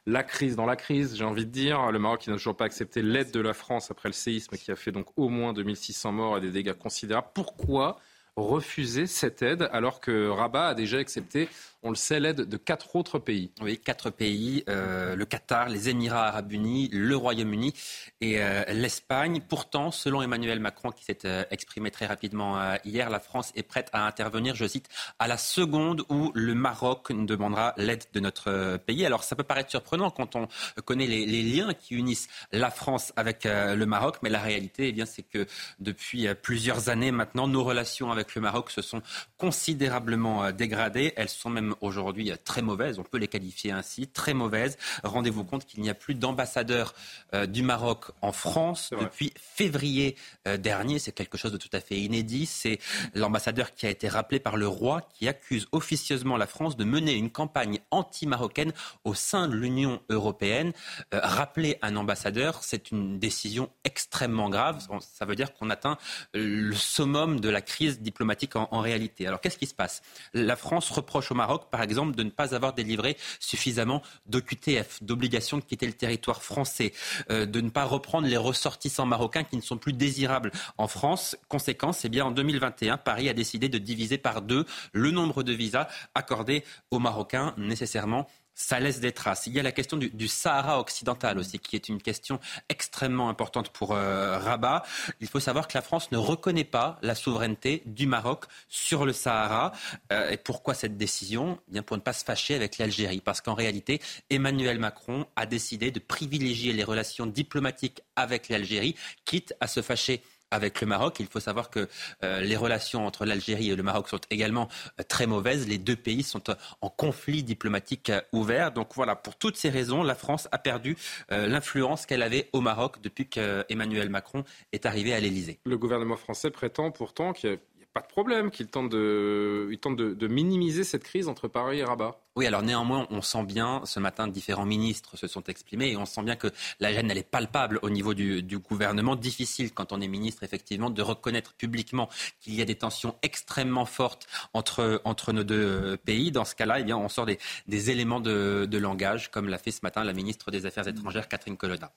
[0.05, 1.91] la crise dans la crise, j'ai envie de dire.
[1.91, 4.71] Le Maroc qui n'a toujours pas accepté l'aide de la France après le séisme qui
[4.71, 7.29] a fait donc au moins 2600 morts et des dégâts considérables.
[7.33, 7.99] Pourquoi
[8.35, 11.47] refuser cette aide alors que Rabat a déjà accepté
[11.83, 13.51] on le sait, l'aide de quatre autres pays.
[13.61, 17.73] Oui, quatre pays, euh, le Qatar, les Émirats arabes unis, le Royaume-Uni
[18.21, 19.41] et euh, l'Espagne.
[19.47, 23.89] Pourtant, selon Emmanuel Macron, qui s'est euh, exprimé très rapidement hier, la France est prête
[23.91, 24.87] à intervenir, je cite,
[25.19, 29.05] à la seconde où le Maroc demandera l'aide de notre pays.
[29.05, 30.47] Alors, ça peut paraître surprenant quand on
[30.85, 35.05] connaît les, liens qui unissent la France avec le Maroc, mais la réalité, eh bien,
[35.05, 35.45] c'est que
[35.79, 39.01] depuis plusieurs années maintenant, nos relations avec le Maroc se sont
[39.37, 41.13] considérablement dégradées.
[41.17, 44.77] Elles sont même aujourd'hui très mauvaises, on peut les qualifier ainsi, très mauvaises.
[45.03, 46.93] Rendez-vous compte qu'il n'y a plus d'ambassadeur
[47.33, 50.15] euh, du Maroc en France depuis février
[50.47, 50.99] euh, dernier.
[50.99, 52.45] C'est quelque chose de tout à fait inédit.
[52.45, 52.79] C'est
[53.13, 57.13] l'ambassadeur qui a été rappelé par le roi qui accuse officieusement la France de mener
[57.13, 60.73] une campagne anti-marocaine au sein de l'Union européenne.
[61.13, 64.85] Euh, rappeler un ambassadeur, c'est une décision extrêmement grave.
[65.01, 65.97] Ça veut dire qu'on atteint
[66.33, 69.27] le summum de la crise diplomatique en, en réalité.
[69.27, 70.01] Alors qu'est-ce qui se passe?
[70.33, 75.57] La France reproche au Maroc par exemple, de ne pas avoir délivré suffisamment d'OQTF, d'obligations
[75.57, 76.93] de quitter le territoire français,
[77.29, 81.35] euh, de ne pas reprendre les ressortissants marocains qui ne sont plus désirables en France.
[81.47, 85.53] Conséquence, eh bien, en 2021, Paris a décidé de diviser par deux le nombre de
[85.53, 89.47] visas accordés aux Marocains nécessairement ça laisse des traces.
[89.47, 92.39] Il y a la question du, Sahara occidental aussi, qui est une question
[92.69, 94.83] extrêmement importante pour euh, Rabat.
[95.21, 99.13] Il faut savoir que la France ne reconnaît pas la souveraineté du Maroc sur le
[99.13, 99.71] Sahara.
[100.11, 101.59] Euh, et pourquoi cette décision?
[101.69, 103.21] Eh Bien Pour ne pas se fâcher avec l'Algérie.
[103.21, 108.95] Parce qu'en réalité, Emmanuel Macron a décidé de privilégier les relations diplomatiques avec l'Algérie,
[109.25, 110.21] quitte à se fâcher
[110.53, 111.19] avec le Maroc.
[111.19, 111.87] Il faut savoir que
[112.23, 115.67] euh, les relations entre l'Algérie et le Maroc sont également euh, très mauvaises.
[115.67, 118.71] Les deux pays sont euh, en conflit diplomatique ouvert.
[118.71, 120.95] Donc voilà, pour toutes ces raisons, la France a perdu
[121.29, 125.59] l'influence qu'elle avait au Maroc depuis qu'Emmanuel Macron est arrivé à l'Élysée.
[125.65, 127.57] Le gouvernement français prétend pourtant qu'il
[127.93, 131.83] pas de problème qu'il tente, de, il tente de, minimiser cette crise entre Paris et
[131.83, 132.19] Rabat.
[132.35, 136.05] Oui, alors néanmoins, on sent bien, ce matin, différents ministres se sont exprimés et on
[136.05, 136.47] sent bien que
[136.79, 139.15] la gêne, elle est palpable au niveau du, gouvernement.
[139.15, 143.85] Difficile, quand on est ministre, effectivement, de reconnaître publiquement qu'il y a des tensions extrêmement
[143.85, 146.31] fortes entre, entre nos deux pays.
[146.31, 147.37] Dans ce cas-là, eh bien, on sort des,
[147.67, 151.27] des éléments de, de langage, comme l'a fait ce matin la ministre des Affaires étrangères,
[151.27, 151.91] Catherine Colonna.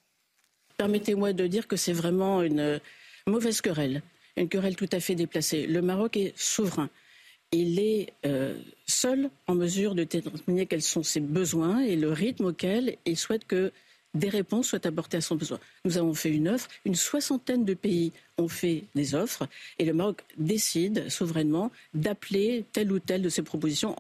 [0.77, 2.81] Permettez-moi de dire que c'est vraiment une
[3.27, 4.03] mauvaise querelle
[4.37, 5.67] une querelle tout à fait déplacée.
[5.67, 6.91] Le Maroc est souverain.
[7.53, 12.47] Il est euh, seul en mesure de déterminer quels sont ses besoins et le rythme
[12.47, 13.73] auquel il souhaite que
[14.15, 15.61] des réponses soient apportées à son besoin.
[15.85, 19.47] Nous avons fait une offre, une soixantaine de pays ont fait des offres
[19.79, 23.95] et le Maroc décide souverainement d'appeler telle ou telle de ses propositions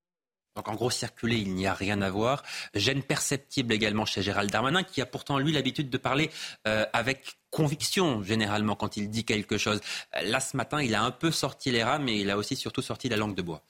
[0.57, 2.43] Donc en gros, circuler, il n'y a rien à voir.
[2.74, 6.30] Gêne perceptible également chez Gérald Darmanin, qui a pourtant, lui, l'habitude de parler
[6.66, 9.81] euh, avec conviction, généralement, quand il dit quelque chose.
[10.23, 12.83] Là, ce matin, il a un peu sorti les rames, mais il a aussi surtout
[12.83, 13.63] sorti la langue de bois.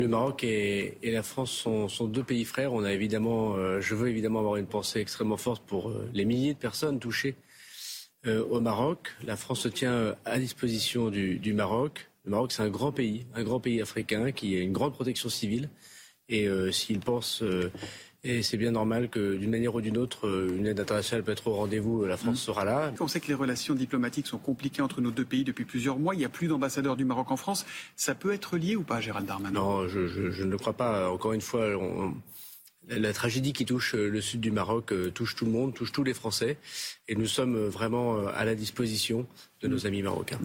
[0.00, 2.72] Le Maroc et, la France sont, deux pays frères.
[2.72, 6.24] On a évidemment, euh, je veux évidemment avoir une pensée extrêmement forte pour euh, les
[6.24, 7.34] milliers de personnes touchées
[8.26, 9.14] au Maroc.
[9.22, 12.10] La France se tient à disposition du, du Maroc.
[12.24, 15.28] Le Maroc, c'est un grand pays, un grand pays africain qui a une grande protection
[15.28, 15.70] civile.
[16.28, 16.72] Et euh,
[17.04, 17.70] pensent, euh,
[18.24, 21.32] et c'est bien normal que d'une manière ou d'une autre, euh, une aide internationale peut
[21.32, 22.46] être au rendez-vous, la France mm.
[22.46, 22.92] sera là.
[23.00, 26.14] On sait que les relations diplomatiques sont compliquées entre nos deux pays depuis plusieurs mois.
[26.14, 27.66] Il n'y a plus d'ambassadeur du Maroc en France.
[27.94, 29.60] Ça peut être lié ou pas, Gérald Darmanin?
[29.60, 30.00] Non, je,
[30.42, 31.10] ne le crois pas.
[31.10, 31.66] Encore une fois,
[32.88, 36.14] la tragédie qui touche le sud du Maroc touche tout le monde, touche tous les
[36.14, 36.58] Français.
[37.08, 39.26] Et nous sommes vraiment à la disposition
[39.60, 40.40] de nos amis marocains.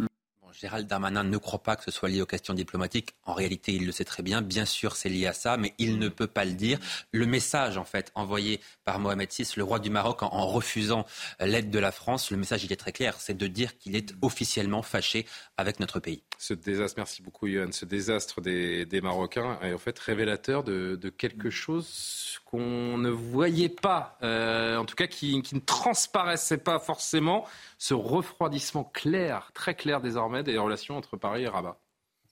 [0.62, 3.16] Gérald Darmanin ne croit pas que ce soit lié aux questions diplomatiques.
[3.26, 4.44] En réalité, il le sait très bien.
[4.44, 6.78] Bien sûr, c'est lié à ça, mais il ne peut pas le dire.
[7.12, 11.08] Le message, en fait, envoyé par Mohamed VI, le roi du Maroc, en, refusant
[11.40, 13.16] l'aide de la France, le message, il est très clair.
[13.18, 15.26] C'est de dire qu'il est officiellement fâché
[15.58, 16.22] avec notre pays.
[16.38, 17.72] Ce désastre, merci beaucoup, Yohann.
[17.72, 24.18] Ce désastre des, Marocains est en fait révélateur de, quelque chose qu'on ne voyait pas,
[24.22, 27.46] euh, en tout cas qui, ne transparaissait pas forcément
[27.78, 31.78] ce refroidissement clair, très clair désormais relations entre Paris et Rabat.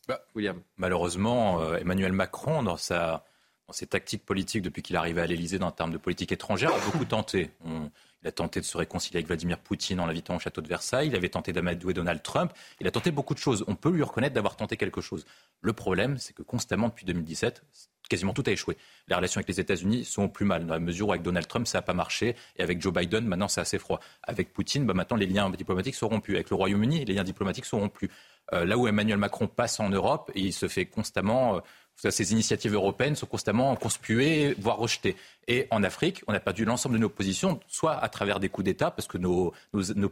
[0.07, 0.61] Bah, William.
[0.77, 3.23] Malheureusement, euh, Emmanuel Macron, dans, sa,
[3.67, 6.73] dans ses tactiques politiques depuis qu'il est arrivé à l'Elysée en termes de politique étrangère,
[6.73, 7.51] a beaucoup tenté.
[7.65, 11.07] il a tenté de se réconcilier avec Vladimir Poutine en l'invitant au château de Versailles.
[11.07, 12.51] Il avait tenté d'amadouer Donald Trump.
[12.79, 13.63] Il a tenté beaucoup de choses.
[13.67, 15.25] On peut lui reconnaître d'avoir tenté quelque chose.
[15.61, 17.63] Le problème, c'est que constamment, depuis 2017,
[18.09, 18.75] quasiment tout a échoué.
[19.07, 21.67] Les relations avec les États-Unis sont plus mal, dans la mesure où avec Donald Trump,
[21.67, 23.99] ça n'a pas marché, et avec Joe Biden, maintenant, c'est assez froid.
[24.23, 26.35] Avec Poutine, bah, maintenant, les liens diplomatiques sont rompus.
[26.35, 28.09] Avec le Royaume-Uni, les liens diplomatiques sont rompus.
[28.53, 31.59] Euh, là où Emmanuel Macron passe en Europe, il se fait constamment euh,
[32.09, 35.17] ces initiatives européennes sont constamment conspuées, voire rejetées.
[35.47, 38.65] Et en Afrique, on a perdu l'ensemble de nos positions, soit à travers des coups
[38.65, 39.53] d'État, parce que nos,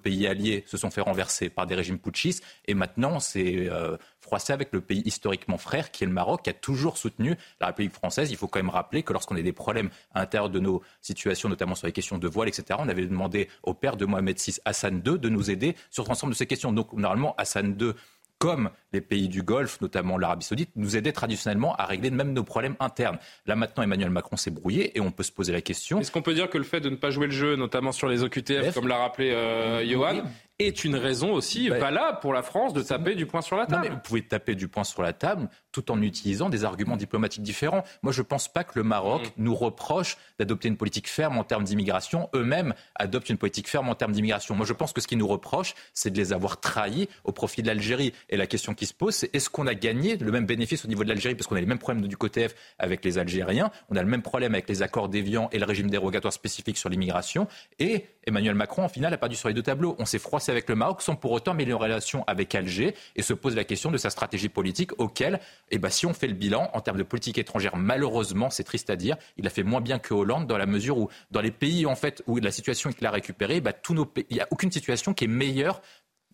[0.02, 4.52] pays alliés se sont fait renverser par des régimes putschistes, et maintenant c'est euh, froissé
[4.52, 7.94] avec le pays historiquement frère, qui est le Maroc, qui a toujours soutenu la République
[7.94, 8.32] française.
[8.32, 11.48] Il faut quand même rappeler que lorsqu'on a des problèmes à l'intérieur de nos situations,
[11.48, 14.58] notamment sur les questions de voile, etc., on avait demandé au père de Mohamed VI,
[14.66, 16.74] Hassan II, de nous aider sur l'ensemble de ces questions.
[16.74, 17.94] Donc normalement, Hassan II
[18.40, 22.44] comme les pays du Golfe, notamment l'Arabie saoudite, nous aidaient traditionnellement à régler même nos
[22.44, 23.18] problèmes internes.
[23.46, 26.00] Là maintenant, Emmanuel Macron s'est brouillé et on peut se poser la question.
[26.00, 28.08] Est-ce qu'on peut dire que le fait de ne pas jouer le jeu, notamment sur
[28.08, 30.24] les OQTF, comme l'a rappelé euh, Johan,
[30.60, 33.68] est une raison aussi bah, valable pour la France de taper du poing sur la
[33.68, 33.90] table?
[33.90, 37.84] vous pouvez taper du poing sur la table tout en utilisant des arguments diplomatiques différents.
[38.02, 39.30] Moi, je ne pense pas que le Maroc mm.
[39.38, 42.30] nous reproche d'adopter une politique ferme en termes d'immigration.
[42.34, 44.56] Eux-mêmes adoptent une politique ferme en termes d'immigration.
[44.56, 47.62] Moi, je pense que ce qu'ils nous reprochent, c'est de les avoir trahis au profit
[47.62, 48.12] de l'Algérie.
[48.30, 50.88] Et la question qui se pose, c'est est-ce qu'on a gagné le même bénéfice au
[50.88, 53.72] niveau de l'Algérie Parce qu'on a les mêmes problèmes du côté F avec les Algériens.
[53.90, 56.90] On a le même problème avec les accords déviants et le régime dérogatoire spécifique sur
[56.90, 57.48] l'immigration.
[57.80, 59.96] Et Emmanuel Macron, en final, a perdu sur les deux tableaux.
[60.00, 63.22] On s'est froissé avec le Maroc sans pour autant améliorer les relations avec Alger et
[63.22, 65.40] se pose la question de sa stratégie politique auquel,
[65.72, 68.90] eh ben, si on fait le bilan en termes de politique étrangère, malheureusement, c'est triste
[68.90, 71.52] à dire, il a fait moins bien que Hollande dans la mesure où, dans les
[71.52, 73.62] pays en fait où la situation qu'il a récupérée,
[73.94, 75.82] nos pays, il n'y a aucune situation qui est meilleure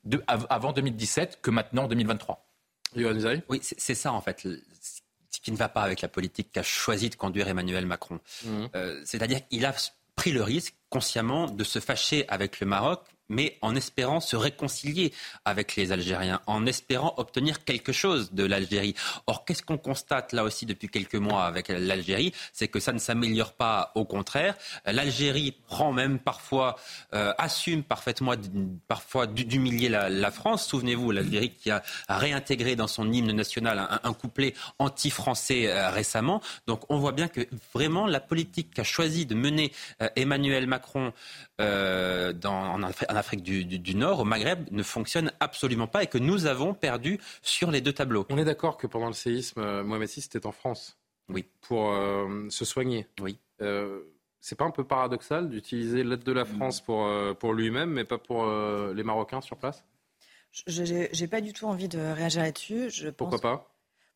[0.03, 2.45] de, avant 2017 que maintenant en 2023.
[3.49, 4.47] Oui, c'est ça en fait
[5.33, 8.19] ce qui ne va pas avec la politique qu'a choisi de conduire Emmanuel Macron.
[8.45, 8.65] Mmh.
[8.75, 9.73] Euh, c'est-à-dire qu'il a
[10.15, 15.13] pris le risque consciemment de se fâcher avec le Maroc mais en espérant se réconcilier
[15.45, 18.95] avec les Algériens, en espérant obtenir quelque chose de l'Algérie.
[19.27, 22.33] Or, qu'est-ce qu'on constate là aussi depuis quelques mois avec l'Algérie?
[22.51, 24.55] C'est que ça ne s'améliore pas, au contraire.
[24.85, 26.75] L'Algérie prend même parfois,
[27.13, 28.33] euh, assume parfaitement,
[28.87, 30.65] parfois d'humilier la, France.
[30.67, 36.41] Souvenez-vous, l'Algérie qui a réintégré dans son hymne national un, couplet anti-français euh, récemment.
[36.67, 37.41] Donc, on voit bien que
[37.73, 39.71] vraiment la politique qu'a choisi de mener
[40.01, 41.13] euh, Emmanuel Macron
[41.59, 46.45] dans, en, en Afrique du, Nord, au Maghreb, ne fonctionne absolument pas et que nous
[46.45, 48.25] avons perdu sur les deux tableaux.
[48.29, 50.97] On est d'accord que pendant le séisme, euh, Mohamed VI était en France.
[51.29, 51.45] Oui.
[51.61, 53.07] Pour euh, se soigner.
[53.21, 53.37] Oui.
[53.61, 54.01] Euh,
[54.39, 58.03] c'est pas un peu paradoxal d'utiliser l'aide de la France pour, euh, pour lui-même, mais
[58.03, 59.85] pas pour les Marocains sur place?
[60.67, 62.91] Je n'ai pas du tout envie de réagir là-dessus.
[63.17, 63.73] Pourquoi pas?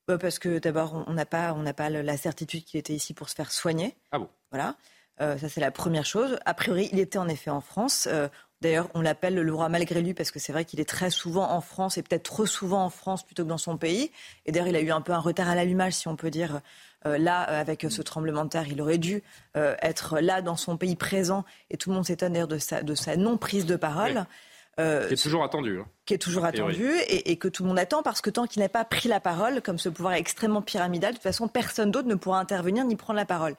[0.08, 3.30] Bah, Parce que d'abord, on n'a pas, on pas la certitude qu'il était ici pour
[3.30, 3.96] se faire soigner.
[4.12, 4.30] Ah bon?
[4.52, 4.76] Voilà.
[5.18, 6.38] ça, c'est la première chose.
[6.46, 8.10] A priori, il était en effet en France.
[8.62, 11.52] D'ailleurs, on l'appelle le roi malgré lui parce que c'est vrai qu'il est très souvent
[11.52, 14.12] en France et peut-être trop souvent en France plutôt que dans son pays.
[14.46, 16.62] Et d'ailleurs, il a eu un peu un retard à l'allumage, si on peut dire.
[17.06, 19.22] Euh, là, avec ce tremblement de terre, il aurait dû
[19.56, 21.46] euh, être là dans son pays présent.
[21.70, 24.26] Et tout le monde s'étonne d'ailleurs de sa, de sa non-prise de parole.
[24.80, 25.80] Euh, qui est toujours attendu.
[25.80, 28.46] Hein, qui est toujours attendu et, et, que tout le monde attend parce que tant
[28.46, 31.48] qu'il n'a pas pris la parole, comme ce pouvoir est extrêmement pyramidal, de toute façon,
[31.48, 33.56] personne d'autre ne pourra intervenir ni prendre la parole.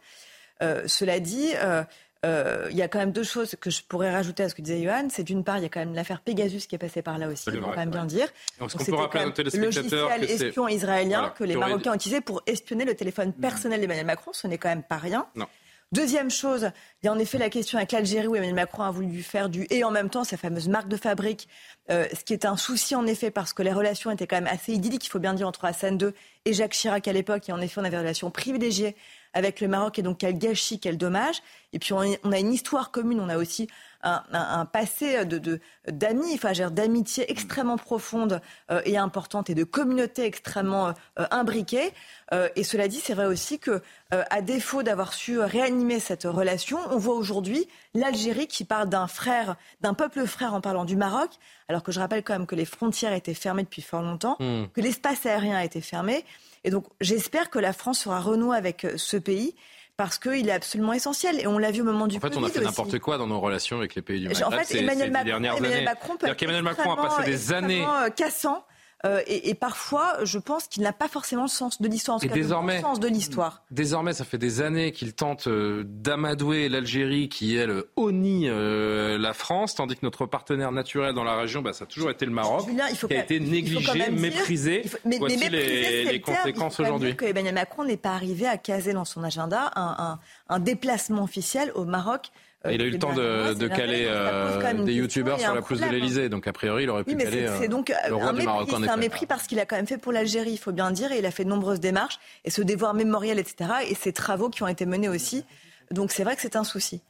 [0.63, 1.85] Euh, cela dit, euh,
[2.27, 4.63] euh, il y a quand même deux choses que je pourrais rajouter à ce que
[4.63, 5.09] disait Johan.
[5.11, 7.29] C'est d'une part, il y a quand même l'affaire Pegasus qui est passée par là
[7.29, 8.29] aussi, il faut quand même bien dire.
[8.59, 12.95] Donc, peut rappeler téléspectateurs que espion israélien que les Marocains ont utilisé pour espionner le
[12.95, 14.33] téléphone personnel d'Emmanuel Macron.
[14.33, 15.27] Ce n'est quand même pas rien.
[15.37, 15.47] Non.
[15.91, 16.71] Deuxième chose,
[17.03, 19.49] il y a en effet la question avec l'Algérie où Emmanuel Macron a voulu faire
[19.49, 21.49] du et en même temps sa fameuse marque de fabrique,
[21.91, 24.53] euh, ce qui est un souci en effet parce que les relations étaient quand même
[24.53, 26.11] assez idylliques, il faut bien dire, entre Hassan II
[26.45, 27.49] et Jacques Chirac à l'époque.
[27.49, 28.97] Et en effet, on avait des relations privilégiées
[29.35, 31.43] avec le Maroc et donc quel gâchis, quel dommage.
[31.73, 33.69] Et puis on a une histoire commune, on a aussi
[34.03, 38.41] un, passé de, d'amis, enfin, d'amitié extrêmement profonde
[38.71, 41.93] euh, et importante et de communauté extrêmement euh, imbriquée.
[42.33, 46.79] Euh, et cela dit, c'est vrai aussi que, à défaut d'avoir su réanimer cette relation,
[46.91, 51.31] on voit aujourd'hui l'Algérie qui parle d'un frère, d'un peuple frère en parlant du Maroc,
[51.69, 54.69] alors que je rappelle quand même que les frontières étaient fermées depuis fort longtemps, hmm.
[54.73, 56.25] que l'espace aérien a été fermé.
[56.69, 59.55] Et donc, j'espère que la France sera renouée avec ce pays
[59.97, 61.41] parce qu'il est absolument essentiel.
[61.41, 62.37] Et on l'a vu au moment du Covid.
[62.37, 64.47] En fait, on a fait n'importe quoi dans nos relations avec les pays du Maghreb.
[64.47, 68.67] En fait, Emmanuel, Macron, Emmanuel Macron, peut être Macron a passé des années euh, cassant
[69.07, 72.27] euh, et, et, parfois, je pense qu'il n'a pas forcément le sens de l'histoire, et
[72.27, 73.63] désormais, le sens de l'histoire.
[73.71, 79.77] Désormais, ça fait des années qu'il tente euh, d'amadouer l'Algérie, qui elle euh, la France,
[79.77, 82.67] tandis que notre partenaire naturel dans la région, bah, ça a toujours été le Maroc,
[82.69, 84.83] il faut qui a été négligé, méprisé.
[85.05, 87.15] mais, Voici mais les, les conséquences aujourd'hui.
[87.15, 90.19] Que Emmanuel Macron n'est pas arrivé à caser dans son agenda un, un,
[90.49, 92.33] un déplacement officiel au Maroc
[92.67, 95.87] euh, il a eu le temps de, caler euh, des youtubeurs sur la pelouse de
[95.87, 98.89] l'Elysée, donc a priori il aurait pu caler c'est donc le roi du Maroc C'est
[98.89, 101.19] un mépris parce qu'il a quand même fait pour l'Algérie, il faut bien dire, et
[101.19, 104.63] il a fait de nombreuses démarches, et ce devoir mémoriel, etc., et ces travaux qui
[104.65, 105.45] ont été menés aussi.
[105.93, 107.01] Donc c'est vrai que c'est un souci.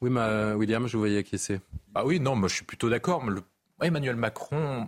[0.00, 1.60] Oui, ma, William, je vous voyais acquiescer.
[1.94, 3.24] Ah oui, non, moi je suis plutôt d'accord.
[3.82, 4.86] Emmanuel Macron,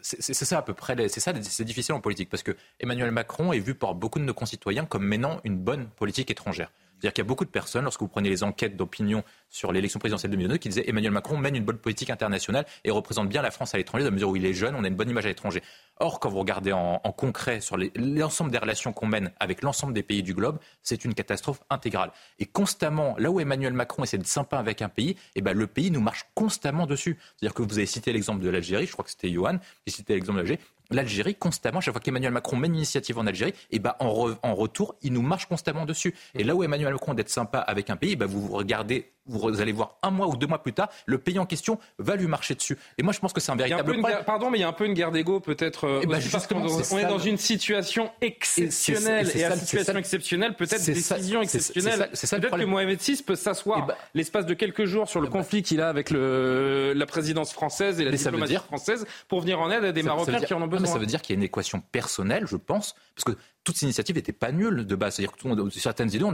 [0.00, 3.52] c'est ça à peu près, c'est ça, c'est difficile en politique parce que Emmanuel Macron
[3.52, 6.70] est vu par beaucoup de nos concitoyens comme menant une bonne politique étrangère.
[6.98, 10.00] C'est-à-dire qu'il y a beaucoup de personnes, lorsque vous prenez les enquêtes d'opinion sur l'élection
[10.00, 13.40] présidentielle de 2002, qui disaient Emmanuel Macron mène une bonne politique internationale et représente bien
[13.40, 15.08] la France à l'étranger, dans la mesure où il est jeune, on a une bonne
[15.08, 15.62] image à l'étranger.
[16.00, 20.02] Or, quand vous regardez en, concret sur l'ensemble des relations qu'on mène avec l'ensemble des
[20.02, 22.12] pays du globe, c'est une catastrophe intégrale.
[22.38, 25.66] Et constamment, là où Emmanuel Macron essaie de sympa avec un pays, eh ben, le
[25.66, 27.18] pays nous marche constamment dessus.
[27.36, 30.14] C'est-à-dire que vous avez cité l'exemple de l'Algérie, je crois que c'était Johan qui citait
[30.14, 33.76] l'exemple de l'Algérie l'Algérie constamment, chaque fois qu'Emmanuel Macron mène une initiative en Algérie, et
[33.76, 36.14] eh ben en, en, retour, il nous marche constamment dessus.
[36.34, 39.72] Et là où Emmanuel Macron d'être sympa avec un pays, ben vous regardez vous allez
[39.72, 42.54] voir un mois ou deux mois plus tard, le pays en question va lui marcher
[42.54, 42.78] dessus.
[42.96, 44.24] Et moi, je pense que c'est un véritable problème.
[44.24, 45.86] Pardon, mais il y a un peu une guerre d'ego, peut-être.
[45.86, 49.30] Euh, eh ben, parce qu'on est, dans une situation exceptionnelle.
[49.34, 52.10] Et, à situation exceptionnelle, peut-être décision exceptionnelle.
[52.10, 55.30] Peut-être que Mohamed VI peut s'asseoir eh ben, l'espace de quelques jours sur le eh
[55.30, 59.60] ben, conflit qu'il a avec le, la présidence française et la diplomatie française pour venir
[59.60, 60.77] en aide à des Marocains qui en ont besoin.
[60.86, 63.84] Ça veut dire qu'il y a une équation personnelle, je pense, parce que toutes ces
[63.84, 65.16] initiatives n'étaient pas nulles de base.
[65.16, 66.24] C'est-à-dire que certaines idées,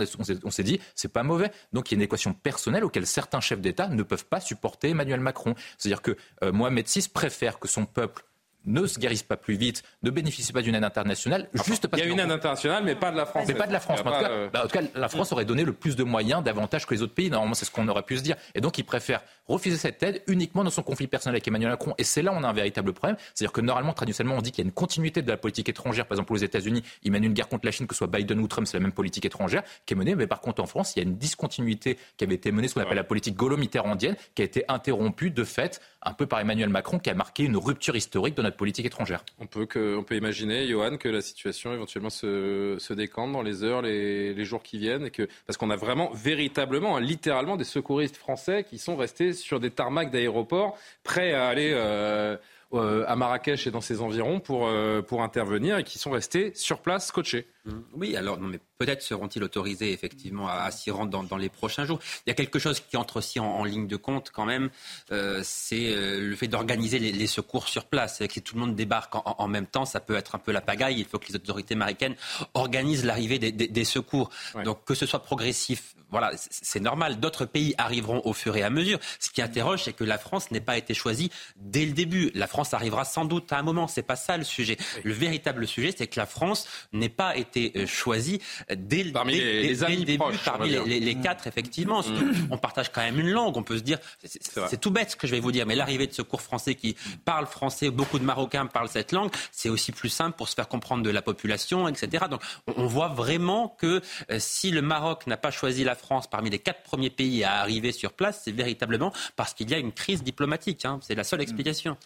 [0.45, 1.51] on s'est dit, c'est pas mauvais.
[1.73, 4.91] Donc il y a une équation personnelle auquel certains chefs d'État ne peuvent pas supporter
[4.91, 5.55] Emmanuel Macron.
[5.79, 8.25] C'est-à-dire que euh, Mohamed VI préfère que son peuple
[8.65, 12.07] ne se guérissent pas plus vite, ne bénéficient pas d'une aide internationale, juste parce Il
[12.07, 13.45] y a une aide internationale, mais pas de la France.
[13.49, 14.01] Mais pas de la France.
[14.01, 17.03] En, bah, tout cas, la France aurait donné le plus de moyens, davantage que les
[17.03, 17.31] autres pays.
[17.31, 18.37] Normalement, c'est ce qu'on aurait pu se dire.
[18.55, 21.95] Et donc, il préfère refuser cette aide uniquement dans son conflit personnel avec Emmanuel Macron.
[21.99, 23.17] Et c'est là où on a un véritable problème.
[23.35, 26.07] C'est-à-dire que normalement, traditionnellement, on dit qu'il y a une continuité de la politique étrangère.
[26.07, 28.41] Par exemple, aux États-Unis, ils mènent une guerre contre la Chine, que ce soit Biden
[28.41, 30.15] ou Trump, c'est la même politique étrangère qui est menée.
[30.15, 32.75] Mais par contre, en France, il y a une discontinuité qui avait été menée, ce
[32.75, 36.69] qu'on appelle la politique gaulo-mitterrandienne, qui a été interrompue de fait un peu par Emmanuel
[36.69, 39.25] Macron, qui a marqué une rupture historique de notre politique étrangère.
[39.39, 43.43] On peut, que, on peut imaginer, Johan, que la situation éventuellement se, se décante dans
[43.43, 45.13] les heures, les, jours qui viennent, et
[45.47, 49.71] parce qu'on a vraiment, véritablement, hein, littéralement, des secouristes français qui sont restés sur des
[49.71, 52.37] tarmacs d'aéroports, prêts à aller euh,
[52.75, 56.53] euh, à Marrakech et dans ses environs pour, euh, pour intervenir, et qui sont restés
[56.55, 57.47] sur place scotchés.
[57.95, 61.99] Oui, alors non, mais peut-être seront-ils autorisés effectivement à, s'y rendre dans, les prochains jours.
[62.27, 64.69] Il y a quelque chose qui entre aussi en, ligne de compte quand même,
[65.13, 68.19] euh, c'est euh, le fait d'organiser les, secours sur place.
[68.19, 70.99] Que tout le monde débarque en, même temps, ça peut être un peu la pagaille.
[70.99, 72.17] Il faut que les autorités américaines
[72.53, 74.31] organisent l'arrivée des, secours.
[74.65, 77.19] Donc que ce soit progressif, voilà, c'est normal.
[77.19, 78.99] D'autres pays arriveront au fur et à mesure.
[79.19, 82.31] Ce qui interroge, c'est que la France n'ait pas été choisie dès le début.
[82.35, 83.89] La France arrivera sans doute à un moment.
[83.89, 84.77] C'est pas ça le sujet.
[85.03, 87.54] Le véritable sujet, c'est que la France n'ait pas été
[87.87, 88.41] choisie
[88.75, 89.75] dès, parmi les,
[90.05, 92.01] début, parmi les, quatre, effectivement.
[92.01, 92.49] Mm.
[92.51, 93.57] On partage quand même une langue.
[93.57, 96.07] On peut se dire, c'est tout bête ce que je vais vous dire, mais l'arrivée
[96.07, 99.93] de ce cours français qui parle français, beaucoup de Marocains parlent cette langue, c'est aussi
[99.93, 102.27] plus simple pour se faire comprendre de la population, etc.
[102.31, 104.01] Donc on, voit vraiment que
[104.31, 107.61] euh, si le Maroc n'a pas choisi la France parmi les quatre premiers pays à
[107.61, 110.85] arriver sur place, c'est véritablement parce qu'il y a une crise diplomatique.
[110.85, 111.01] Hein.
[111.03, 111.97] C'est la seule explication.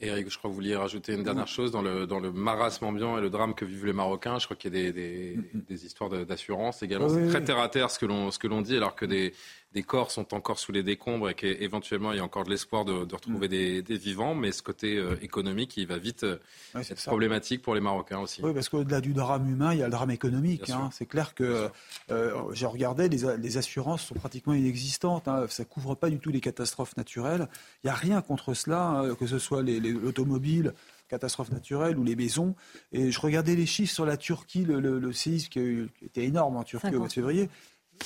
[0.00, 2.84] Eric, je crois que vous vouliez rajouter une dernière chose dans le, dans le marasme
[2.84, 4.38] ambiant et le drame que vivent les Marocains.
[4.38, 7.08] Je crois qu'il y a des, des, des histoires d'assurance également.
[7.08, 9.34] C'est très terre à terre ce que l'on dit, alors que des,
[9.72, 12.86] des corps sont encore sous les décombres et qu'éventuellement il y a encore de l'espoir
[12.86, 13.82] de, retrouver mm.
[13.82, 16.38] des, vivants, mais ce côté euh, économique, il va vite euh,
[16.74, 18.40] être problématique pour les Marocains aussi.
[18.42, 20.70] Oui, parce qu'au-delà du drame humain, il y a le drame économique.
[20.70, 20.88] Hein.
[20.92, 21.68] C'est clair que
[22.10, 25.28] euh, j'ai regardé, les, assurances sont pratiquement inexistantes.
[25.28, 25.46] Hein.
[25.48, 27.48] Ça couvre pas du tout les catastrophes naturelles.
[27.84, 30.72] Il n'y a rien contre cela, hein, que ce soit l'automobile
[31.08, 32.54] catastrophes naturelles ou les maisons.
[32.92, 36.94] Et je regardais les chiffres sur la Turquie, le, séisme qui, était énorme en Turquie
[36.94, 37.48] au mois de février.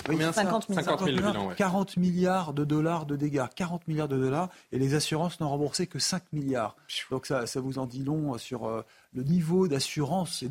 [0.07, 1.55] 50, milliards.
[1.57, 3.47] 40 milliards de dollars de dégâts.
[3.55, 4.49] 40 milliards de dollars.
[4.73, 6.77] Et les assurances n'ont remboursé que 5 milliards.
[7.11, 8.83] Donc ça, ça vous en dit long sur euh,
[9.15, 10.49] le niveau d'assurance et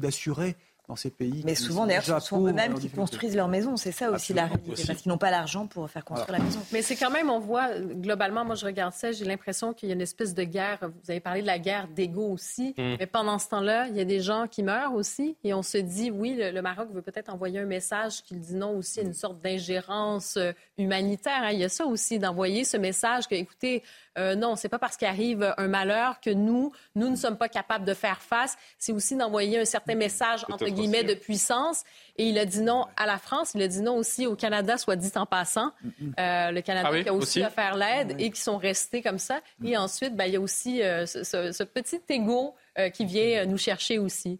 [0.89, 1.41] d'assurer ces pays.
[1.45, 3.77] Mais souvent, d'ailleurs, ce sont eux-mêmes qui construisent leur maison.
[3.77, 6.59] C'est ça aussi la réalité, parce qu'ils n'ont pas l'argent pour faire construire la maison.
[6.71, 9.91] Mais c'est quand même, on voit, globalement, moi je regarde ça, j'ai l'impression qu'il y
[9.91, 10.79] a une espèce de guerre.
[10.81, 12.73] Vous avez parlé de la guerre d'ego aussi.
[12.77, 12.95] Mm.
[12.99, 15.35] Mais pendant ce temps-là, il y a des gens qui meurent aussi.
[15.43, 18.77] Et on se dit, oui, le, Maroc veut peut-être envoyer un message qui dit non
[18.77, 21.41] aussi à une sorte d'ingérence euh, humanitaire.
[21.43, 21.51] Hein.
[21.51, 23.83] Il y a ça aussi, d'envoyer ce message que, écoutez,
[24.17, 27.47] euh, non, c'est pas parce qu'il arrive un malheur que nous, nous ne sommes pas
[27.47, 28.57] capables de faire face.
[28.77, 31.83] C'est aussi d'envoyer un certain message, entre guillemets, de puissance.
[32.17, 34.77] Et il a dit non à la France, il a dit non aussi au Canada,
[34.77, 35.71] soit dit en passant.
[36.19, 39.41] Euh, le Canada ah qui a aussi, offert l'aide et qui sont restés comme ça.
[39.63, 42.55] Et ensuite, ben, il y a aussi euh, ce, petit égo
[42.93, 44.39] qui vient nous chercher aussi.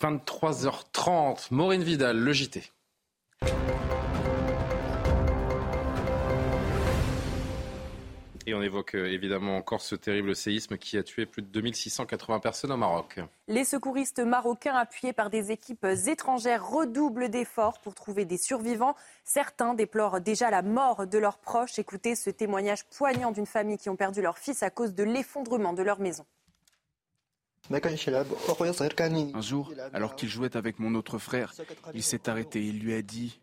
[0.00, 2.62] 23h30, Maureen Vidal, le JT.
[8.46, 12.40] Et on évoque euh, évidemment encore ce terrible séisme qui a tué plus de 2680
[12.40, 13.20] personnes au Maroc.
[13.46, 18.96] Les secouristes marocains, appuyés par des équipes étrangères, redoublent d'efforts pour trouver des survivants.
[19.24, 21.78] Certains déplorent déjà la mort de leurs proches.
[21.78, 25.72] Écoutez ce témoignage poignant d'une famille qui ont perdu leur fils à cause de l'effondrement
[25.72, 26.24] de leur maison.
[27.70, 31.54] Un jour, alors qu'il jouait avec mon autre frère,
[31.94, 32.60] il s'est arrêté.
[32.60, 33.40] Il lui a dit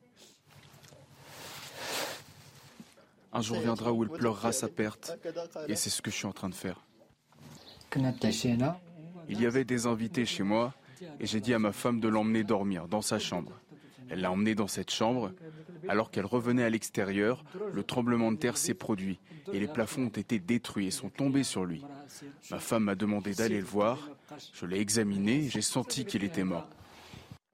[3.31, 5.18] Un jour viendra où il pleurera sa perte.
[5.68, 6.81] Et c'est ce que je suis en train de faire.
[9.27, 10.73] Il y avait des invités chez moi
[11.19, 13.60] et j'ai dit à ma femme de l'emmener dormir dans sa chambre.
[14.10, 15.31] Elle l'a emmené dans cette chambre.
[15.88, 19.19] Alors qu'elle revenait à l'extérieur, le tremblement de terre s'est produit
[19.53, 21.84] et les plafonds ont été détruits et sont tombés sur lui.
[22.51, 24.10] Ma femme m'a demandé d'aller le voir.
[24.53, 26.68] Je l'ai examiné et j'ai senti qu'il était mort.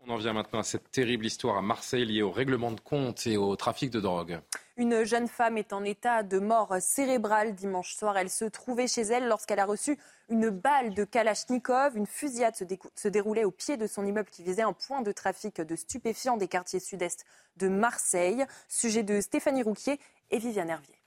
[0.08, 3.26] On en vient maintenant à cette terrible histoire à Marseille liée au règlement de compte
[3.26, 4.40] et au trafic de drogue.
[4.78, 8.16] Une jeune femme est en état de mort cérébrale dimanche soir.
[8.16, 9.98] Elle se trouvait chez elle lorsqu'elle a reçu
[10.30, 11.98] une balle de Kalachnikov.
[11.98, 15.60] Une fusillade se, déroulait au pied de son immeuble qui visait un point de trafic
[15.60, 17.26] de stupéfiants des quartiers sud-est
[17.58, 18.46] de Marseille.
[18.68, 20.00] Sujet de Stéphanie Rouquier
[20.30, 21.05] et Viviane Hervier.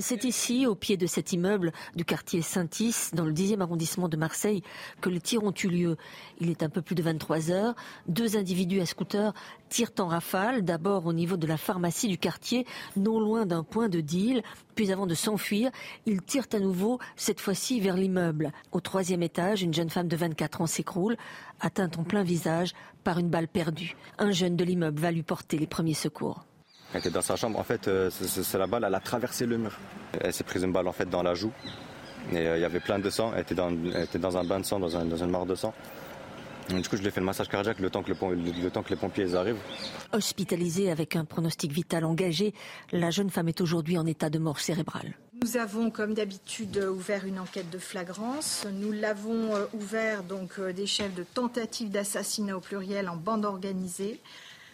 [0.00, 4.16] C'est ici, au pied de cet immeuble du quartier Saint-Is, dans le 10e arrondissement de
[4.16, 4.62] Marseille,
[5.00, 5.96] que les tirs ont eu lieu.
[6.38, 7.74] Il est un peu plus de 23 heures.
[8.06, 9.34] Deux individus à scooter
[9.68, 12.64] tirent en rafale, d'abord au niveau de la pharmacie du quartier,
[12.96, 14.44] non loin d'un point de deal.
[14.76, 15.72] Puis avant de s'enfuir,
[16.06, 18.52] ils tirent à nouveau, cette fois-ci vers l'immeuble.
[18.70, 21.16] Au troisième étage, une jeune femme de 24 ans s'écroule,
[21.58, 22.72] atteinte en plein visage
[23.02, 23.96] par une balle perdue.
[24.18, 26.47] Un jeune de l'immeuble va lui porter les premiers secours.
[26.92, 29.58] Elle était dans sa chambre, en fait, euh, c'est la balle, elle a traversé le
[29.58, 29.78] mur.
[30.20, 31.52] Elle s'est prise une balle en fait dans la joue.
[32.32, 34.60] Et euh, il y avait plein de sang, elle était dans, était dans un bain
[34.60, 35.74] de sang, dans, un, dans une mare de sang.
[36.70, 38.90] du coup, je lui ai fait le massage cardiaque le temps que, le, temps que
[38.90, 39.60] les pompiers arrivent.
[40.12, 42.54] Hospitalisée avec un pronostic vital engagé,
[42.90, 45.14] la jeune femme est aujourd'hui en état de mort cérébrale.
[45.42, 48.66] Nous avons, comme d'habitude, ouvert une enquête de flagrance.
[48.72, 54.20] Nous l'avons euh, ouvert donc des chefs de tentative d'assassinat au pluriel en bande organisée.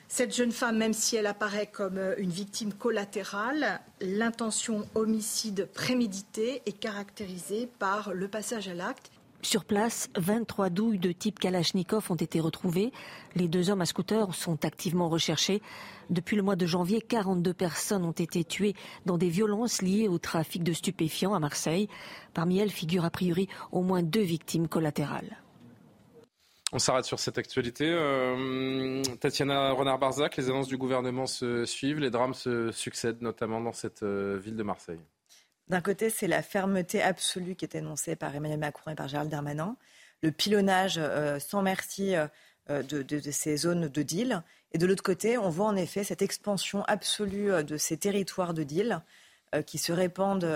[0.09, 6.63] Cette jeune femme, même si elle apparaît comme euh, une victime collatérale, l'intention homicide prémédité
[6.67, 9.11] est caractérisée par le passage à l'acte.
[9.45, 12.93] Sur place, 23 douilles de type Kalachnikov ont été retrouvées.
[13.35, 15.61] Les deux hommes à scooter sont activement recherchés.
[16.09, 18.75] Depuis le mois de janvier, 42 personnes ont été tuées
[19.05, 21.89] dans des violences liées au trafic de stupéfiants à Marseille.
[22.33, 25.44] Parmi elles figurent a priori au moins deux victimes collatérales.
[26.75, 27.87] On s'arrête sur cette actualité.
[27.89, 33.73] Euh, Tatiana Renard-Barzac, les annonces du gouvernement se suivent, les drames se succèdent, notamment dans
[33.73, 34.99] cette euh, ville de Marseille.
[35.69, 39.31] D'un côté, c'est la fermeté absolue qui est énoncée par Emmanuel Macron et par Gérald
[39.31, 39.77] Darmanin,
[40.25, 42.15] le pilonnage euh, sans merci
[42.69, 44.43] de, ces zones de deal.
[44.73, 48.65] Et de l'autre côté, on voit en effet cette expansion absolue de ces territoires de
[48.65, 49.01] deal
[49.67, 50.51] qui se répandent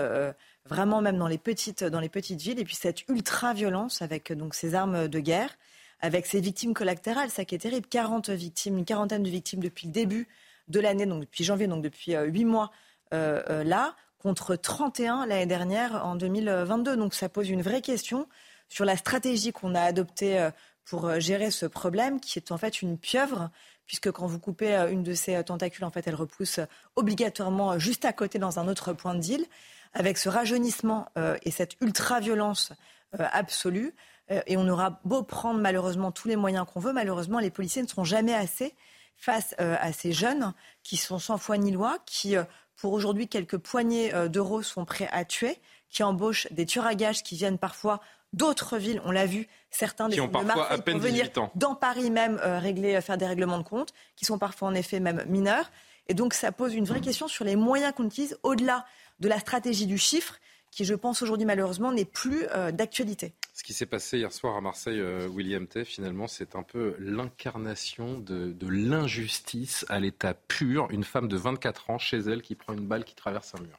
[0.65, 2.59] vraiment même dans les petites, dans les petites villes.
[2.59, 5.55] Et puis cette ultra-violence avec donc ces armes de guerre,
[6.01, 7.87] avec ces victimes collatérales, ça qui est terrible.
[7.87, 10.27] 40 victimes, une quarantaine de victimes depuis le début
[10.67, 12.71] de l'année, donc depuis janvier, donc depuis huit mois
[13.11, 16.95] là, contre 31 l'année dernière en 2022.
[16.95, 18.27] Donc ça pose une vraie question
[18.67, 20.51] sur la stratégie qu'on a adoptée euh,
[20.85, 23.49] pour euh, gérer ce problème, qui est en fait une pieuvre,
[23.87, 26.59] puisque quand vous coupez euh, une de ces tentacules, en fait, elle repousse
[26.95, 29.45] obligatoirement juste à côté dans un autre point de deal,
[29.93, 31.07] avec ce rajeunissement
[31.41, 32.73] et cette ultra-violence
[33.17, 33.95] absolue.
[34.45, 37.87] Et on aura beau prendre malheureusement tous les moyens qu'on veut, malheureusement les policiers ne
[37.87, 38.75] seront jamais assez
[39.15, 40.53] face à ces jeunes
[40.83, 42.35] qui sont sans foi ni loi, qui
[42.77, 45.57] pour aujourd'hui quelques poignées d'euros sont prêts à tuer,
[45.89, 48.01] qui embauchent des tueurs à gages qui viennent parfois
[48.33, 51.23] d'autres villes, on l'a vu, certains des qui ont de parfois Marseille à peine venir
[51.23, 51.51] 18 ans.
[51.55, 54.75] dans Paris même euh, régler, euh, faire des règlements de compte, qui sont parfois en
[54.75, 55.71] effet même mineurs.
[56.07, 58.85] Et donc ça pose une vraie question sur les moyens qu'on utilise au-delà
[59.19, 60.37] de la stratégie du chiffre,
[60.71, 63.33] qui je pense aujourd'hui malheureusement n'est plus euh, d'actualité.
[63.59, 65.03] Ce qui s'est passé hier soir à Marseille,
[65.33, 70.87] William Tay, finalement, c'est un peu l'incarnation de, de l'injustice à l'état pur.
[70.91, 73.77] Une femme de 24 ans chez elle qui prend une balle qui traverse un mur.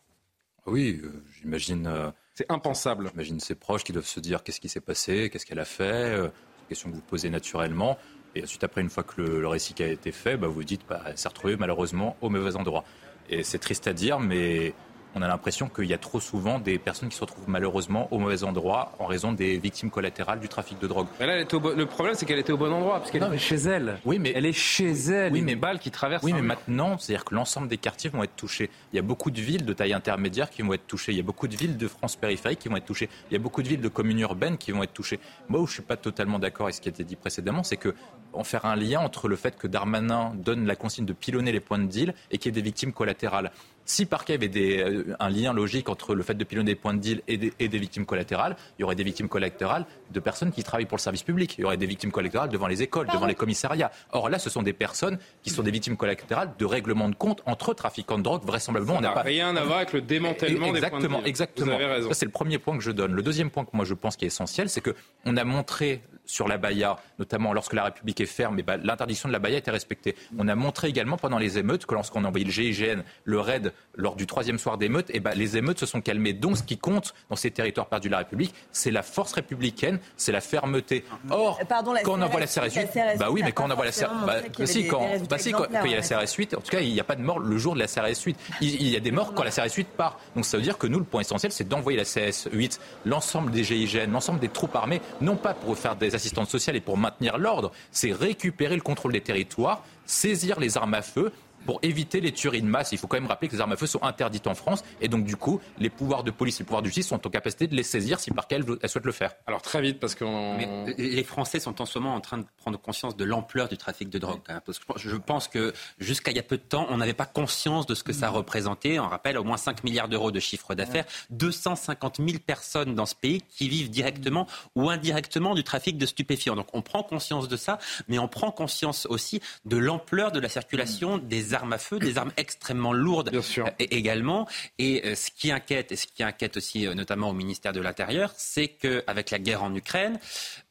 [0.67, 1.01] Oui,
[1.41, 2.13] j'imagine.
[2.35, 3.09] c'est impensable.
[3.13, 5.85] J'imagine ses proches qui doivent se dire qu'est-ce qui s'est passé, qu'est-ce qu'elle a fait.
[5.85, 7.97] Euh, c'est une question que vous posez naturellement.
[8.35, 10.83] Et ensuite, après, une fois que le, le récit a été fait, bah, vous dites
[10.91, 12.85] bah, elle s'est retrouvée malheureusement au mauvais endroit.
[13.31, 14.75] Et c'est triste à dire, mais
[15.15, 18.19] on a l'impression qu'il y a trop souvent des personnes qui se retrouvent malheureusement au
[18.19, 21.07] mauvais endroit en raison des victimes collatérales du trafic de drogue.
[21.19, 23.21] Mais là, elle était au Le problème, c'est qu'elle était au bon endroit, parce qu'elle
[23.23, 23.99] Non, est chez elle.
[24.05, 25.33] Oui, mais Elle est chez elle.
[25.33, 26.23] Oui, mais- balle qui traverse.
[26.23, 28.71] Oui, mais maintenant, c'est-à-dire que l'ensemble des quartiers vont être touchés.
[28.93, 31.13] Il y a beaucoup de villes de taille intermédiaire qui vont être touchées.
[31.13, 33.09] Il y a beaucoup de villes de France périphérique qui vont être touchées.
[33.31, 35.19] Il y a beaucoup de villes de communes urbaines qui vont être touchées.
[35.49, 37.77] Moi, où je suis pas totalement d'accord avec ce qui a été dit précédemment, c'est
[37.77, 37.95] que
[38.33, 41.59] en faire un lien entre le fait que Darmanin donne la consigne de pilonner les
[41.61, 43.51] points de deal et qu'il y ait des victimes collatérales.
[43.91, 46.45] Si par cas il y avait des, euh, un lien logique entre le fait de
[46.45, 49.03] pilonner des points de deal et des, et des victimes collatérales, il y aurait des
[49.03, 51.57] victimes collatérales de personnes qui travaillent pour le service public.
[51.59, 53.91] Il y aurait des victimes collatérales devant les écoles, devant les commissariats.
[54.13, 57.43] Or là, ce sont des personnes qui sont des victimes collatérales de règlements de compte
[57.47, 58.43] entre trafiquants de drogue.
[58.45, 60.77] Vraisemblablement, on Ça n'a n'a pas rien à voir avec le démantèlement des points de
[60.77, 61.27] exactement, deal.
[61.29, 61.67] exactement.
[61.67, 62.09] Vous avez raison.
[62.11, 63.13] Ça, c'est le premier point que je donne.
[63.13, 64.95] Le deuxième point que moi je pense qui est essentiel, c'est que
[65.25, 66.01] on a montré
[66.31, 69.59] sur la Baïa, notamment lorsque la République est ferme, et ben, l'interdiction de la Baïa
[69.59, 70.15] était respectée.
[70.39, 73.73] On a montré également pendant les émeutes que lorsqu'on a envoyé le GIGN, le RAID,
[73.97, 76.33] lors du troisième soir d'émeutes, et ben, les émeutes se sont calmées.
[76.33, 79.99] Donc ce qui compte dans ces territoires perdus de la République, c'est la force républicaine,
[80.17, 81.05] c'est la fermeté.
[81.31, 83.53] Or, Euh, Pardon, la quand on envoie la CRS 8, la CRS bah oui, mais
[83.53, 85.97] quand on envoie la CRS, bah, bah, si, quand, bah, si, quand, il y a
[85.97, 87.81] la CRS 8, en tout cas, il n'y a pas de mort le jour de
[87.81, 88.37] la CRS 8.
[88.61, 90.19] Il, il y a des morts quand la CRS 8 part.
[90.35, 93.51] Donc ça veut dire que nous, le point essentiel, c'est d'envoyer la CRS 8, l'ensemble
[93.51, 96.99] des GIGN, l'ensemble des troupes armées, non pas pour faire des assistantes sociales et pour
[96.99, 101.33] maintenir l'ordre, c'est récupérer le contrôle des territoires, saisir les armes à feu
[101.71, 102.91] pour éviter les tueries de masse.
[102.91, 105.07] Il faut quand même rappeler que les armes à feu sont interdites en France et
[105.07, 107.69] donc du coup, les pouvoirs de police et les pouvoirs de justice sont en capacité
[107.69, 109.35] de les saisir si par cas elles, elles souhaitent le faire.
[109.47, 110.57] Alors très vite, parce qu'on...
[110.57, 113.77] Mais les Français sont en ce moment en train de prendre conscience de l'ampleur du
[113.77, 114.41] trafic de drogue.
[114.49, 117.15] même, parce que je pense que jusqu'à il y a peu de temps, on n'avait
[117.15, 118.99] pas conscience de ce que ça représentait.
[118.99, 123.15] On rappelle au moins 5 milliards d'euros de chiffre d'affaires, 250 000 personnes dans ce
[123.15, 126.57] pays qui vivent directement ou indirectement du trafic de stupéfiants.
[126.57, 127.79] Donc on prend conscience de ça,
[128.09, 132.19] mais on prend conscience aussi de l'ampleur de la circulation des armes à feu, des
[132.19, 134.49] armes extrêmement lourdes euh, et- également.
[134.79, 137.81] Et euh, ce qui inquiète, et ce qui inquiète aussi euh, notamment au ministère de
[137.81, 140.19] l'Intérieur, c'est qu'avec la guerre en Ukraine,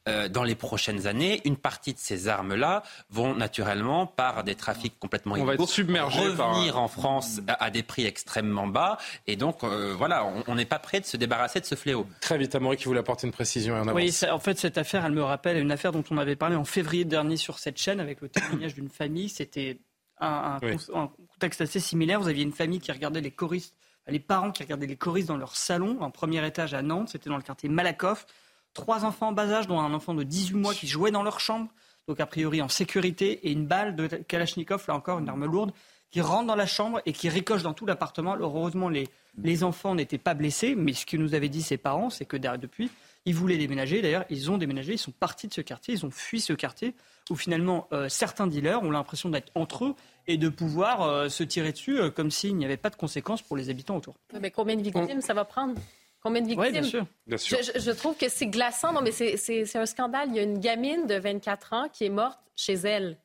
[0.08, 4.98] euh, dans les prochaines années, une partie de ces armes-là vont naturellement, par des trafics
[4.98, 8.66] complètement On va illégaux, être submergé par revenir en France à, à des prix extrêmement
[8.66, 8.98] bas.
[9.26, 12.06] Et donc, euh, voilà, on- n'est pas prêt de se débarrasser de ce fléau.
[12.20, 13.94] Très vite, Amaury qui voulait apporter une précision et on avance.
[13.94, 16.56] Oui, ça- en fait, cette affaire, elle me rappelle une affaire dont on avait parlé
[16.56, 19.28] en février dernier sur cette chaîne avec le témoignage d'une famille.
[19.28, 19.78] C'était
[20.20, 20.76] un, un Oui.
[20.86, 22.20] con- un contexte assez similaire.
[22.20, 23.74] Vous aviez une famille qui regardait les choristes,
[24.06, 27.10] les parents qui regardaient les choristes dans leur salon, un premier étage à Nantes.
[27.10, 28.26] C'était dans le quartier Malakoff.
[28.74, 31.40] Trois enfants en bas âge, dont un enfant de 18 mois qui jouait dans leur
[31.40, 31.68] chambre,
[32.06, 35.72] donc a priori en sécurité, et une balle de Kalachnikov, là encore une arme lourde,
[36.10, 38.36] qui rentre dans la chambre et qui ricoche dans tout l'appartement.
[38.38, 42.10] Heureusement, les, les enfants n'étaient pas blessés, mais ce que nous avaient dit ses parents,
[42.10, 42.90] c'est que depuis,
[43.26, 44.00] ils voulaient déménager.
[44.02, 46.94] D'ailleurs, ils ont déménagé, ils sont partis de ce quartier, ils ont fui ce quartier
[47.30, 49.94] où finalement euh, certains dealers ont l'impression d'être entre eux
[50.26, 53.42] et de pouvoir euh, se tirer dessus euh, comme s'il n'y avait pas de conséquences
[53.42, 54.14] pour les habitants autour.
[54.40, 55.74] Mais combien de victimes ça va prendre?
[56.22, 56.64] Combien de victimes?
[56.66, 57.06] Oui, bien sûr.
[57.26, 57.58] Bien sûr.
[57.62, 58.92] Je, je- je trouve que c'est glaçant.
[58.92, 60.28] Non, mais c'est- un scandale.
[60.30, 63.16] Il y a une gamine de 24 ans qui est morte chez elle.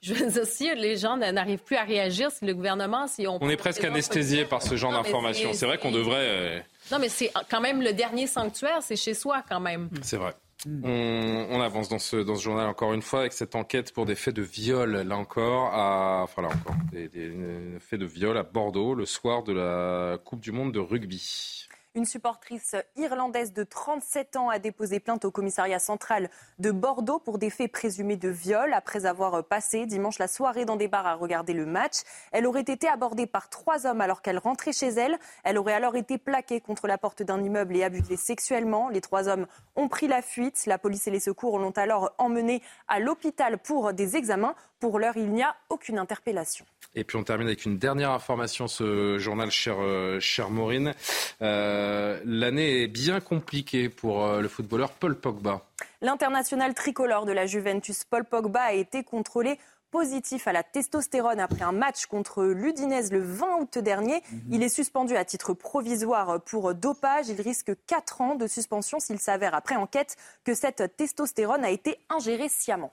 [0.00, 3.38] Je veux dire, si les gens n'arrivent plus à réagir, si le gouvernement, si on...
[3.42, 5.52] On est presque anesthésié par ce genre d'informations.
[5.52, 6.64] c'est- C'est vrai qu'on devrait...
[6.90, 9.88] Non, mais c'est quand même le dernier sanctuaire, c'est chez soi quand même.
[10.02, 10.34] C'est vrai.
[10.64, 14.14] On, avance dans ce, dans ce journal encore une fois avec cette enquête pour des
[14.14, 17.30] faits de viol, là encore, à, enfin là encore, des, des
[17.78, 21.65] faits de viol à Bordeaux le soir de la Coupe du Monde de rugby.
[21.96, 26.28] Une supportrice irlandaise de 37 ans a déposé plainte au commissariat central
[26.58, 30.76] de Bordeaux pour des faits présumés de viol après avoir passé dimanche la soirée dans
[30.76, 31.94] des bars à regarder le match.
[32.32, 35.18] Elle aurait été abordée par trois hommes alors qu'elle rentrait chez elle.
[35.42, 38.90] Elle aurait alors été plaquée contre la porte d'un immeuble et abusée sexuellement.
[38.90, 40.66] Les trois hommes ont pris la fuite.
[40.66, 44.54] La police et les secours l'ont alors emmenée à l'hôpital pour des examens.
[44.78, 46.66] Pour l'heure, il n'y a aucune interpellation.
[46.94, 50.94] Et puis on termine avec une dernière information, ce journal, cher, euh, cher Maureen.
[51.42, 55.62] Euh, l'année est bien compliquée pour euh, le footballeur Paul Pogba.
[56.00, 59.58] L'international tricolore de la Juventus, Paul Pogba, a été contrôlé
[59.90, 64.22] positif à la testostérone après un match contre l'Udinese le 20 août dernier.
[64.30, 64.40] Mhm.
[64.52, 67.28] Il est suspendu à titre provisoire pour dopage.
[67.28, 71.98] Il risque 4 ans de suspension s'il s'avère après enquête que cette testostérone a été
[72.10, 72.92] ingérée sciemment.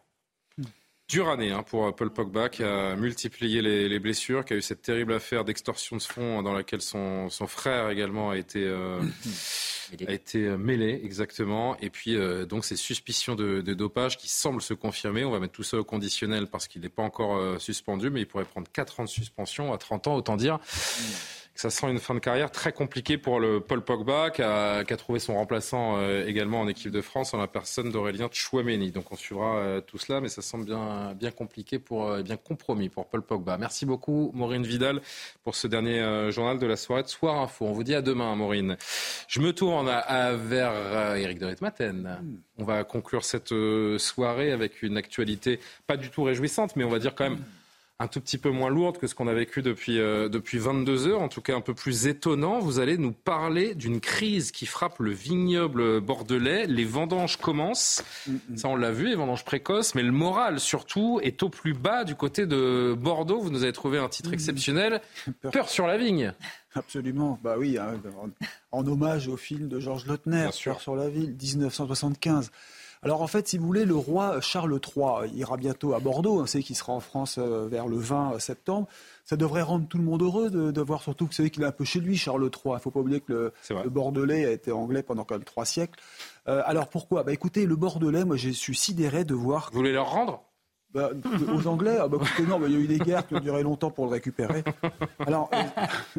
[1.14, 4.81] Dure année hein, pour Paul Pogba qui a multiplié les, blessures, qui a eu cette
[4.81, 8.99] terrible affaire d'extorsion de fonds dans laquelle son, frère également a été, euh,
[10.07, 11.77] a été euh, mêlé, exactement.
[11.81, 15.23] Et puis euh, donc ces suspicions de, dopage qui semblent se confirmer.
[15.23, 18.26] On va mettre tout ça au conditionnel parce qu'il n'est pas encore suspendu, mais il
[18.26, 20.57] pourrait prendre 4 ans de suspension à 30 ans, autant dire
[21.56, 25.20] ça sent une fin de carrière très compliquée pour le Paul Pogba, qui a, trouvé
[25.20, 28.92] son remplaçant euh, également en équipe de France en la personne d'Aurélien Chouameni.
[28.92, 32.38] Donc on suivra euh, tout cela, mais ça semble bien, bien compliqué pour, euh, bien
[32.38, 33.58] compromis pour Paul Pogba.
[33.58, 35.02] Merci beaucoup, Maureen Vidal,
[35.44, 37.66] pour ce dernier journal de la soirée de Soir Info.
[37.66, 38.78] On vous dit à demain, Maureen.
[39.28, 42.20] Je me tourne vers Eric de Ritmaten.
[42.58, 43.54] On va conclure cette
[43.98, 47.44] soirée avec une actualité pas du tout réjouissante, mais on va dire quand même
[47.99, 51.07] un tout petit peu moins lourde que ce qu'on a vécu depuis, euh, depuis 22
[51.07, 52.60] heures, en tout cas un peu plus étonnant.
[52.60, 56.65] Vous allez nous parler d'une crise qui frappe le vignoble bordelais.
[56.65, 58.03] Les vendanges commencent,
[58.56, 62.03] ça on l'a vu, les vendanges précoces, mais le moral surtout est au plus bas
[62.03, 63.40] du côté de Bordeaux.
[63.40, 65.02] Vous nous avez trouvé un titre exceptionnel,
[65.52, 66.34] Peur sur la vigne.
[66.76, 68.02] Absolument, bah oui, hein,
[68.72, 72.52] en, hommage au film de Georges Lautner, Peur sur la ville, 1975.
[73.04, 76.42] Alors en fait, si vous voulez, le roi Charles III ira bientôt à Bordeaux.
[76.42, 78.88] On sait qu'il sera en France euh, vers le 20 septembre.
[79.26, 81.72] Ça devrait rendre tout le monde heureux de, voir surtout que savez qu'il est un
[81.72, 82.62] peu chez lui, Charles III.
[82.66, 85.66] Il ne faut pas oublier que le, Bordelais a été anglais pendant quand même trois
[85.66, 86.00] siècles.
[86.48, 87.24] Euh, alors pourquoi?
[87.24, 89.70] Bah, Écoutez, le Bordelais, moi j'ai suis sidéré de voir...
[89.72, 90.44] Vous voulez leur rendre?
[90.94, 91.10] Bah,
[91.52, 92.18] aux Anglais, ah bah,
[92.48, 94.64] non, bah, il y a eu des guerres qui ont duré longtemps pour le récupérer.
[95.20, 95.49] Alors,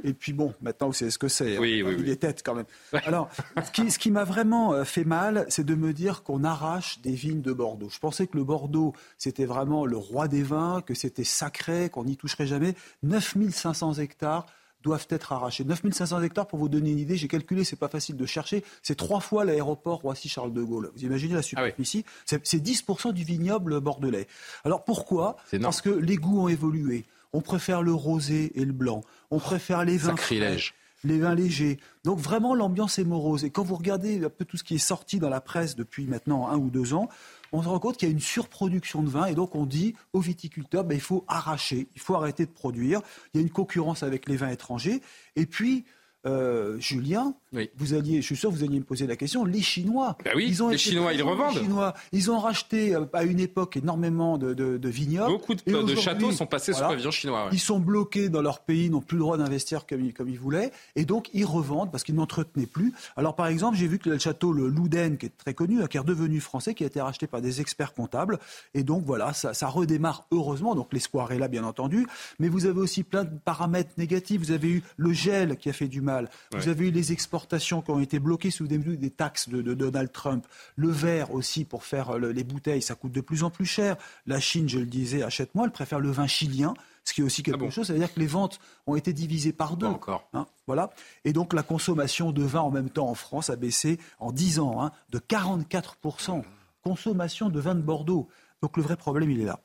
[0.03, 1.59] et, puis bon, maintenant vous savez ce que c'est.
[1.59, 1.87] Oui, hein.
[1.87, 2.05] oui, oui.
[2.05, 2.67] des têtes quand même.
[2.93, 3.29] Alors,
[3.65, 7.01] ce qui, ce qui m'a vraiment euh, fait mal, c'est de me dire qu'on arrache
[7.03, 7.89] des vignes de Bordeaux.
[7.89, 12.05] Je pensais que le Bordeaux, c'était vraiment le roi des vins, que c'était sacré, qu'on
[12.05, 12.75] n'y toucherait jamais.
[13.03, 14.47] 9500 hectares
[14.85, 15.65] doivent être arrachés.
[15.65, 18.95] 9500 hectares, pour vous donner une idée, j'ai calculé, c'est pas facile de chercher, c'est
[18.95, 20.91] trois fois l'aéroport Roissy-Charles de Gaulle.
[20.95, 22.05] Vous imaginez la superficie?
[22.07, 24.29] Ah C'est 10% du vignoble bordelais.
[24.65, 25.37] Alors pourquoi?
[25.61, 27.05] Parce que les goûts ont évolué.
[27.33, 29.01] On préfère le rosé et le blanc.
[29.31, 30.11] On préfère les vins.
[30.11, 30.75] Sacrilège
[31.05, 31.79] les vins légers.
[32.03, 33.45] Donc vraiment, l'ambiance est morose.
[33.45, 36.07] Et quand vous regardez un peu tout ce qui est sorti dans la presse depuis
[36.07, 37.09] maintenant un ou deux ans,
[37.55, 39.95] on se rend compte qu'il y a une surproduction de vin et donc on dit
[40.13, 43.01] aux viticulteurs, ben, il faut arracher, il faut arrêter de produire.
[43.33, 45.01] Il y a une concurrence avec les vins étrangers.
[45.37, 45.85] Et puis,
[46.27, 47.35] euh, Julien,
[47.77, 50.17] vous alliez, je suis sûr que vous alliez me poser la question, les Chinois.
[50.25, 51.57] Bah oui, ils ont les Chinois, ils revendent.
[51.57, 55.33] Chinois, ils ont racheté euh, à une époque énormément de, de, vignobles.
[55.33, 57.49] Beaucoup de, châteaux sont passés sous pavillon chinois.
[57.53, 60.73] Ils sont bloqués dans leur pays, n'ont plus le droit d'investir comme, comme, ils voulaient,
[60.97, 62.93] et donc ils revendent parce qu'ils n'entretenaient plus.
[63.17, 65.87] Alors par exemple, j'ai vu que le château le Louden, qui est très connu, hein,
[65.87, 68.39] qui est redevenu français, qui a été racheté par des experts comptables,
[68.75, 70.75] et donc voilà, ça, ça redémarre heureusement.
[70.75, 72.07] Donc l'espoir est là, bien entendu,
[72.39, 74.41] mais vous avez aussi plein de paramètres négatifs.
[74.41, 76.31] Vous avez eu le gel qui a fait du mal.
[76.53, 80.13] Vous avez eu les exportations qui ont été bloquées sous des, des taxes de, Donald
[80.13, 80.47] Trump.
[80.77, 83.97] Le verre aussi pour faire les bouteilles, ça coûte de plus en plus cher.
[84.27, 85.65] La Chine, je le disais, achète moins.
[85.65, 88.27] Elle préfère le vin chilien ce qui est aussi quelque ah chose, c'est-à-dire que les
[88.27, 89.87] ventes ont été divisées par deux.
[89.87, 90.29] encore.
[90.33, 90.91] Hein, voilà.
[91.25, 94.59] Et donc la consommation de vin en même temps en France a baissé en 10
[94.59, 96.43] ans hein, de 44%.
[96.83, 98.29] Consommation de vin de Bordeaux.
[98.63, 99.61] Donc le vrai problème, il est là.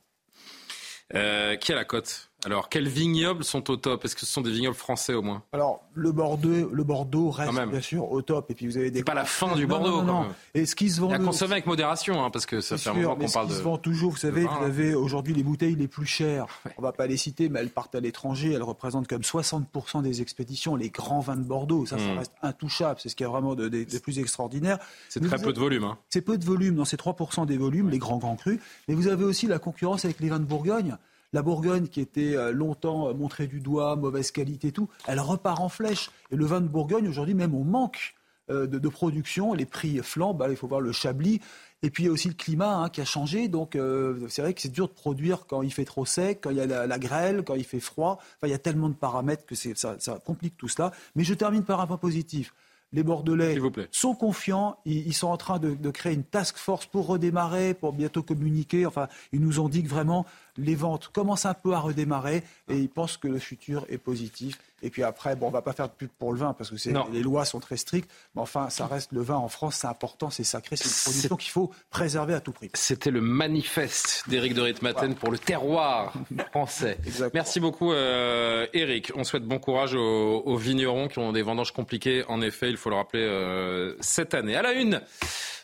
[1.16, 2.29] Euh, qui a la cote?
[2.46, 4.06] Alors, quels vignobles sont au top?
[4.06, 5.44] Est-ce que ce sont des vignobles français au moins?
[5.52, 8.50] Alors, le Bordeaux, le Bordeaux reste bien sûr au top.
[8.50, 9.00] Et puis vous avez des.
[9.00, 10.02] C'est pas la fin du Bordeaux.
[10.02, 11.12] Non, non, Et ce qui se vend.
[11.12, 13.52] A consommer avec modération, hein, parce que ça fait un moment qu'on parle de.
[13.52, 16.46] Ce qui se vend toujours, vous savez, vous avez aujourd'hui les bouteilles les plus chères.
[16.78, 18.54] On va pas les citer, mais elles partent à l'étranger.
[18.54, 20.78] Elles représentent comme 60% des expéditions.
[20.78, 22.18] Les grands vins de Bordeaux, ça, ça hmm.
[22.20, 23.00] reste intouchable.
[23.02, 23.68] C'est ce qui est vraiment de,
[24.00, 24.80] plus extraordinaire.
[25.10, 25.84] C'est très peu de volume.
[25.84, 25.98] Hein.
[26.10, 26.76] C'est peu de volume.
[26.76, 28.60] Dans ces 3% des volumes, les grands grands crus.
[28.88, 30.98] Mais vous avez aussi la concurrence avec les vins de Bourgogne.
[31.34, 35.20] La Bourgogne, qui était euh, longtemps euh, montrée du doigt, mauvaise qualité et tout, elle
[35.20, 36.12] repart en flèche.
[36.32, 38.16] Et le vin de Bourgogne, aujourd'hui, même, on manque
[38.50, 40.40] de, de, production, les prix flambent.
[40.40, 41.40] Bah, il faut voir le Chablis.
[41.82, 43.48] Et puis il y a aussi le climat hein, qui a changé.
[43.48, 46.50] Donc euh, c'est vrai que c'est dur de produire quand il fait trop sec, quand
[46.50, 48.20] il y a la, grêle, quand il fait froid.
[48.20, 50.92] Enfin, il y a tellement de paramètres que ça complique tout cela.
[51.16, 52.54] Mais je termine par un point positif
[52.92, 53.58] les Bordelais
[53.92, 54.78] sont confiants.
[54.86, 58.86] Ils, sont en train de, de, créer une task force pour redémarrer, pour bientôt communiquer.
[58.86, 60.26] Enfin, ils nous ont dit que vraiment
[60.58, 64.58] les ventes commencent un peu à redémarrer et ils pensent que le futur est positif.
[64.84, 67.12] Et puis après, bon, on va pas faire de pub pour le vin parce que
[67.12, 68.10] les lois sont très strictes.
[68.36, 71.36] Mais enfin, ça reste le vin en France, c'est important, c'est sacré, c'est une production
[71.36, 72.70] qu'il faut préserver à tout prix.
[72.74, 76.14] C'était le manifeste d'Éric de Ritmaten pour le terroir
[76.52, 76.98] français.
[77.34, 79.12] Merci beaucoup, euh, Éric.
[79.16, 82.24] On souhaite bon courage aux, vignerons qui ont des vendanges compliquées.
[82.28, 84.56] En effet, il faut le rappeler euh, cette année.
[84.56, 85.02] À la une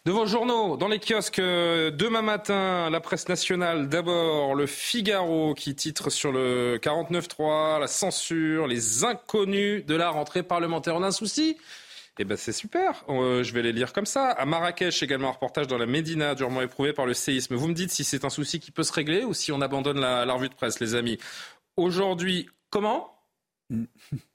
[0.05, 2.89] de vos journaux dans les kiosques euh, demain matin.
[2.91, 9.86] La presse nationale, d'abord le Figaro qui titre sur le 49.3, la censure, les inconnus
[9.86, 10.95] de la rentrée parlementaire.
[10.95, 11.57] On a un souci?
[12.18, 14.30] Eh ben c'est super, euh, je vais les lire comme ça.
[14.30, 17.56] À Marrakech, également un reportage dans la Médina, durement éprouvé par le séisme.
[17.56, 19.99] Vous me dites si c'est un souci qui peut se régler ou si on abandonne
[19.99, 21.18] la, la revue de presse, les amis.
[21.76, 23.11] Aujourd'hui, comment?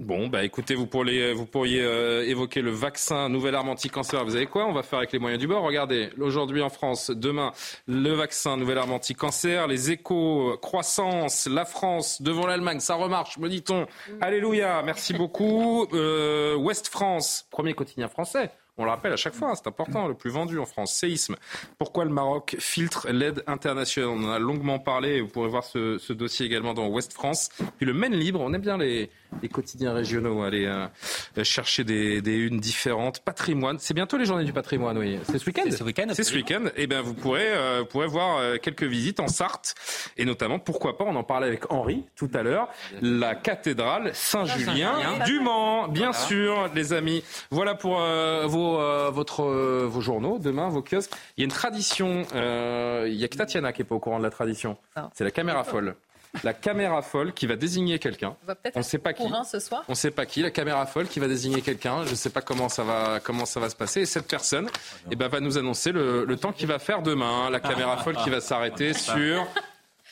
[0.00, 4.24] Bon, bah écoutez, vous pourriez, euh, évoquer le vaccin, nouvelle arme anti-cancer.
[4.24, 4.64] Vous savez quoi?
[4.64, 5.62] On va faire avec les moyens du bord.
[5.62, 7.52] Regardez, aujourd'hui en France, demain,
[7.86, 13.50] le vaccin, nouvelle arme anti-cancer, les échos, croissance, la France devant l'Allemagne, ça remarche, me
[13.50, 13.86] dit-on.
[14.22, 15.86] Alléluia, merci beaucoup.
[15.92, 18.50] Euh, Ouest France, premier quotidien français.
[18.78, 21.36] On le rappelle à chaque fois, c'est important, le plus vendu en France, séisme.
[21.76, 24.08] Pourquoi le Maroc filtre l'aide internationale?
[24.08, 27.50] On en a longuement parlé, vous pourrez voir ce, ce dossier également dans Ouest France.
[27.76, 29.10] Puis le Maine Libre, on aime bien les,
[29.42, 33.20] les quotidiens régionaux, aller euh, chercher des, des unes différentes.
[33.20, 35.18] Patrimoine, c'est bientôt les journées du patrimoine, oui.
[35.24, 36.06] C'est ce week-end C'est ce week-end.
[36.12, 36.64] C'est ce week-end.
[36.76, 39.74] Eh bien, vous pourrez, euh, vous pourrez voir euh, quelques visites en Sarthe,
[40.16, 42.68] et notamment, pourquoi pas, on en parlait avec Henri tout à l'heure,
[43.02, 44.94] la cathédrale Saint-Julien
[45.24, 47.22] du Mans, bien sûr, les amis.
[47.50, 47.98] Voilà pour
[48.46, 49.44] vos, votre,
[49.84, 51.12] vos journaux, demain, vos kiosques.
[51.36, 54.18] Il y a une tradition, il y a que Tatiana qui est pas au courant
[54.18, 54.76] de la tradition.
[55.14, 55.96] C'est la caméra folle
[56.44, 58.36] la caméra folle qui va désigner quelqu'un.
[58.74, 59.24] On ne sait pas qui.
[59.50, 59.84] Ce soir.
[59.88, 60.42] On ne sait pas qui.
[60.42, 62.04] La caméra folle qui va désigner quelqu'un.
[62.04, 64.02] Je ne sais pas comment ça va comment ça va se passer.
[64.02, 64.68] Et cette personne,
[65.10, 67.50] eh ben, va nous annoncer le, temps qu'il va faire demain.
[67.50, 69.46] La caméra folle qui va s'arrêter sur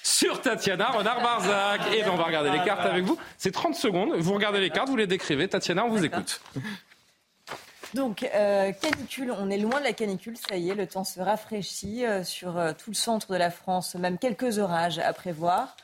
[0.03, 1.81] sur Tatiana Renard-Barzac.
[1.95, 3.19] Et ben, on va regarder les cartes avec vous.
[3.37, 4.15] C'est 30 secondes.
[4.17, 5.49] Vous regardez les cartes, vous les décrivez.
[5.49, 6.41] Tatiana, on vous écoute.
[7.95, 11.21] Donc, euh, canicule, on est loin de la canicule, ça y est, le temps se
[11.21, 15.75] rafraîchit euh, sur euh, tout le centre de la France, même quelques orages à prévoir.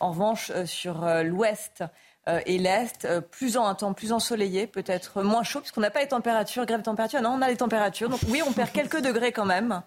[0.00, 1.84] En revanche, euh, sur euh, l'ouest
[2.28, 6.00] euh, et l'est, plus en un temps plus ensoleillé, peut-être moins chaud, puisqu'on n'a pas
[6.00, 7.20] les températures, grève température.
[7.22, 8.08] Non, on a les températures.
[8.08, 9.82] Donc oui, on perd quelques degrés quand même.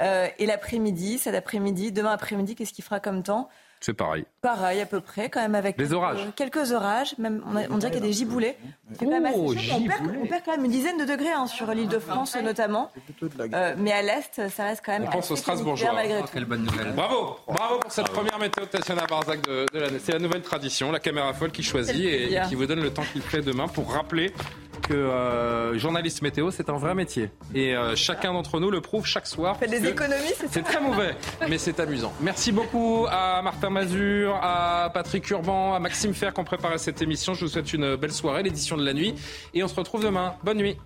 [0.00, 3.48] et l'après-midi, cet après-midi, demain après-midi, qu'est-ce qu'il fera comme temps?
[3.82, 4.24] C'est pareil.
[4.40, 6.20] Pareil, à peu près, quand même, avec des orages.
[6.36, 7.16] quelques orages.
[7.18, 8.56] Même, on, dirait qu'il y a des giboulets.
[9.00, 12.90] Oh, on, perd, quand même une dizaine de degrés hein, sur l'île de France, notamment.
[13.22, 15.04] Euh, mais à l'est, ça reste quand même.
[15.08, 15.90] On pense aux Strasbourgeois.
[15.94, 16.92] Oh, quelle bonne nouvelle.
[16.92, 19.98] Bravo, bravo pour cette première météo de Tatiana Barzac de, de l'année.
[19.98, 23.04] C'est la nouvelle tradition, la caméra folle qui choisit et, qui vous donne le temps
[23.12, 24.32] qu'il fait demain pour rappeler
[24.80, 27.30] que euh, journaliste météo, c'est un vrai métier.
[27.54, 29.56] Et euh, chacun d'entre nous le prouve chaque soir.
[29.58, 31.14] Fait des économies, c'est très mauvais,
[31.48, 32.12] mais c'est amusant.
[32.20, 37.02] Merci beaucoup à Martin Mazur, à Patrick Urban, à Maxime Fer qui ont préparé cette
[37.02, 37.34] émission.
[37.34, 39.14] Je vous souhaite une belle soirée, l'édition de la nuit.
[39.54, 40.34] Et on se retrouve demain.
[40.42, 40.76] Bonne nuit.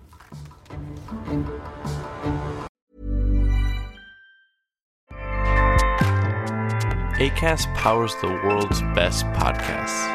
[7.19, 10.05] ACAST powers the world's best podcasts.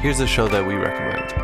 [0.00, 1.43] Here's a show that we recommend.